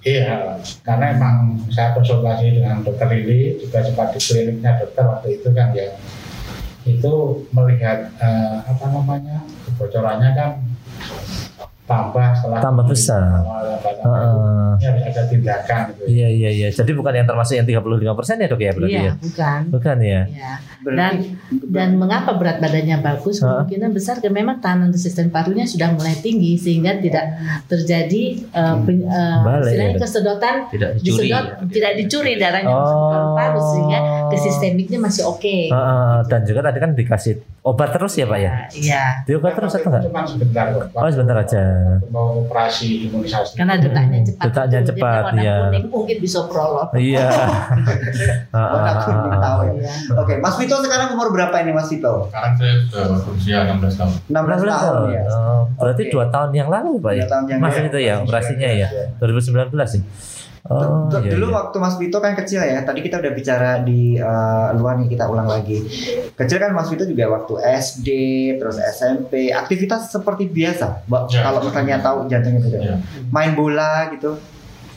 Iya, 0.00 0.56
karena 0.80 1.12
emang 1.12 1.58
saya 1.68 1.90
konsultasi 1.92 2.56
dengan 2.56 2.80
dokter 2.80 3.10
Lili 3.10 3.58
juga 3.58 3.82
sempat 3.82 4.14
di 4.14 4.22
kliniknya 4.22 4.78
dokter 4.78 5.04
waktu 5.04 5.28
itu 5.36 5.48
kan 5.52 5.74
ya. 5.76 5.92
Itu 6.86 7.44
melihat 7.52 8.16
eh, 8.16 8.56
apa 8.64 8.84
namanya 8.88 9.44
kebocorannya 9.68 10.30
kan 10.32 10.50
tambah 11.90 12.28
setelah 12.32 12.58
Tambah 12.62 12.84
besar. 12.86 13.22
Tambah- 13.98 14.06
ah. 14.06 14.72
Ini 14.72 14.86
harus 14.86 15.04
ada 15.04 15.22
tindakan 15.26 15.80
gitu. 15.90 16.02
Iya 16.06 16.28
iya 16.30 16.50
iya. 16.52 16.68
Jadi 16.70 16.92
bukan 16.92 17.12
yang 17.12 17.26
termasuk 17.26 17.52
yang 17.52 17.66
35 17.66 17.82
persen 18.14 18.38
ya 18.38 18.46
dok 18.46 18.60
ya 18.60 18.70
berarti 18.70 18.94
Iya, 18.94 19.02
ya? 19.02 19.12
bukan. 19.18 19.60
Bukan 19.68 19.96
ya? 20.00 20.20
Iya. 20.24 20.52
berarti 20.80 21.18
Dan 21.66 21.88
mengapa 21.94 22.30
berat 22.32 22.56
badannya 22.58 22.96
bagus? 22.98 23.36
Hah? 23.38 23.60
Kemungkinan 23.60 23.90
besar 23.90 24.16
karena 24.18 24.40
memang 24.40 24.56
tahanan 24.58 24.88
resisten 24.88 25.28
parunya 25.28 25.62
sudah 25.64 25.90
mulai 25.90 26.16
tinggi 26.16 26.56
sehingga 26.56 26.96
tidak 26.96 27.36
terjadi 27.66 28.22
eh, 28.40 28.76
pen- 28.80 29.04
eh, 29.04 29.38
Balik 29.42 29.74
ya, 29.74 29.86
kesedotan 29.96 30.56
Tidak 30.68 30.90
dicuri. 30.96 31.26
disedot 31.26 31.44
tidak 31.68 31.92
dicuri 31.96 32.32
darahnya 32.34 32.72
Oh. 32.72 33.29
Paru 33.40 33.60
sehingga 33.72 33.98
ke 34.28 34.36
sistemiknya 34.36 34.98
masih 35.00 35.24
oke. 35.24 35.56
Ah, 35.68 35.76
ah, 35.76 36.14
dan 36.28 36.44
juga 36.44 36.60
tadi 36.60 36.76
kan 36.76 36.92
dikasih 36.92 37.34
obat 37.60 37.92
terus 37.92 38.12
ya 38.14 38.24
pak 38.24 38.38
ya? 38.38 38.52
Iya. 38.70 39.02
Diobat 39.24 39.52
terus 39.52 39.72
atau 39.74 39.88
enggak? 39.88 40.02
Cuma 40.08 40.20
sebentar 40.24 40.64
kok. 40.70 40.84
Oh 40.92 41.08
sebentar 41.08 41.36
aja. 41.36 41.62
Mau 42.08 42.44
operasi 42.44 43.08
imunisasi. 43.08 43.56
Karena 43.56 43.76
detaknya 43.76 44.20
cepat. 44.24 44.44
Detaknya 44.48 44.78
Itu, 44.80 44.88
cepat, 44.92 45.22
warna 45.24 45.40
iya. 45.40 45.56
kuning 45.64 45.86
mungkin 45.88 46.16
bisa 46.20 46.38
prolog. 46.44 46.88
Iya. 46.92 47.28
Ah, 48.50 48.68
warna 48.76 48.90
ah, 48.90 49.02
kuning 49.04 49.32
ah. 49.32 49.40
tahu 49.40 49.58
ya 49.62 49.72
Iya. 49.80 49.92
oke 50.12 50.32
Mas 50.38 50.54
Vito 50.58 50.76
sekarang 50.76 51.08
umur 51.14 51.28
berapa 51.30 51.54
ini 51.62 51.70
Mas 51.70 51.88
Vito 51.88 52.26
Sekarang 52.28 52.52
saya 52.54 52.74
sudah 52.84 53.18
berusia 53.22 53.56
16 53.70 53.96
tahun. 53.96 54.12
16 54.28 54.66
tahun 54.66 55.02
ya 55.08 55.22
Oh, 55.30 55.62
berarti 55.78 56.02
Oke. 56.06 56.12
dua 56.12 56.24
tahun 56.28 56.50
yang 56.52 56.68
lalu 56.68 56.98
pak 56.98 57.12
ya? 57.14 57.24
Dua 57.24 57.30
tahun 57.30 57.44
yang 57.46 57.60
Mas 57.60 57.74
lalu. 57.76 57.86
itu 57.88 57.98
ya 58.00 58.14
operasinya 58.20 58.68
ya 58.68 58.88
2019 59.18 59.70
sih. 59.86 60.02
Oh 60.68 61.08
iya, 61.08 61.32
dulu 61.32 61.48
iya. 61.48 61.56
waktu 61.56 61.76
Mas 61.80 61.96
Vito 61.96 62.20
kan 62.20 62.36
kecil 62.36 62.60
ya. 62.60 62.84
Tadi 62.84 63.00
kita 63.00 63.16
udah 63.16 63.32
bicara 63.32 63.80
di 63.80 64.20
eh, 64.20 64.68
luar 64.76 65.00
nih 65.00 65.08
kita 65.08 65.24
ulang 65.24 65.48
lagi. 65.48 65.80
Kecil 66.36 66.60
kan 66.60 66.76
Mas 66.76 66.92
Vito 66.92 67.08
juga 67.08 67.32
waktu 67.32 67.64
SD, 67.64 68.08
terus 68.60 68.76
SMP, 68.76 69.48
aktivitas 69.56 70.12
seperti 70.12 70.52
biasa. 70.52 71.08
Ya. 71.32 71.40
kalau 71.40 71.64
misalnya 71.64 72.04
tahu 72.04 72.28
jantungnya 72.28 72.60
beda. 72.60 72.78
Ya. 72.78 72.96
Main 73.32 73.56
bola 73.56 74.12
gitu, 74.12 74.36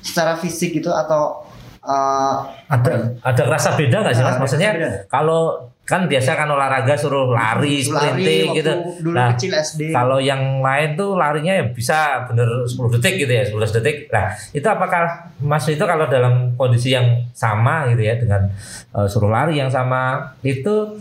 secara 0.03 0.36
fisik 0.36 0.76
gitu 0.84 0.91
atau 0.91 1.47
eh, 1.80 2.36
ada 2.68 3.16
ada 3.24 3.43
rasa 3.47 3.80
beda 3.80 4.03
nggak 4.03 4.14
sih 4.20 4.24
mas? 4.24 4.36
Ada 4.36 4.41
Maksudnya 4.43 4.70
beda. 4.76 4.89
kalau 5.07 5.72
kan 5.84 6.07
biasa 6.07 6.39
kan 6.39 6.47
olahraga 6.47 6.95
suruh 6.95 7.36
lari, 7.36 7.84
lari 7.84 7.84
sprinting 7.84 8.55
gitu. 8.55 8.71
dulu 9.03 9.19
Nah, 9.19 9.36
kecil 9.36 9.51
SD. 9.51 9.91
Kalau 9.91 10.15
yang 10.15 10.63
lain 10.63 10.95
tuh 10.95 11.19
larinya 11.19 11.59
ya 11.59 11.65
bisa 11.67 12.23
bener 12.23 12.63
10 12.63 12.88
detik 12.95 13.19
gitu 13.19 13.31
ya, 13.36 13.43
11 13.43 13.75
detik. 13.79 14.07
Nah, 14.07 14.31
itu 14.55 14.63
apakah 14.63 15.27
Mas 15.43 15.67
itu 15.67 15.84
kalau 15.84 16.07
dalam 16.07 16.55
kondisi 16.55 16.95
yang 16.95 17.27
sama 17.36 17.91
gitu 17.91 17.99
ya 17.99 18.15
dengan 18.15 18.47
eh, 18.95 19.07
suruh 19.11 19.27
lari 19.27 19.59
yang 19.59 19.67
sama 19.67 20.23
itu 20.39 20.95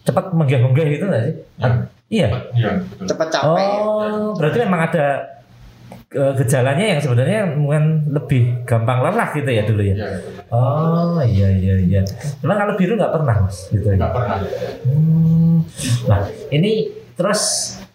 cepat 0.00 0.32
menggah-menggah 0.32 0.86
gitu 0.88 1.04
nggak 1.12 1.22
sih? 1.28 1.34
Ya. 1.60 1.68
Iya. 2.06 2.28
Iya, 2.56 2.70
betul. 2.86 3.06
cepat 3.10 3.28
capek. 3.34 3.68
Oh, 3.82 4.32
berarti 4.38 4.58
memang 4.62 4.80
ada 4.86 5.35
gejalanya 6.10 6.86
yang 6.96 7.00
sebenarnya 7.02 7.40
mungkin 7.58 8.06
lebih 8.14 8.62
gampang 8.62 9.02
lelah 9.02 9.28
gitu 9.34 9.50
ya 9.50 9.62
dulu 9.66 9.82
ya. 9.82 9.94
Betul. 9.98 10.22
Oh 10.54 11.18
iya 11.26 11.50
iya 11.50 11.74
iya. 11.82 12.02
Cuma 12.38 12.54
kalau 12.54 12.78
biru 12.78 12.94
nggak 12.94 13.10
pernah 13.10 13.36
mas 13.42 13.66
gitu 13.74 13.86
ya. 13.90 13.98
Nggak 13.98 14.12
pernah. 14.14 14.38
Hmm. 14.86 15.56
Nah 16.06 16.20
ini 16.54 16.94
terus 17.18 17.42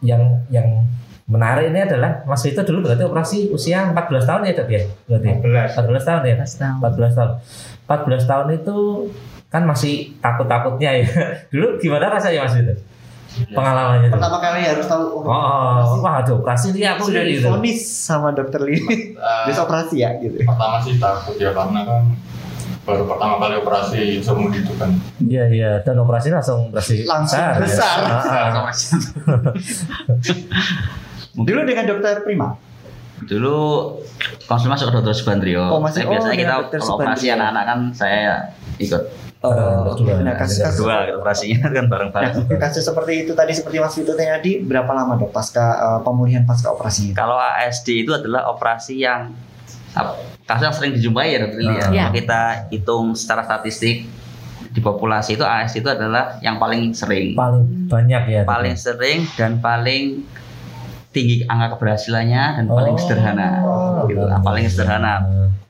yang 0.03 0.43
yang 0.51 0.83
menarik 1.31 1.71
ini 1.71 1.79
adalah 1.87 2.27
Mas 2.27 2.43
Vito 2.43 2.59
dulu 2.67 2.91
berarti 2.91 3.07
operasi 3.07 3.37
usia 3.55 3.87
14 3.95 4.27
tahun 4.27 4.41
ya 4.51 4.53
dok 4.59 4.67
ya? 4.67 4.83
Berarti 5.07 5.27
14, 5.39 5.79
14 5.79 6.09
tahun 6.09 6.21
ya? 6.27 6.35
14 6.43 7.15
tahun. 7.15 7.31
14 7.87 8.27
tahun 8.27 8.47
itu 8.59 8.77
kan 9.47 9.63
masih 9.63 10.19
takut-takutnya 10.19 10.91
ya. 10.99 11.07
Dulu 11.51 11.79
gimana 11.79 12.11
rasanya 12.11 12.43
Mas 12.43 12.55
Vito? 12.59 12.75
Pengalamannya 13.31 14.07
itu. 14.11 14.15
Pertama 14.19 14.37
kali 14.43 14.59
harus 14.67 14.85
tahu 14.91 15.03
oh, 15.23 15.23
oh 15.23 15.99
wah 16.03 16.19
ada 16.19 16.31
operasi 16.35 16.75
ini 16.75 16.83
aku 16.83 17.07
sudah 17.07 17.23
gitu. 17.23 17.47
difonis 17.47 17.79
sama 17.87 18.35
dokter 18.35 18.59
Lili. 18.59 19.15
Uh, 19.15 19.47
Bisa 19.47 19.63
operasi 19.63 20.03
ya 20.03 20.19
gitu. 20.19 20.43
Pertama 20.43 20.83
sih 20.83 20.99
takut 20.99 21.35
ya 21.39 21.55
karena 21.55 21.79
kan 21.87 22.03
baru 22.81 23.05
pertama 23.05 23.37
kali 23.39 23.55
operasi 23.61 24.01
seumur 24.19 24.51
hidup 24.51 24.75
kan. 24.75 24.91
Iya 25.23 25.43
iya 25.47 25.71
dan 25.85 25.95
operasi 26.03 26.27
langsung 26.33 26.73
operasi 26.73 27.07
langsung 27.07 27.39
besar. 27.39 27.61
besar. 27.63 27.97
Ya. 28.03 28.61
besar. 28.67 28.99
Dulu 31.47 31.59
dengan 31.63 31.85
dokter 31.87 32.15
Prima. 32.27 32.59
Dulu 33.21 33.55
konsul 34.49 34.67
masuk 34.67 34.91
ke 34.91 34.93
dokter 34.97 35.13
Subandrio. 35.13 35.63
Oh, 35.69 35.79
masih, 35.79 36.03
oh, 36.09 36.17
biasanya 36.17 36.35
kita 36.35 36.53
kalau 36.81 36.97
operasi 36.99 37.31
anak-anak 37.31 37.63
kan 37.63 37.79
saya 37.93 38.51
ikut. 38.81 39.30
Oh, 39.41 39.97
dua. 39.97 40.21
Nah, 40.21 40.37
kasus, 40.37 40.61
kasus 40.61 40.85
dua 40.85 41.17
operasinya 41.17 41.65
kan 41.73 41.89
bareng-bareng. 41.89 42.45
Nah, 42.45 42.59
kasus 42.61 42.85
seperti 42.85 43.25
itu 43.25 43.33
tadi 43.33 43.57
seperti 43.57 43.81
Mas 43.81 43.97
Vito 43.97 44.13
tadi 44.13 44.61
berapa 44.61 44.93
lama 44.93 45.17
dok 45.17 45.33
pasca 45.33 45.65
uh, 45.81 45.99
pemulihan 46.05 46.45
pasca 46.45 46.69
operasinya? 46.69 47.17
Kalau 47.17 47.41
ASD 47.41 48.05
itu 48.05 48.13
adalah 48.13 48.53
operasi 48.53 49.01
yang 49.01 49.33
kasus 50.45 50.63
yang 50.63 50.75
sering 50.77 50.91
dijumpai 50.93 51.33
ya 51.33 51.37
dokter 51.41 51.61
ya. 51.67 51.89
Yeah. 51.89 52.09
kita 52.13 52.69
hitung 52.69 53.17
secara 53.17 53.43
statistik 53.43 54.05
di 54.71 54.79
populasi 54.79 55.35
itu 55.35 55.43
ASD 55.43 55.81
itu 55.81 55.89
adalah 55.89 56.37
yang 56.45 56.61
paling 56.61 56.93
sering. 56.93 57.33
Paling 57.33 57.89
banyak 57.89 58.23
ya. 58.29 58.41
Paling 58.45 58.77
sering 58.77 59.25
dan 59.41 59.57
paling 59.57 60.21
tinggi 61.11 61.43
angka 61.43 61.75
keberhasilannya 61.75 62.43
dan 62.59 62.65
oh, 62.71 62.75
paling 62.75 62.95
sederhana. 62.95 63.49
Gitu. 64.07 64.23
Lah 64.23 64.39
paling 64.39 64.65
sederhana. 64.67 65.15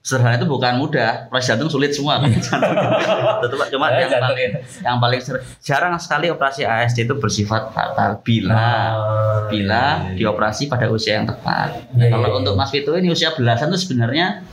Sederhana 0.01 0.37
itu 0.37 0.49
bukan 0.49 0.81
mudah. 0.81 1.29
Operasi 1.29 1.53
jantung 1.53 1.69
sulit 1.69 1.93
semua. 1.93 2.17
Kan 2.21 2.29
jantung 2.37 3.61
cuma 3.73 3.89
yang 3.89 4.09
paling 4.21 4.49
yang 4.81 4.97
paling 5.01 5.21
jarang 5.61 5.93
sekali 5.97 6.29
operasi 6.29 6.65
ASD 6.65 7.09
itu 7.09 7.17
bersifat 7.17 7.73
fatal. 7.73 8.21
Bila 8.21 8.65
oh, 8.97 9.49
bila 9.49 10.05
iya, 10.05 10.13
iya. 10.13 10.17
dioperasi 10.25 10.69
pada 10.69 10.89
usia 10.93 11.21
yang 11.21 11.25
tepat. 11.25 11.89
Nah, 11.97 12.07
kalau 12.09 12.29
iya, 12.29 12.37
untuk 12.37 12.53
Mas 12.53 12.69
Vito 12.69 12.93
ini 12.93 13.09
usia 13.09 13.33
belasan 13.33 13.73
itu 13.73 13.89
sebenarnya 13.89 14.45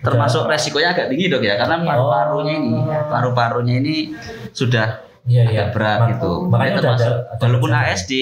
termasuk 0.00 0.48
resikonya 0.48 0.96
agak 0.96 1.12
tinggi 1.12 1.28
dok 1.28 1.44
ya. 1.44 1.60
Karena 1.60 1.84
paru-parunya 1.84 2.54
ini 2.60 2.72
paru-parunya 3.12 3.74
ini 3.80 3.96
sudah 4.56 5.04
iya, 5.28 5.48
agak 5.48 5.68
berat 5.76 6.00
gitu. 6.16 6.48
makanya 6.48 6.72
termasuk 6.80 7.12
walaupun 7.40 7.70
ASD 7.72 8.12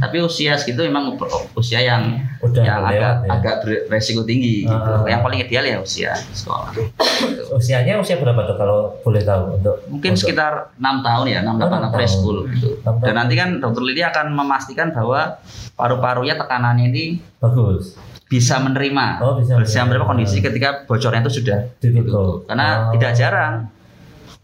tapi 0.00 0.20
usia 0.20 0.58
segitu 0.58 0.84
memang 0.84 1.16
usia 1.56 1.80
yang 1.80 2.20
Udah 2.44 2.60
yang 2.60 2.84
agak 2.84 3.14
ya. 3.24 3.30
agak 3.32 3.54
beresiko 3.88 4.20
tinggi 4.26 4.68
uh, 4.68 4.76
gitu. 4.76 4.90
Ah. 4.90 5.08
Yang 5.08 5.20
paling 5.24 5.38
ideal 5.40 5.64
ya 5.64 5.76
usia 5.80 6.12
sekolah. 6.36 6.76
Usianya 7.58 7.96
usia 7.96 8.20
berapa 8.20 8.44
tuh 8.44 8.56
kalau 8.60 8.78
boleh 9.00 9.22
tahu 9.24 9.60
untuk 9.60 9.76
mungkin 9.88 10.12
untuk, 10.12 10.28
sekitar 10.28 10.76
enam 10.76 11.00
tahun 11.00 11.24
ya 11.30 11.38
enam 11.40 11.56
tahun 11.56 11.88
preschool 11.94 12.50
gitu. 12.52 12.80
Dan 12.84 13.14
nanti 13.16 13.34
kan 13.38 13.62
dokter 13.62 13.82
Lili 13.84 14.02
akan 14.04 14.34
memastikan 14.34 14.92
bahwa 14.92 15.40
paru-parunya 15.78 16.36
tekanannya 16.36 16.92
ini 16.92 17.04
bagus 17.40 17.96
bisa 18.24 18.58
menerima 18.58 19.20
oh, 19.20 19.38
bisa, 19.38 19.60
bisa 19.60 19.84
menerima 19.86 20.06
kondisi 20.08 20.42
ketika 20.42 20.88
bocornya 20.88 21.22
itu 21.22 21.32
sudah 21.40 21.58
ditutup. 21.78 22.44
Karena 22.50 22.90
oh. 22.90 22.92
tidak 22.96 23.12
jarang 23.16 23.54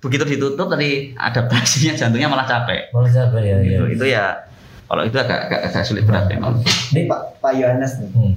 begitu 0.01 0.25
ditutup 0.25 0.73
tadi 0.73 1.13
adaptasinya 1.13 1.93
jantungnya 2.01 2.29
malah 2.33 2.49
capek. 2.49 2.89
Malah 2.97 3.13
capek 3.13 3.43
ya. 3.45 3.57
Gitu. 3.61 3.85
Ya. 3.85 3.93
Itu 3.93 4.05
ya 4.09 4.25
kalau 4.91 5.07
itu 5.07 5.17
agak 5.23 5.39
agak, 5.47 5.61
agak 5.71 5.83
sulit 5.87 6.03
berat 6.03 6.27
memang. 6.27 6.59
Ini 6.91 7.07
Pak 7.07 7.39
Pak 7.39 7.53
Yohanes 7.55 8.03
nih. 8.03 8.11
Hmm. 8.11 8.35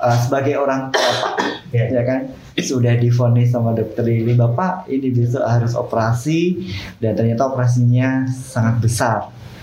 Uh, 0.00 0.16
sebagai 0.24 0.56
orang 0.56 0.88
tua 0.88 1.12
Pak, 1.20 1.34
yeah. 1.72 1.88
ya 1.92 2.02
kan 2.04 2.32
sudah 2.56 2.96
difonis 2.96 3.52
sama 3.52 3.76
dokter 3.76 4.04
ini 4.08 4.32
Bapak 4.32 4.88
ini 4.88 5.12
besok 5.12 5.44
harus 5.44 5.76
operasi 5.76 6.64
dan 6.96 7.12
ternyata 7.12 7.48
operasinya 7.48 8.24
sangat 8.28 8.80
besar 8.80 9.18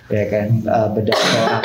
ya 0.09 0.25
kan 0.25 0.47
uh, 0.65 0.89
bedah 0.93 1.17
orang. 1.17 1.63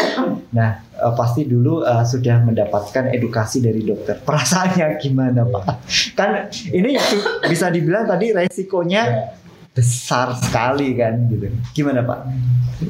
Nah 0.53 0.71
uh, 1.01 1.13
pasti 1.17 1.49
dulu 1.49 1.81
uh, 1.81 2.05
sudah 2.05 2.45
mendapatkan 2.45 3.09
edukasi 3.13 3.65
dari 3.65 3.81
dokter. 3.85 4.21
Perasaannya 4.21 5.01
gimana 5.01 5.49
Pak? 5.49 5.65
Kan 6.13 6.53
ini 6.73 7.01
bisa 7.49 7.73
dibilang 7.73 8.05
tadi 8.05 8.37
resikonya 8.37 9.33
besar 9.75 10.31
sekali 10.39 10.95
kan 10.95 11.27
gitu. 11.27 11.51
Gimana 11.75 12.07
Pak? 12.07 12.31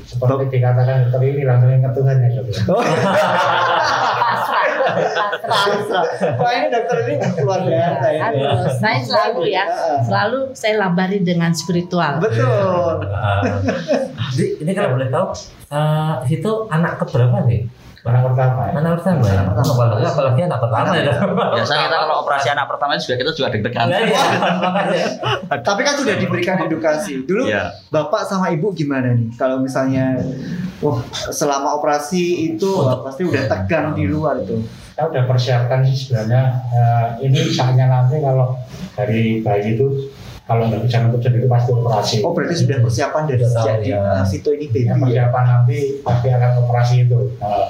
Seperti 0.05 0.61
dikatakan 0.61 1.09
dokter 1.09 1.21
ini 1.33 1.43
langsung 1.49 1.73
ingat 1.73 1.93
Tuhan 1.97 2.17
ya 2.21 2.29
dok. 2.37 2.49
Pasrah. 5.45 6.05
Wah 6.37 6.53
ini 6.53 6.69
dokter 6.69 6.97
ini 7.09 7.15
luar 7.41 7.61
biasa 7.65 8.07
ya. 8.13 8.23
Aduh, 8.31 8.69
saya 8.77 8.99
selalu 9.01 9.41
ya, 9.49 9.65
selalu 10.05 10.53
saya 10.53 10.75
lambari 10.85 11.25
dengan 11.25 11.57
spiritual. 11.57 12.21
Betul. 12.21 13.09
ini 14.61 14.71
kalau 14.77 15.01
boleh 15.01 15.09
tahu, 15.09 15.27
uh, 15.73 16.21
itu 16.29 16.53
anak 16.69 17.01
keberapa 17.01 17.49
nih? 17.49 17.65
Anak 18.05 18.21
pertama 18.29 18.69
ya. 18.69 18.73
Anak 18.77 18.93
pertama 19.01 19.25
ya. 19.25 19.41
Apalagi, 19.49 20.05
apalagi 20.05 20.41
anak 20.45 20.61
pertama 20.61 20.93
ya. 20.93 21.13
Biasa 21.57 21.73
kita 21.73 21.97
kalau 22.05 22.17
operasi 22.21 22.49
anak 22.53 22.67
pertama 22.69 22.93
juga 23.01 23.15
kita 23.17 23.31
juga 23.33 23.49
deg-degan. 23.49 23.87
Ya, 23.89 24.01
ya. 24.93 25.07
Tapi 25.65 25.81
kan 25.81 25.95
sudah 25.97 26.15
diberikan 26.21 26.57
edukasi. 26.69 27.25
Dulu 27.25 27.49
ya. 27.49 27.73
bapak 27.89 28.29
sama 28.29 28.53
ibu 28.53 28.77
gimana 28.77 29.17
nih? 29.17 29.33
Kalau 29.41 29.57
misalnya, 29.65 30.21
wah 30.85 31.01
selama 31.33 31.81
operasi 31.81 32.53
itu 32.53 32.69
pasti 33.01 33.25
udah 33.25 33.49
tegang 33.49 33.97
di 33.97 34.05
luar 34.05 34.37
itu. 34.45 34.61
Kita 34.93 35.09
udah 35.09 35.25
persiapkan 35.25 35.81
sih 35.89 35.97
sebenarnya. 35.97 36.61
Uh, 36.77 37.09
ini 37.25 37.41
saatnya 37.57 37.89
nanti 37.89 38.21
kalau 38.21 38.61
dari 38.93 39.41
bayi 39.41 39.81
itu 39.81 40.13
kalau 40.45 40.69
nggak 40.69 40.85
bisa 40.85 41.01
nutup 41.09 41.25
sendiri 41.25 41.49
pasti 41.49 41.71
operasi. 41.73 42.17
Oh 42.21 42.37
berarti 42.37 42.55
sudah 42.61 42.77
persiapan 42.85 43.23
dari 43.25 43.45
sejak 43.49 43.79
ya. 43.81 43.97
uh, 43.97 44.25
Vito 44.29 44.51
ini 44.53 44.67
baby 44.69 44.85
ya, 44.85 44.95
persiapan 45.01 45.45
ya? 45.45 45.51
nanti 45.57 45.79
pasti 46.05 46.29
akan 46.29 46.51
operasi 46.69 46.95
itu. 47.09 47.21
Uh, 47.41 47.69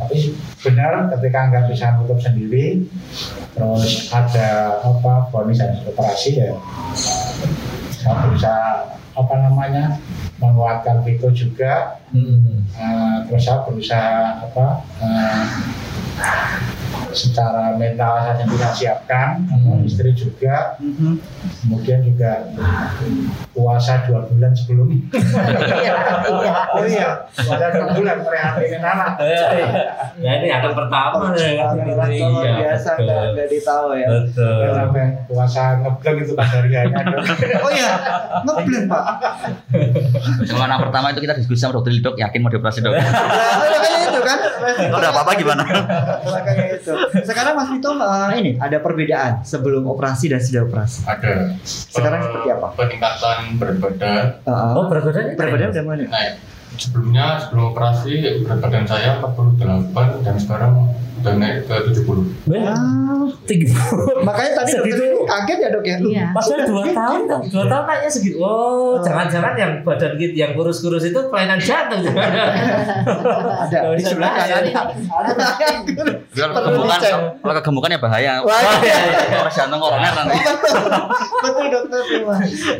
tapi 0.00 0.16
benar 0.64 0.92
ketika 1.14 1.38
nggak 1.52 1.64
bisa 1.70 1.86
nutup 1.94 2.18
sendiri, 2.18 2.82
terus 3.54 4.10
ada 4.10 4.80
apa 4.82 5.28
vonis 5.30 5.60
harus 5.62 5.86
operasi 5.86 6.40
ya, 6.40 6.56
saya 8.00 8.26
bisa 8.32 8.54
apa 9.14 9.34
namanya 9.38 10.00
menguatkan 10.40 11.04
Vito 11.04 11.28
juga. 11.30 12.00
Hmm. 12.10 12.66
Uh, 12.74 13.22
terus 13.30 13.46
saya 13.46 13.62
berusaha 13.62 14.42
apa 14.42 14.66
uh, 14.98 15.44
secara 17.10 17.74
mental 17.74 18.22
saya 18.22 18.46
tidak 18.46 18.72
siapkan, 18.74 19.28
hmm. 19.46 19.86
istri 19.86 20.14
juga, 20.14 20.78
hmm. 20.78 21.18
kemudian 21.66 22.06
juga 22.06 22.46
puasa 23.50 24.06
dua 24.06 24.26
bulan 24.30 24.54
sebelum. 24.54 24.94
Iya, 25.10 25.58
iya. 25.82 25.94
oh 26.74 26.84
iya, 26.86 27.08
puasa 27.34 27.66
dua 27.74 27.86
bulan 27.98 28.18
prihatin 28.22 28.82
anak. 28.82 29.12
Ya 30.22 30.32
ini 30.38 30.48
anak 30.50 30.72
pertama 30.74 31.34
ya. 31.34 31.74
Iya, 32.06 32.50
biasa 32.62 32.90
nggak 33.02 33.22
nggak 33.34 33.48
ditahu 33.50 33.86
ya. 33.98 34.08
Betul. 34.10 34.62
Sampai 34.70 35.06
puasa 35.26 35.62
ngebleng 35.82 36.16
itu 36.22 36.32
kan 36.38 36.46
hariannya. 36.46 37.02
oh 37.58 37.70
iya, 37.74 37.92
ngebleng 38.46 38.86
pak. 38.86 39.04
Kalau 40.38 40.64
anak 40.64 40.78
pertama 40.86 41.06
itu 41.10 41.20
kita 41.24 41.34
diskusi 41.38 41.60
sama 41.62 41.78
dokter 41.78 41.92
dok, 41.98 42.14
yakin 42.18 42.38
mau 42.42 42.50
dioperasi 42.50 42.78
dok. 42.82 42.92
Ya, 43.80 44.06
itu 44.06 44.20
kan. 44.22 44.38
Kalau 44.60 44.98
ada 45.00 45.08
apa-apa 45.12 45.30
gimana? 45.38 45.62
Makanya 46.24 46.66
itu. 46.78 46.92
Sekarang 47.24 47.58
Mas 47.58 47.68
Vito 47.72 47.90
uh, 47.96 48.30
ini 48.36 48.56
ada 48.60 48.78
perbedaan 48.78 49.42
sebelum 49.42 49.86
operasi 49.88 50.30
dan 50.30 50.40
sudah 50.40 50.66
operasi. 50.66 51.04
Ada. 51.06 51.56
Sekarang 51.64 52.20
uh, 52.22 52.26
seperti 52.28 52.48
apa? 52.54 52.66
Peningkatan 52.76 53.38
berat 53.58 53.76
badan. 53.82 54.24
Uh, 54.46 54.78
oh 54.78 54.84
berat 54.88 55.04
badan? 55.10 55.24
Berat 55.36 55.50
badan 55.52 55.68
udah 55.74 55.84
mana? 55.84 56.04
Naik. 56.06 56.32
Sebelumnya 56.78 57.26
sebelum 57.42 57.64
operasi 57.74 58.12
berat 58.46 58.58
badan 58.62 58.84
saya 58.86 59.10
48 59.20 60.24
dan 60.24 60.36
sekarang 60.38 60.72
udah 61.20 61.34
naik 61.36 61.68
ke 61.68 61.74
70. 61.92 62.48
Wow, 62.48 63.28
tinggi 63.44 63.66
Makanya 64.24 64.50
tadi 64.62 64.70
segitu 64.72 65.04
kaget 65.28 65.58
ya 65.60 65.68
dok 65.68 65.84
ya. 65.84 65.96
Iya. 66.00 66.26
Pasnya 66.32 66.64
dua 66.64 66.84
tahun 66.88 67.20
dong, 67.28 67.42
dua 67.52 67.64
tahun 67.68 67.84
naiknya 67.86 68.10
segitu. 68.10 68.36
Oh, 68.40 68.96
jangan-jangan 69.04 69.54
yang 69.56 69.72
badan 69.84 70.16
gitu, 70.16 70.34
yang 70.34 70.52
kurus-kurus 70.56 71.04
itu 71.04 71.20
kelainan 71.28 71.60
jantung. 71.60 72.02
ada 72.10 73.78
di 73.94 74.02
sebelah 74.02 74.32
kanan. 74.34 74.64
Kalau 76.30 76.54
kegemukan, 76.56 77.00
kalau 77.42 77.54
kegemukan 77.60 77.90
ya 77.90 77.98
bahaya. 78.00 78.32
Wah, 78.40 78.80
iya, 78.80 78.96
iya. 79.28 79.50
jantung 79.52 79.80
koroner 79.82 80.12
nanti. 80.14 80.36
Betul 81.44 81.66
dokter. 81.68 82.00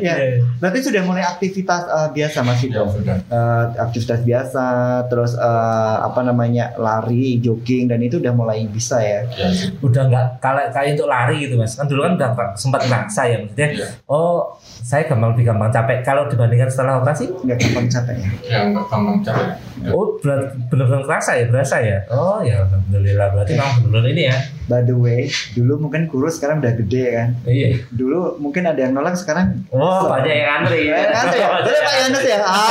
Ya, 0.01 0.15
nanti 0.57 0.77
sudah 0.81 1.01
mulai 1.05 1.23
aktivitas 1.25 1.85
uh, 1.87 2.09
biasa 2.09 2.37
Mas 2.41 2.59
Vito. 2.63 2.83
Ya, 3.05 3.21
uh, 3.29 3.65
aktivitas 3.77 4.25
biasa, 4.25 4.67
terus 5.11 5.37
uh, 5.37 5.97
apa 6.05 6.21
namanya 6.25 6.73
lari, 6.79 7.37
jogging 7.43 7.91
dan 7.91 8.01
itu 8.01 8.17
udah 8.17 8.30
udah 8.31 8.39
mulai 8.39 8.63
bisa 8.71 8.95
ya. 9.03 9.27
ya. 9.35 9.51
Udah 9.83 10.07
nggak 10.07 10.25
kalau 10.39 10.63
kayak 10.71 10.95
untuk 10.95 11.11
lari 11.11 11.43
gitu 11.43 11.59
mas. 11.59 11.75
Kan 11.75 11.91
dulu 11.91 12.07
kan 12.07 12.15
udah 12.15 12.31
sempat 12.55 12.87
naksa 12.87 13.27
ya 13.27 13.43
maksudnya. 13.43 13.67
Ya. 13.75 13.87
Oh 14.07 14.55
saya 14.63 15.03
gampang 15.03 15.35
lebih 15.35 15.51
gampang 15.51 15.67
capek. 15.67 15.99
Kalau 16.07 16.31
dibandingkan 16.31 16.71
setelah 16.71 17.03
operasi 17.03 17.27
nggak 17.27 17.57
gampang 17.59 17.87
capek 17.91 18.15
ya? 18.15 18.29
Ya 18.47 18.59
nggak 18.71 18.87
gampang 18.87 19.19
capek. 19.19 19.47
Oh, 19.89 20.13
benar-benar 20.21 21.01
terasa 21.09 21.31
ya, 21.41 21.49
berasa 21.49 21.81
ya. 21.81 22.05
Oh 22.13 22.37
ya, 22.45 22.61
alhamdulillah. 22.69 23.33
Berarti 23.33 23.57
memang 23.57 23.81
benar-benar 23.81 24.13
ini 24.13 24.23
ya. 24.29 24.37
By 24.69 24.85
the 24.85 24.93
way, 24.93 25.25
dulu 25.57 25.89
mungkin 25.89 26.05
kurus 26.05 26.37
sekarang 26.37 26.61
udah 26.61 26.73
gede 26.77 27.05
kan. 27.17 27.29
Iya. 27.49 27.81
Dulu 27.89 28.37
mungkin 28.37 28.69
ada 28.69 28.77
yang 28.77 28.93
nolak 28.93 29.17
sekarang. 29.17 29.65
Oh, 29.73 30.05
so, 30.05 30.13
banyak 30.13 30.35
yang 30.37 30.63
antri. 30.63 30.85
Banyak 30.85 31.17
antri 31.17 31.39
ya. 31.41 31.49
Betul 31.57 31.75
Pak 31.81 31.93
Yones 31.97 32.23
ya. 32.23 32.39
Ah. 32.45 32.69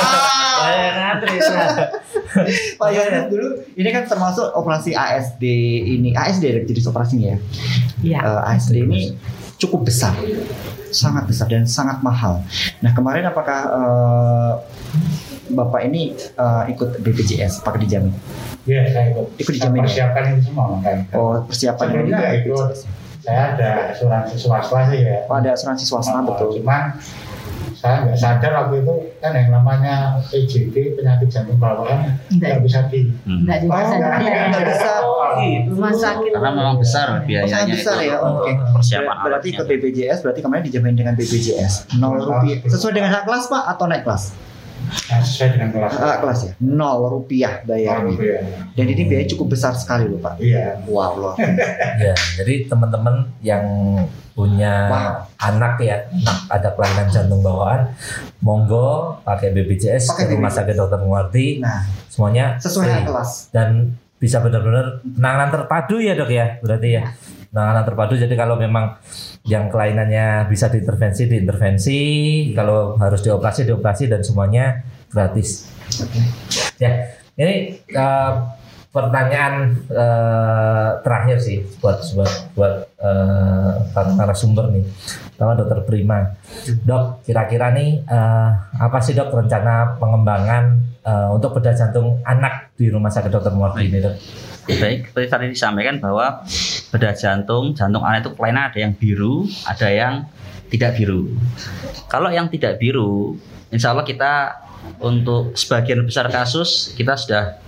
Banyak 0.63 0.87
yang 0.87 1.09
antri. 1.19 1.37
Pak 2.79 2.91
Yones 2.95 3.25
dulu 3.27 3.49
ini 3.75 3.89
kan 3.91 4.05
termasuk 4.07 4.47
operasi 4.55 4.95
ASD 4.95 5.45
ini. 5.99 6.15
ASD 6.15 6.67
jadi 6.67 6.81
operasinya 6.87 7.27
ya. 7.35 7.39
Iya. 8.01 8.19
Uh, 8.23 8.51
ASD 8.55 8.75
ini 8.81 9.15
cukup 9.61 9.85
besar 9.85 10.17
sangat 10.91 11.25
besar 11.31 11.47
dan 11.47 11.65
sangat 11.65 12.03
mahal. 12.03 12.43
Nah 12.83 12.91
kemarin 12.91 13.27
apakah 13.31 13.61
uh, 13.71 14.53
bapak 15.51 15.87
ini 15.87 16.15
uh, 16.39 16.67
ikut 16.67 17.03
BPJS 17.03 17.63
pakai 17.63 17.87
dijamin? 17.87 18.15
Iya 18.67 18.91
saya 18.91 19.05
ikut. 19.15 19.27
Ikut 19.39 19.53
dijamin. 19.57 19.87
Ya? 19.87 19.87
Persiapan 19.87 20.23
itu 20.35 20.43
semua 20.51 20.65
makanya. 20.77 21.05
Oh 21.15 21.39
persiapan 21.47 21.87
ini 22.03 22.13
ikut. 22.45 22.71
Saya 23.21 23.55
ada 23.55 23.71
asuransi 23.95 24.35
swasta 24.41 24.91
sih 24.91 25.01
ya. 25.05 25.29
Oh 25.31 25.37
ada 25.39 25.55
asuransi 25.55 25.85
swasta 25.87 26.19
oh, 26.19 26.25
betul. 26.27 26.49
Cuman 26.61 26.99
saya 27.81 28.05
nggak 28.05 28.19
sadar 28.21 28.53
waktu 28.61 28.85
itu 28.85 28.95
kan 29.25 29.33
yang 29.33 29.49
namanya 29.57 30.21
PJD 30.29 31.01
penyakit 31.01 31.33
jantung 31.33 31.57
bawaan 31.57 32.21
nggak. 32.29 32.61
bisa 32.61 32.85
di 32.93 33.09
nggak 33.25 33.59
hmm. 33.65 33.73
oh, 33.73 33.97
nggak. 33.97 34.65
Bisa. 34.69 34.93
Rumah 35.65 35.93
sakit. 35.97 36.31
Karena 36.37 36.51
memang 36.53 36.77
besar 36.77 37.25
biayanya 37.25 37.65
oh, 37.65 37.73
besar 37.73 37.97
ya 38.05 38.17
oke. 38.21 38.45
Okay. 38.45 38.55
persiapan 38.77 39.17
berarti 39.25 39.49
ke 39.57 39.63
BPJS 39.65 40.19
berarti 40.21 40.41
kemarin 40.45 40.63
dijamin 40.69 40.93
dengan 40.93 41.17
BPJS 41.17 41.97
nol 41.97 42.21
rupiah. 42.21 42.61
sesuai 42.69 42.93
dengan 42.93 43.17
hak 43.17 43.25
kelas 43.25 43.49
pak 43.49 43.63
atau 43.73 43.89
naik 43.89 44.05
kelas 44.05 44.37
Nah, 45.11 45.21
sesuai 45.23 45.59
dengan 45.59 45.71
kelas. 45.75 45.95
Ah, 45.99 46.17
kelas 46.23 46.39
ya. 46.47 46.53
Nol 46.63 47.01
rupiah 47.11 47.63
bayarnya. 47.67 48.43
Dan 48.75 48.87
ini 48.91 49.03
biaya 49.07 49.27
cukup 49.31 49.55
besar 49.55 49.75
sekali 49.75 50.07
loh 50.11 50.19
Pak. 50.19 50.39
Iya. 50.43 50.83
Wow 50.87 51.13
loh. 51.19 51.35
ya, 52.05 52.15
jadi 52.39 52.67
teman-teman 52.67 53.29
yang 53.45 53.65
punya 54.35 54.89
wow. 54.89 55.15
anak 55.37 55.83
ya, 55.85 56.07
anak 56.09 56.39
ada 56.49 56.69
kelainan 56.73 57.09
jantung 57.13 57.45
bawaan, 57.45 57.93
monggo 58.41 59.21
pakai 59.27 59.53
BPJS 59.53 60.17
pakai 60.17 60.25
ke 60.31 60.35
Rumah 60.39 60.53
Sakit 60.53 60.75
Dokter 60.79 61.01
Muardi. 61.03 61.61
Nah, 61.61 61.85
semuanya 62.09 62.57
sesuai 62.57 62.87
dengan 62.89 63.05
kelas. 63.13 63.53
Dan 63.53 63.99
bisa 64.17 64.41
benar-benar 64.41 65.01
penanganan 65.05 65.51
terpadu 65.53 65.97
ya 66.01 66.13
dok 66.17 66.31
ya, 66.33 66.57
berarti 66.65 66.89
ya. 66.89 67.03
Penanganan 67.51 67.83
terpadu. 67.83 68.15
Jadi 68.15 68.35
kalau 68.39 68.55
memang 68.55 68.95
yang 69.47 69.67
kelainannya 69.67 70.47
bisa 70.47 70.71
diintervensi 70.71 71.27
diintervensi. 71.27 71.99
Kalau 72.55 72.95
harus 72.97 73.21
dioperasi 73.27 73.67
dioperasi 73.67 74.07
dan 74.07 74.23
semuanya 74.23 74.87
gratis. 75.11 75.67
Ya 76.79 77.19
ini 77.35 77.83
uh, 77.99 78.55
pertanyaan 78.95 79.83
uh, 79.91 81.03
terakhir 81.03 81.43
sih 81.43 81.67
buat 81.83 81.99
buat 82.15 82.33
buat 82.55 82.75
uh, 83.03 84.15
narasumber 84.15 84.71
nih. 84.71 84.87
Sama 85.35 85.59
dokter 85.59 85.83
Prima. 85.83 86.37
Dok 86.87 87.27
kira-kira 87.27 87.75
nih 87.75 88.07
uh, 88.07 88.51
apa 88.79 89.03
sih 89.03 89.19
dok 89.19 89.35
rencana 89.35 89.99
pengembangan 89.99 90.79
uh, 91.03 91.35
untuk 91.35 91.59
bedah 91.59 91.75
jantung 91.75 92.23
anak 92.23 92.71
di 92.79 92.87
rumah 92.93 93.11
sakit 93.11 93.31
dokter 93.33 93.51
Muardi 93.51 93.91
ini 93.91 93.99
dok? 93.99 94.15
Baik, 94.71 95.11
seperti 95.11 95.27
tadi 95.27 95.47
disampaikan 95.51 95.99
bahwa 95.99 96.47
bedah 96.91 97.15
jantung, 97.15 97.73
jantung 97.73 98.03
anak 98.03 98.27
itu 98.27 98.31
kelainan 98.35 98.71
ada 98.71 98.79
yang 98.83 98.93
biru, 98.99 99.47
ada 99.67 99.89
yang 99.91 100.15
tidak 100.71 100.99
biru. 100.99 101.31
Kalau 102.11 102.31
yang 102.31 102.51
tidak 102.51 102.79
biru, 102.83 103.39
insya 103.71 103.95
Allah 103.95 104.07
kita 104.07 104.59
untuk 104.99 105.55
sebagian 105.55 106.03
besar 106.03 106.27
kasus 106.31 106.95
kita 106.99 107.15
sudah 107.15 107.63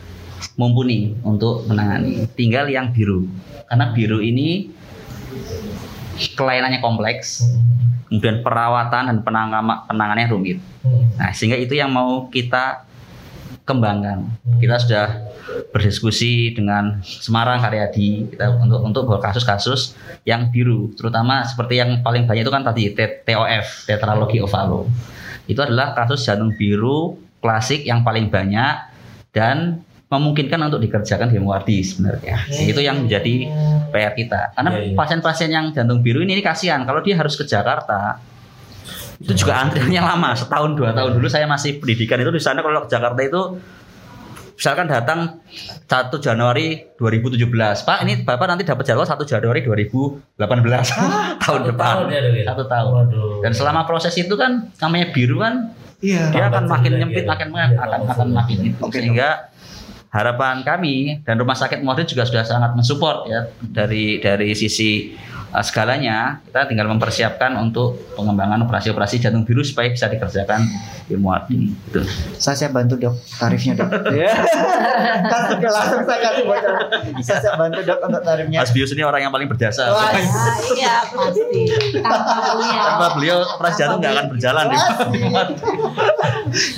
mumpuni 0.58 1.14
untuk 1.22 1.66
menangani. 1.70 2.26
Tinggal 2.34 2.66
yang 2.66 2.90
biru, 2.90 3.30
karena 3.70 3.94
biru 3.94 4.18
ini 4.18 4.74
kelainannya 6.34 6.82
kompleks, 6.82 7.46
kemudian 8.10 8.42
perawatan 8.42 9.08
dan 9.08 9.18
penanganannya 9.22 10.28
rumit. 10.28 10.58
Nah, 11.16 11.30
sehingga 11.30 11.56
itu 11.56 11.78
yang 11.78 11.94
mau 11.94 12.26
kita 12.26 12.84
kembangkan. 13.62 14.26
Kita 14.58 14.76
sudah 14.82 15.06
berdiskusi 15.74 16.54
dengan 16.54 17.02
Semarang 17.02 17.58
Karyadi 17.60 18.34
kita 18.34 18.46
untuk 18.62 18.80
untuk 18.82 19.02
bawa 19.08 19.20
kasus-kasus 19.20 19.98
yang 20.22 20.50
biru, 20.54 20.94
terutama 20.94 21.42
seperti 21.42 21.82
yang 21.82 22.00
paling 22.00 22.24
banyak 22.24 22.46
itu 22.46 22.52
kan 22.52 22.62
tadi 22.62 22.94
TOF, 22.94 23.90
tetralogi 23.90 24.38
ovalo. 24.38 24.86
Itu 25.50 25.60
adalah 25.62 25.92
kasus 25.98 26.22
jantung 26.22 26.54
biru 26.54 27.18
klasik 27.42 27.82
yang 27.82 28.06
paling 28.06 28.30
banyak 28.30 28.74
dan 29.34 29.82
memungkinkan 30.12 30.60
untuk 30.68 30.84
dikerjakan 30.84 31.32
di 31.32 31.76
sebenarnya. 31.80 32.36
Hmm. 32.44 32.68
Itu 32.68 32.80
yang 32.84 33.08
menjadi 33.08 33.48
PR 33.90 34.12
kita. 34.12 34.52
Karena 34.52 34.70
iya, 34.76 34.92
iya. 34.92 34.96
pasien-pasien 34.96 35.48
yang 35.48 35.72
jantung 35.72 36.04
biru 36.04 36.20
ini, 36.20 36.36
ini 36.36 36.44
kasihan 36.44 36.84
kalau 36.84 37.00
dia 37.00 37.16
harus 37.16 37.32
ke 37.34 37.48
Jakarta 37.48 38.20
itu 39.22 39.46
juga 39.46 39.62
antriannya 39.62 40.02
lama 40.02 40.34
setahun 40.34 40.74
dua 40.74 40.90
tahun 40.90 41.14
dulu 41.14 41.30
saya 41.30 41.46
masih 41.46 41.78
pendidikan 41.78 42.18
itu 42.18 42.34
di 42.34 42.42
sana 42.42 42.58
kalau 42.58 42.82
ke 42.82 42.90
Jakarta 42.90 43.22
itu 43.22 43.62
misalkan 44.62 44.86
datang 44.86 45.42
1 45.90 45.90
Januari 46.22 46.94
2017 46.94 47.34
Pak 47.82 47.98
ini 48.06 48.22
Bapak 48.22 48.46
nanti 48.46 48.62
dapat 48.62 48.86
jadwal 48.86 49.02
1 49.02 49.18
Januari 49.26 49.58
2018 49.66 50.38
tahun 51.42 51.60
depan 51.74 52.06
tahun 52.06 52.14
ya, 52.14 52.20
ya? 52.30 52.44
satu 52.46 52.70
tahun 52.70 53.10
Waduh. 53.10 53.42
dan 53.42 53.58
selama 53.58 53.82
proses 53.90 54.14
itu 54.14 54.38
kan 54.38 54.70
namanya 54.78 55.10
biru 55.10 55.42
kan 55.42 55.74
iya, 55.98 56.30
dia 56.30 56.46
akan 56.46 56.70
makin 56.70 56.94
nyempit 56.94 57.26
ya. 57.26 57.34
makin 57.34 57.50
ya, 57.50 57.66
akan 57.74 58.00
akan 58.06 58.28
makin 58.30 58.58
itu 58.70 58.78
okay. 58.86 59.02
sehingga 59.02 59.50
harapan 60.14 60.62
kami 60.62 61.26
dan 61.26 61.42
rumah 61.42 61.58
sakit 61.58 61.82
Muhammad 61.82 62.06
juga 62.06 62.22
sudah 62.22 62.46
sangat 62.46 62.78
mensupport 62.78 63.26
ya 63.26 63.50
dari 63.66 64.22
dari 64.22 64.54
sisi 64.54 65.18
segalanya 65.60 66.40
kita 66.48 66.64
tinggal 66.64 66.88
mempersiapkan 66.88 67.52
untuk 67.60 68.00
pengembangan 68.16 68.64
operasi-operasi 68.64 69.20
jantung 69.20 69.44
biru 69.44 69.60
supaya 69.60 69.92
bisa 69.92 70.08
dikerjakan 70.08 70.64
di 71.04 71.12
muat 71.20 71.44
ini 71.52 71.76
gitu. 71.92 72.00
saya 72.40 72.56
siap 72.56 72.72
bantu 72.72 72.96
dok 72.96 73.12
tarifnya 73.36 73.76
dok. 73.76 73.90
Ya. 74.12 74.28
Kan 75.28 75.60
langsung 75.60 76.04
saya 76.04 76.20
kasih 76.20 76.44
bocor 76.48 76.72
saya 77.20 77.38
siap 77.44 77.54
bantu 77.60 77.80
dok 77.84 77.98
untuk 78.00 78.22
tarifnya. 78.24 78.58
Mas 78.64 78.72
Bius 78.72 78.96
ini 78.96 79.04
orang 79.04 79.28
yang 79.28 79.32
paling 79.32 79.48
berjasa 79.50 79.92
Wah, 79.92 80.08
iya 80.72 81.04
pasti. 81.12 81.68
Tanpa 82.00 82.56
beliau 82.56 82.80
tanpa 82.80 83.06
beliau 83.20 83.36
operasi 83.44 83.76
jantung 83.76 84.00
nggak 84.00 84.12
akan 84.16 84.26
berjalan 84.32 84.64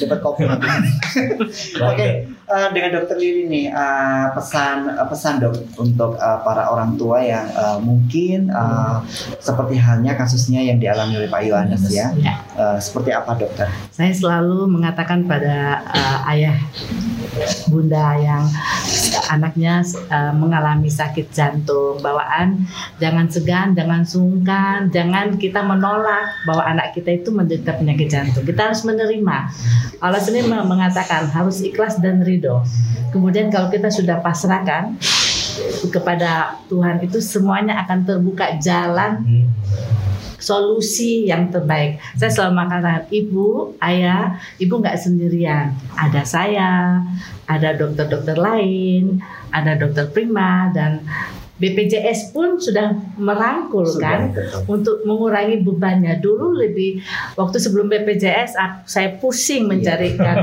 dapat 0.03 0.19
kopi. 0.19 0.43
Nanti 0.51 0.69
oke 1.79 2.11
uh, 2.49 2.69
dengan 2.73 2.91
dokter 3.01 3.17
Lili 3.19 3.47
nih 3.49 3.67
uh, 3.71 4.33
pesan 4.35 4.91
uh, 4.95 5.07
pesan 5.09 5.43
dok 5.43 5.55
untuk 5.81 6.17
uh, 6.19 6.39
para 6.43 6.71
orang 6.71 6.97
tua 6.97 7.23
yang 7.23 7.47
uh, 7.55 7.79
mungkin 7.81 8.51
uh, 8.51 8.64
seperti 9.41 9.77
halnya 9.79 10.15
kasusnya 10.15 10.61
yang 10.61 10.79
dialami 10.81 11.19
oleh 11.21 11.31
Pak 11.31 11.43
Yohanes 11.45 11.83
ya. 11.91 12.11
ya. 12.19 12.41
Uh, 12.55 12.79
seperti 12.79 13.11
apa 13.15 13.37
dokter? 13.37 13.69
Saya 13.93 14.13
selalu 14.15 14.67
mengatakan 14.71 15.27
pada 15.29 15.83
uh, 15.89 16.33
ayah 16.33 16.57
bunda 17.69 18.15
yang 18.21 18.45
anaknya 19.29 19.83
uh, 20.11 20.33
mengalami 20.35 20.87
sakit 20.87 21.33
jantung 21.35 21.99
bawaan 21.99 22.67
jangan 23.03 23.27
segan 23.27 23.75
jangan 23.75 24.07
sungkan 24.07 24.89
jangan 24.95 25.35
kita 25.41 25.65
menolak 25.65 26.31
bahwa 26.47 26.63
anak 26.63 26.95
kita 26.95 27.19
itu 27.19 27.35
menderita 27.35 27.75
penyakit 27.75 28.09
jantung 28.11 28.45
kita 28.47 28.71
harus 28.71 28.87
menerima 28.87 29.51
Allah 29.99 30.21
sendiri 30.21 30.47
mengatakan 30.47 31.27
harus 31.33 31.65
ikhlas 31.65 31.99
dan 31.99 32.23
ridho 32.23 32.63
kemudian 33.11 33.51
kalau 33.51 33.71
kita 33.73 33.91
sudah 33.91 34.21
pasrahkan 34.23 34.95
kepada 35.91 36.59
Tuhan 36.67 37.03
itu 37.05 37.19
semuanya 37.23 37.85
akan 37.87 38.07
terbuka 38.07 38.59
jalan 38.59 39.45
solusi 40.45 41.25
yang 41.25 41.49
terbaik. 41.49 41.97
Saya 42.21 42.31
selalu 42.31 42.53
mengatakan 42.53 43.09
ibu, 43.09 43.73
ayah, 43.81 44.37
ibu 44.61 44.75
nggak 44.77 45.01
sendirian. 45.01 45.73
Ada 45.97 46.23
saya, 46.29 47.01
ada 47.49 47.73
dokter-dokter 47.73 48.37
lain, 48.37 49.25
ada 49.49 49.73
dokter 49.81 50.13
prima 50.13 50.69
dan 50.77 51.01
BPJS 51.55 52.35
pun 52.35 52.59
sudah 52.59 52.93
merangkul 53.15 53.87
sudah, 53.87 54.03
kan 54.03 54.21
betul. 54.35 54.61
untuk 54.75 54.97
mengurangi 55.07 55.63
bebannya. 55.63 56.19
Dulu 56.19 56.61
lebih 56.61 57.01
waktu 57.39 57.57
sebelum 57.63 57.89
BPJS 57.89 58.59
saya 58.85 59.17
pusing 59.17 59.71
mencarikan 59.71 60.35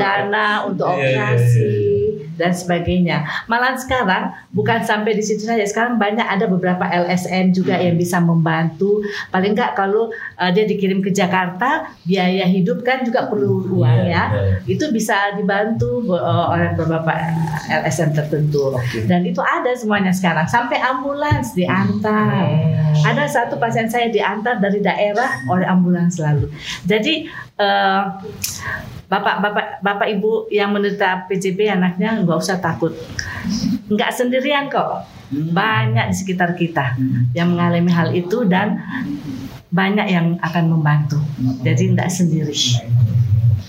dana 0.00 0.66
untuk 0.66 0.90
iya, 0.90 0.98
iya, 0.98 1.00
operasi. 1.00 1.56
Yeah, 1.56 1.70
yeah, 1.70 1.80
yeah 1.86 1.89
dan 2.36 2.52
sebagainya. 2.52 3.24
Malah 3.46 3.76
sekarang 3.76 4.32
bukan 4.50 4.82
sampai 4.82 5.16
di 5.16 5.24
situ 5.24 5.44
saja. 5.44 5.62
Sekarang 5.66 6.00
banyak 6.00 6.24
ada 6.24 6.48
beberapa 6.48 6.82
LSM 6.86 7.52
juga 7.52 7.76
yang 7.76 7.96
bisa 7.96 8.18
membantu. 8.18 9.04
Paling 9.30 9.52
enggak 9.56 9.76
kalau 9.76 10.10
uh, 10.40 10.50
dia 10.50 10.64
dikirim 10.64 11.04
ke 11.04 11.10
Jakarta, 11.12 11.90
biaya 12.04 12.46
hidup 12.46 12.82
kan 12.82 13.02
juga 13.04 13.28
perlu 13.28 13.64
iya, 13.64 13.70
uang 13.70 14.00
yeah, 14.04 14.08
ya. 14.08 14.24
Yeah. 14.34 14.58
Itu 14.78 14.84
bisa 14.90 15.36
dibantu 15.36 16.10
uh, 16.12 16.52
oleh 16.52 16.72
beberapa 16.74 17.12
LSM 17.68 18.16
tertentu. 18.16 18.76
Okay. 18.76 19.06
Dan 19.06 19.26
itu 19.26 19.40
ada 19.40 19.72
semuanya 19.76 20.14
sekarang. 20.14 20.48
Sampai 20.48 20.80
ambulans 20.80 21.52
diantar. 21.52 22.48
Hmm. 22.48 23.06
Ada 23.06 23.24
satu 23.30 23.56
pasien 23.56 23.86
saya 23.86 24.10
diantar 24.10 24.58
dari 24.58 24.82
daerah 24.82 25.46
oleh 25.46 25.66
ambulans 25.66 26.18
lalu. 26.18 26.50
Jadi 26.84 27.30
uh, 27.60 28.18
bapak 29.10 29.42
bapak 29.42 29.66
bapak 29.82 30.08
ibu 30.14 30.46
yang 30.54 30.70
menderita 30.70 31.26
PJB 31.26 31.66
anaknya 31.66 32.22
nggak 32.22 32.38
usah 32.38 32.62
takut. 32.62 32.94
Nggak 33.90 34.10
sendirian 34.14 34.70
kok. 34.70 35.02
Banyak 35.30 36.10
di 36.10 36.14
sekitar 36.14 36.54
kita 36.54 36.94
yang 37.34 37.54
mengalami 37.54 37.90
hal 37.90 38.14
itu 38.14 38.46
dan 38.46 38.78
banyak 39.70 40.06
yang 40.10 40.26
akan 40.38 40.64
membantu. 40.70 41.18
Jadi 41.66 41.90
tidak 41.90 42.10
sendiri. 42.10 42.58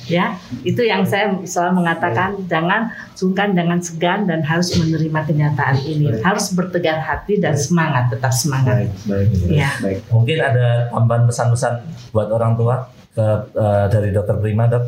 Ya 0.09 0.37
itu 0.61 0.81
yang 0.85 1.05
saya 1.05 1.33
selalu 1.41 1.81
mengatakan 1.81 2.37
jangan 2.45 2.93
sungkan 3.17 3.53
jangan 3.57 3.79
segan 3.81 4.19
dan 4.29 4.45
harus 4.45 4.77
menerima 4.77 5.25
kenyataan 5.25 5.77
ini. 5.81 6.05
Baik. 6.13 6.21
harus 6.21 6.45
bertegar 6.53 7.01
hati 7.01 7.41
dan 7.41 7.57
semangat 7.57 8.13
tetap 8.13 8.33
semangat. 8.33 8.85
Baik, 8.85 8.91
baik, 9.09 9.29
ya. 9.49 9.71
Baik. 9.81 10.05
mungkin 10.13 10.37
ada 10.37 10.89
tambahan 10.93 11.25
pesan-pesan 11.25 11.73
buat 12.13 12.29
orang 12.29 12.53
tua 12.57 12.89
ke 13.11 13.27
uh, 13.55 13.85
dari 13.91 14.09
dokter 14.15 14.35
Prima 14.39 14.67
dok 14.71 14.83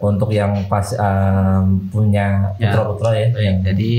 untuk 0.00 0.32
yang 0.32 0.64
pas 0.66 0.96
um, 0.96 1.76
punya 1.92 2.56
ya. 2.56 2.72
putra-putra 2.72 3.10
ya, 3.12 3.28
ya. 3.36 3.52
Yang, 3.52 3.56
jadi 3.72 3.92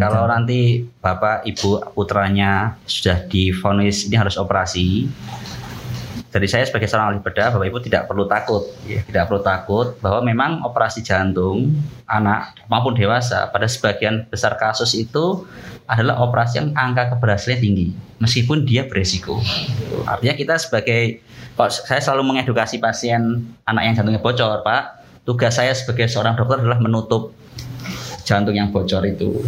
kalau 0.00 0.24
nanti 0.24 0.88
bapak 1.04 1.44
ibu 1.44 1.76
putranya 1.92 2.80
sudah 2.88 3.28
difonis 3.28 4.08
ini 4.08 4.16
harus 4.16 4.40
operasi 4.40 5.12
dari 6.32 6.48
saya 6.48 6.64
sebagai 6.64 6.88
seorang 6.88 7.12
ahli 7.12 7.20
bedah, 7.20 7.52
Bapak 7.52 7.68
Ibu 7.68 7.78
tidak 7.84 8.08
perlu 8.08 8.24
takut, 8.24 8.64
ya, 8.88 9.04
tidak 9.04 9.28
perlu 9.28 9.44
takut 9.44 10.00
bahwa 10.00 10.24
memang 10.24 10.64
operasi 10.64 11.04
jantung 11.04 11.76
anak 12.08 12.56
maupun 12.72 12.96
dewasa 12.96 13.52
pada 13.52 13.68
sebagian 13.68 14.24
besar 14.32 14.56
kasus 14.56 14.96
itu 14.96 15.44
adalah 15.84 16.24
operasi 16.24 16.64
yang 16.64 16.72
angka 16.72 17.12
keberhasilan 17.12 17.60
tinggi, 17.60 17.92
meskipun 18.16 18.64
dia 18.64 18.88
beresiko. 18.88 19.44
Artinya 20.08 20.32
kita 20.32 20.56
sebagai, 20.56 21.20
kalau 21.52 21.68
saya 21.68 22.00
selalu 22.00 22.32
mengedukasi 22.32 22.80
pasien 22.80 23.44
anak 23.68 23.82
yang 23.84 23.94
jantungnya 24.00 24.24
bocor, 24.24 24.64
Pak, 24.64 25.01
tugas 25.22 25.54
saya 25.54 25.72
sebagai 25.74 26.10
seorang 26.10 26.34
dokter 26.34 26.62
adalah 26.62 26.82
menutup 26.82 27.34
jantung 28.22 28.54
yang 28.54 28.70
bocor 28.70 29.02
itu. 29.06 29.42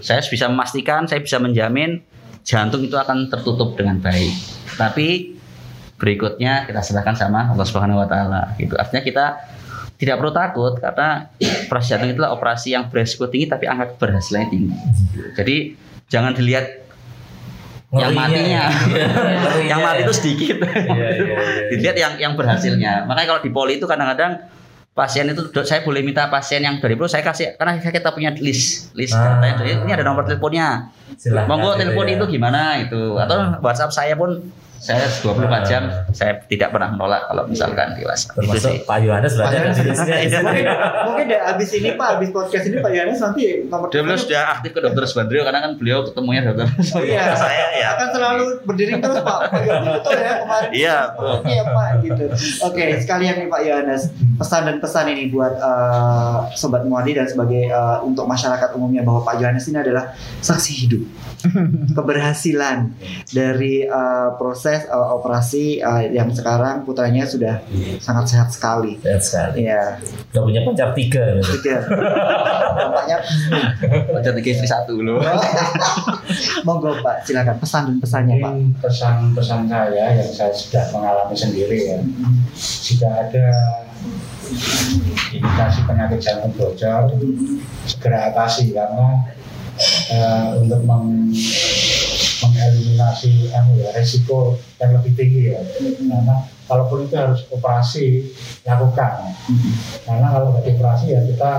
Saya 0.00 0.24
bisa 0.24 0.48
memastikan, 0.48 1.04
saya 1.04 1.20
bisa 1.20 1.40
menjamin 1.40 2.00
jantung 2.44 2.84
itu 2.84 2.96
akan 2.96 3.32
tertutup 3.32 3.76
dengan 3.76 4.00
baik. 4.00 4.32
Tapi 4.76 5.36
berikutnya 5.96 6.68
kita 6.68 6.80
serahkan 6.84 7.16
sama 7.16 7.52
Allah 7.52 7.64
Subhanahu 7.64 8.02
wa 8.02 8.08
taala 8.08 8.52
gitu. 8.60 8.76
Artinya 8.76 9.02
kita 9.04 9.26
tidak 9.94 10.18
perlu 10.20 10.32
takut 10.34 10.74
karena 10.82 11.30
operasi 11.40 11.86
jantung 11.94 12.08
itu 12.10 12.18
adalah 12.18 12.34
operasi 12.34 12.68
yang 12.74 12.90
beresiko 12.90 13.30
tinggi 13.30 13.46
tapi 13.46 13.64
angka 13.70 13.94
keberhasilannya 13.96 14.48
tinggi. 14.50 14.76
Jadi 15.38 15.56
jangan 16.10 16.34
dilihat 16.34 16.84
yang 17.94 18.10
matinya, 18.10 18.74
yang 19.70 19.78
mati 19.78 20.02
itu 20.02 20.14
sedikit. 20.18 20.56
Iya, 20.66 20.90
iya, 20.90 21.08
iya. 21.14 21.36
Dilihat 21.70 21.96
yang 21.96 22.12
yang 22.18 22.32
berhasilnya. 22.34 23.06
Makanya 23.06 23.38
kalau 23.38 23.42
di 23.46 23.50
poli 23.54 23.78
itu 23.78 23.86
kadang-kadang 23.86 24.50
pasien 24.94 25.26
itu 25.26 25.50
saya 25.66 25.82
boleh 25.82 26.06
minta 26.06 26.30
pasien 26.30 26.62
yang 26.62 26.78
dari 26.78 26.94
pro 26.94 27.10
saya 27.10 27.26
kasih 27.26 27.58
karena 27.58 27.82
kita 27.82 28.14
punya 28.14 28.30
list 28.38 28.94
list 28.94 29.18
ah. 29.18 29.42
datanya 29.42 29.82
ini 29.82 29.90
ada 29.90 30.06
nomor 30.06 30.22
teleponnya 30.22 30.94
monggo 31.50 31.74
telepon 31.74 32.06
ya. 32.06 32.14
itu 32.14 32.24
gimana 32.38 32.78
itu 32.78 33.18
atau 33.18 33.58
WhatsApp 33.58 33.90
saya 33.90 34.14
pun 34.14 34.38
saya 34.84 35.08
24 35.08 35.48
nah. 35.48 35.60
jam 35.64 35.82
saya 36.12 36.44
tidak 36.44 36.68
pernah 36.76 36.92
menolak 36.92 37.24
kalau 37.32 37.48
misalkan 37.48 37.96
di 37.96 38.04
WhatsApp. 38.04 38.36
Termasuk 38.36 38.60
itu 38.60 38.68
sih. 38.68 38.76
Pak 38.84 38.98
Yohanes 39.00 39.32
berarti 39.40 39.56
ada 39.56 39.72
di 39.72 39.96
sini. 39.96 40.62
Mungkin 41.08 41.24
deh 41.32 41.40
abis 41.40 41.70
ini 41.80 41.90
Pak, 41.96 42.08
abis 42.20 42.28
podcast 42.36 42.64
ini 42.68 42.76
Pak 42.84 42.90
Yohanes 42.92 43.20
nanti 43.24 43.44
nomor 43.64 43.88
Dia 43.88 44.00
beliau 44.04 44.20
sudah 44.20 44.42
aktif 44.60 44.70
ke 44.76 44.80
dokter 44.84 45.02
Subandrio 45.08 45.42
karena 45.48 45.60
kan 45.64 45.72
beliau 45.80 46.04
ketemunya 46.04 46.52
dokter. 46.52 46.68
Oh 46.92 47.00
iya. 47.00 47.32
saya 47.32 47.66
ya. 47.80 47.88
Akan 47.96 48.08
selalu 48.12 48.44
berdiri 48.68 48.92
terus 49.00 49.18
Pak. 49.24 49.40
Betul 49.88 50.12
ya 50.20 50.32
kemarin. 50.44 50.68
Iya. 50.76 50.98
Iya 51.48 51.62
Pak 51.64 51.88
gitu. 52.04 52.24
Oke, 52.68 52.84
sekalian 53.00 53.34
nih 53.40 53.48
Pak 53.48 53.60
Yohanes 53.64 54.02
pesan 54.36 54.68
dan 54.68 54.76
pesan 54.84 55.08
ini 55.08 55.32
buat 55.32 55.56
uh, 55.64 56.52
sobat 56.52 56.84
Muadi 56.84 57.16
dan 57.16 57.24
sebagai 57.24 57.72
uh, 57.72 58.04
untuk 58.04 58.28
masyarakat 58.28 58.76
umumnya 58.76 59.00
bahwa 59.00 59.24
Pak 59.24 59.40
Yohanes 59.40 59.64
ini 59.64 59.80
adalah 59.80 60.12
saksi 60.44 60.72
hidup 60.76 61.02
keberhasilan 61.96 62.92
dari 63.32 63.88
uh, 63.88 64.36
proses 64.36 64.73
uh, 64.90 65.08
operasi 65.16 65.80
uh, 65.80 66.02
yang 66.04 66.30
sekarang 66.30 66.82
putranya 66.82 67.24
sudah 67.24 67.62
sangat 67.98 68.34
sehat 68.34 68.48
sekali. 68.50 68.98
Sehat 69.00 69.22
sekali. 69.22 69.66
Iya. 69.66 69.98
Gak 70.34 70.44
punya 70.44 70.60
pacar 70.66 70.90
tiga. 70.96 71.24
Tiga. 71.40 71.76
Tampaknya 72.78 73.18
pacar 74.10 74.32
tiga 74.38 74.50
istri 74.50 74.68
satu 74.68 75.00
loh. 75.00 75.20
Monggo 76.66 76.98
Pak, 77.00 77.26
silakan 77.28 77.56
pesan 77.60 77.82
dan 77.88 77.96
pesannya 78.00 78.36
Pak. 78.40 78.52
Pesan-pesan 78.82 79.60
saya 79.70 80.06
yang 80.18 80.30
saya 80.30 80.52
sudah 80.54 80.84
mengalami 80.90 81.36
sendiri 81.36 81.78
ya. 81.94 81.98
Jika 82.56 83.08
ada 83.10 83.46
indikasi 85.32 85.80
penyakit 85.88 86.20
jantung 86.20 86.52
bocor 86.54 87.10
segera 87.88 88.30
atasi 88.30 88.70
karena 88.76 89.24
uh, 90.12 90.60
untuk 90.60 90.80
meng, 90.84 91.32
mengeliminasi 92.94 93.50
anu 93.50 93.74
ya, 93.82 93.90
resiko 93.90 94.56
yang 94.78 94.94
lebih 94.94 95.12
tinggi 95.18 95.42
ya. 95.50 95.60
Karena 95.98 96.46
kalaupun 96.70 97.04
itu 97.04 97.14
harus 97.18 97.44
operasi 97.50 98.30
lakukan. 98.62 99.34
Karena 100.06 100.26
kalau 100.30 100.54
nggak 100.54 100.66
operasi 100.78 101.04
ya 101.12 101.20
kita 101.26 101.52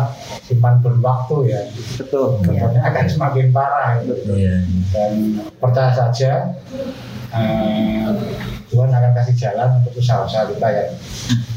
simpan 0.48 0.80
berwaktu 0.80 1.52
ya. 1.52 1.62
Betul. 2.00 2.40
Kemudian 2.42 2.82
akan 2.82 3.06
semakin 3.12 3.48
parah 3.52 4.00
itu. 4.02 4.16
Iya. 4.32 4.56
Dan 4.96 5.12
percaya 5.60 5.92
saja 5.92 6.56
uh, 7.36 8.10
Tuhan 8.72 8.90
akan 8.90 9.12
kasih 9.22 9.36
jalan 9.36 9.84
untuk 9.84 9.94
usaha-usaha 10.00 10.50
kita 10.56 10.68
yang 10.72 10.92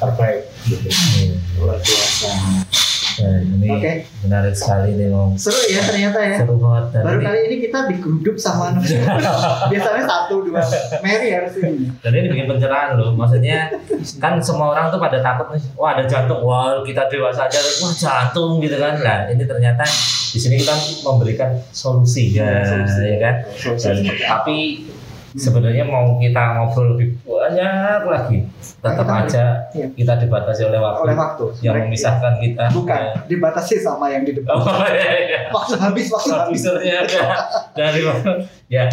terbaik. 0.02 0.42
Gitu. 0.66 0.90
Luar 1.62 1.78
biasa. 1.78 2.30
Ya, 3.18 3.42
ini 3.42 3.68
okay. 3.74 4.06
menarik 4.22 4.54
sekali 4.54 4.94
nih 4.94 5.10
Om. 5.10 5.34
Seru 5.34 5.58
ya 5.66 5.82
ternyata 5.82 6.18
ya. 6.22 6.36
Seru 6.38 6.54
banget. 6.62 7.02
Baru 7.02 7.18
kali 7.18 7.38
ini 7.50 7.56
kita 7.66 7.78
digeruduk 7.90 8.36
sama 8.38 8.70
biasanya 9.72 10.04
satu 10.06 10.46
dua 10.46 10.62
Mary 11.02 11.34
harus 11.34 11.58
ini. 11.58 11.90
Dan 11.98 12.12
ini 12.14 12.26
bikin 12.30 12.46
pencerahan 12.46 12.94
loh. 12.94 13.10
Maksudnya 13.18 13.74
kan 14.22 14.38
semua 14.38 14.78
orang 14.78 14.94
tuh 14.94 15.02
pada 15.02 15.18
takut 15.18 15.50
nih. 15.50 15.62
Wah 15.74 15.98
ada 15.98 16.06
jantung. 16.06 16.46
Wah 16.46 16.78
kita 16.86 17.10
dewasa 17.10 17.50
aja. 17.50 17.58
Wah 17.58 17.92
jantung 17.92 18.62
gitu 18.62 18.78
kan. 18.78 19.02
Nah 19.02 19.26
ini 19.34 19.42
ternyata 19.42 19.82
di 20.28 20.38
sini 20.38 20.62
kita 20.62 20.76
memberikan 21.02 21.50
solusi 21.74 22.38
ya, 22.38 22.62
solusi. 22.62 23.02
ya 23.02 23.18
kan. 23.18 23.34
Dan, 23.82 23.96
tapi 24.22 24.58
sebenarnya 25.38 25.84
mau 25.86 26.18
kita 26.18 26.42
ngobrol 26.58 26.98
lebih 26.98 27.08
banyak 27.22 28.02
lagi. 28.04 28.38
Tetap 28.78 29.06
nah, 29.06 29.22
aja 29.24 29.44
iya. 29.74 29.86
kita 29.90 30.14
dibatasi 30.20 30.62
oleh 30.66 30.80
waktu, 30.82 31.00
oleh 31.06 31.14
waktu. 31.16 31.44
yang 31.62 31.74
Mereka, 31.78 31.88
memisahkan 31.88 32.34
kita. 32.42 32.64
Bukan 32.74 33.00
ya. 33.00 33.14
dibatasi 33.26 33.74
sama 33.80 34.10
yang 34.10 34.22
di 34.26 34.36
depan. 34.36 34.58
Oh, 34.58 34.84
iya, 34.90 35.12
iya. 35.24 35.40
waktu 35.54 35.74
habis 35.78 36.06
waktu 36.10 36.30
habis. 36.34 36.62
dari 37.78 38.00
ya 38.68 38.86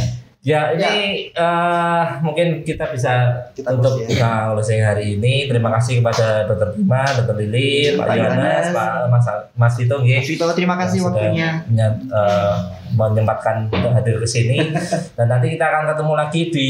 Ya 0.45 0.77
ini 0.77 1.33
ya. 1.33 1.41
Uh, 1.41 2.03
mungkin 2.21 2.61
kita 2.61 2.93
bisa 2.93 3.33
kita 3.57 3.73
tutup 3.81 4.05
ya. 4.05 4.13
kalau 4.21 4.61
saya 4.61 4.93
hari 4.93 5.17
ini. 5.17 5.49
Terima 5.49 5.73
kasih 5.73 6.05
kepada 6.05 6.45
Dokter 6.45 6.69
Bima, 6.77 7.01
Dokter 7.17 7.33
Lili, 7.41 7.97
Pak 7.97 8.13
Yohanes, 8.13 8.65
Pak 8.69 9.09
Mas 9.09 9.25
Mas 9.57 9.73
Vito. 9.73 10.05
Mas 10.05 10.29
Vito 10.29 10.45
terima 10.53 10.77
kasih 10.77 11.01
waktunya. 11.01 11.65
uh, 12.13 12.77
menyempatkan 12.93 13.73
untuk 13.73 13.89
hadir 13.89 14.21
ke 14.21 14.27
sini. 14.29 14.69
Dan 15.17 15.33
nanti 15.33 15.49
kita 15.57 15.65
akan 15.65 15.89
ketemu 15.89 16.13
lagi 16.13 16.41
di 16.53 16.69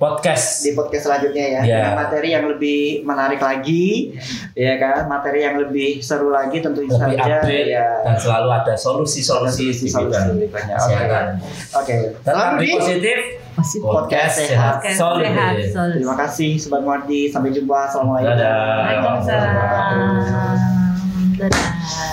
podcast 0.00 0.64
di 0.64 0.72
podcast 0.72 1.12
selanjutnya 1.12 1.44
ya 1.44 1.60
yeah. 1.60 1.64
dengan 1.76 1.94
materi 2.00 2.28
yang 2.32 2.48
lebih 2.48 3.04
menarik 3.04 3.36
lagi 3.36 4.16
ya 4.56 4.80
kan 4.80 5.04
materi 5.04 5.44
yang 5.44 5.60
lebih 5.60 6.00
seru 6.00 6.32
lagi 6.32 6.64
tentu 6.64 6.88
lebih 6.88 6.96
saja 6.96 7.44
update, 7.44 7.68
ya 7.68 8.00
dan 8.08 8.16
selalu 8.16 8.48
ada 8.48 8.74
solusi-solusi 8.80 9.76
di 9.76 9.92
bidang 9.92 10.40
kesehatan 10.48 11.36
oke 11.76 11.84
okay. 11.84 12.16
okay. 12.24 12.72
positif 12.80 13.18
masih 13.60 13.84
podcast, 13.84 14.40
sehat, 14.40 14.80
sehat 14.80 14.96
solid. 14.96 15.26
sehat 15.28 15.54
solid. 15.68 16.00
terima 16.00 16.16
kasih 16.16 16.56
sobat 16.56 16.80
Muardi 16.80 17.28
sampai 17.28 17.52
jumpa 17.52 17.92
assalamualaikum 17.92 18.40
Dadah. 18.40 18.56
Waalaikumsalam 18.88 20.56
Dadah. 21.36 22.09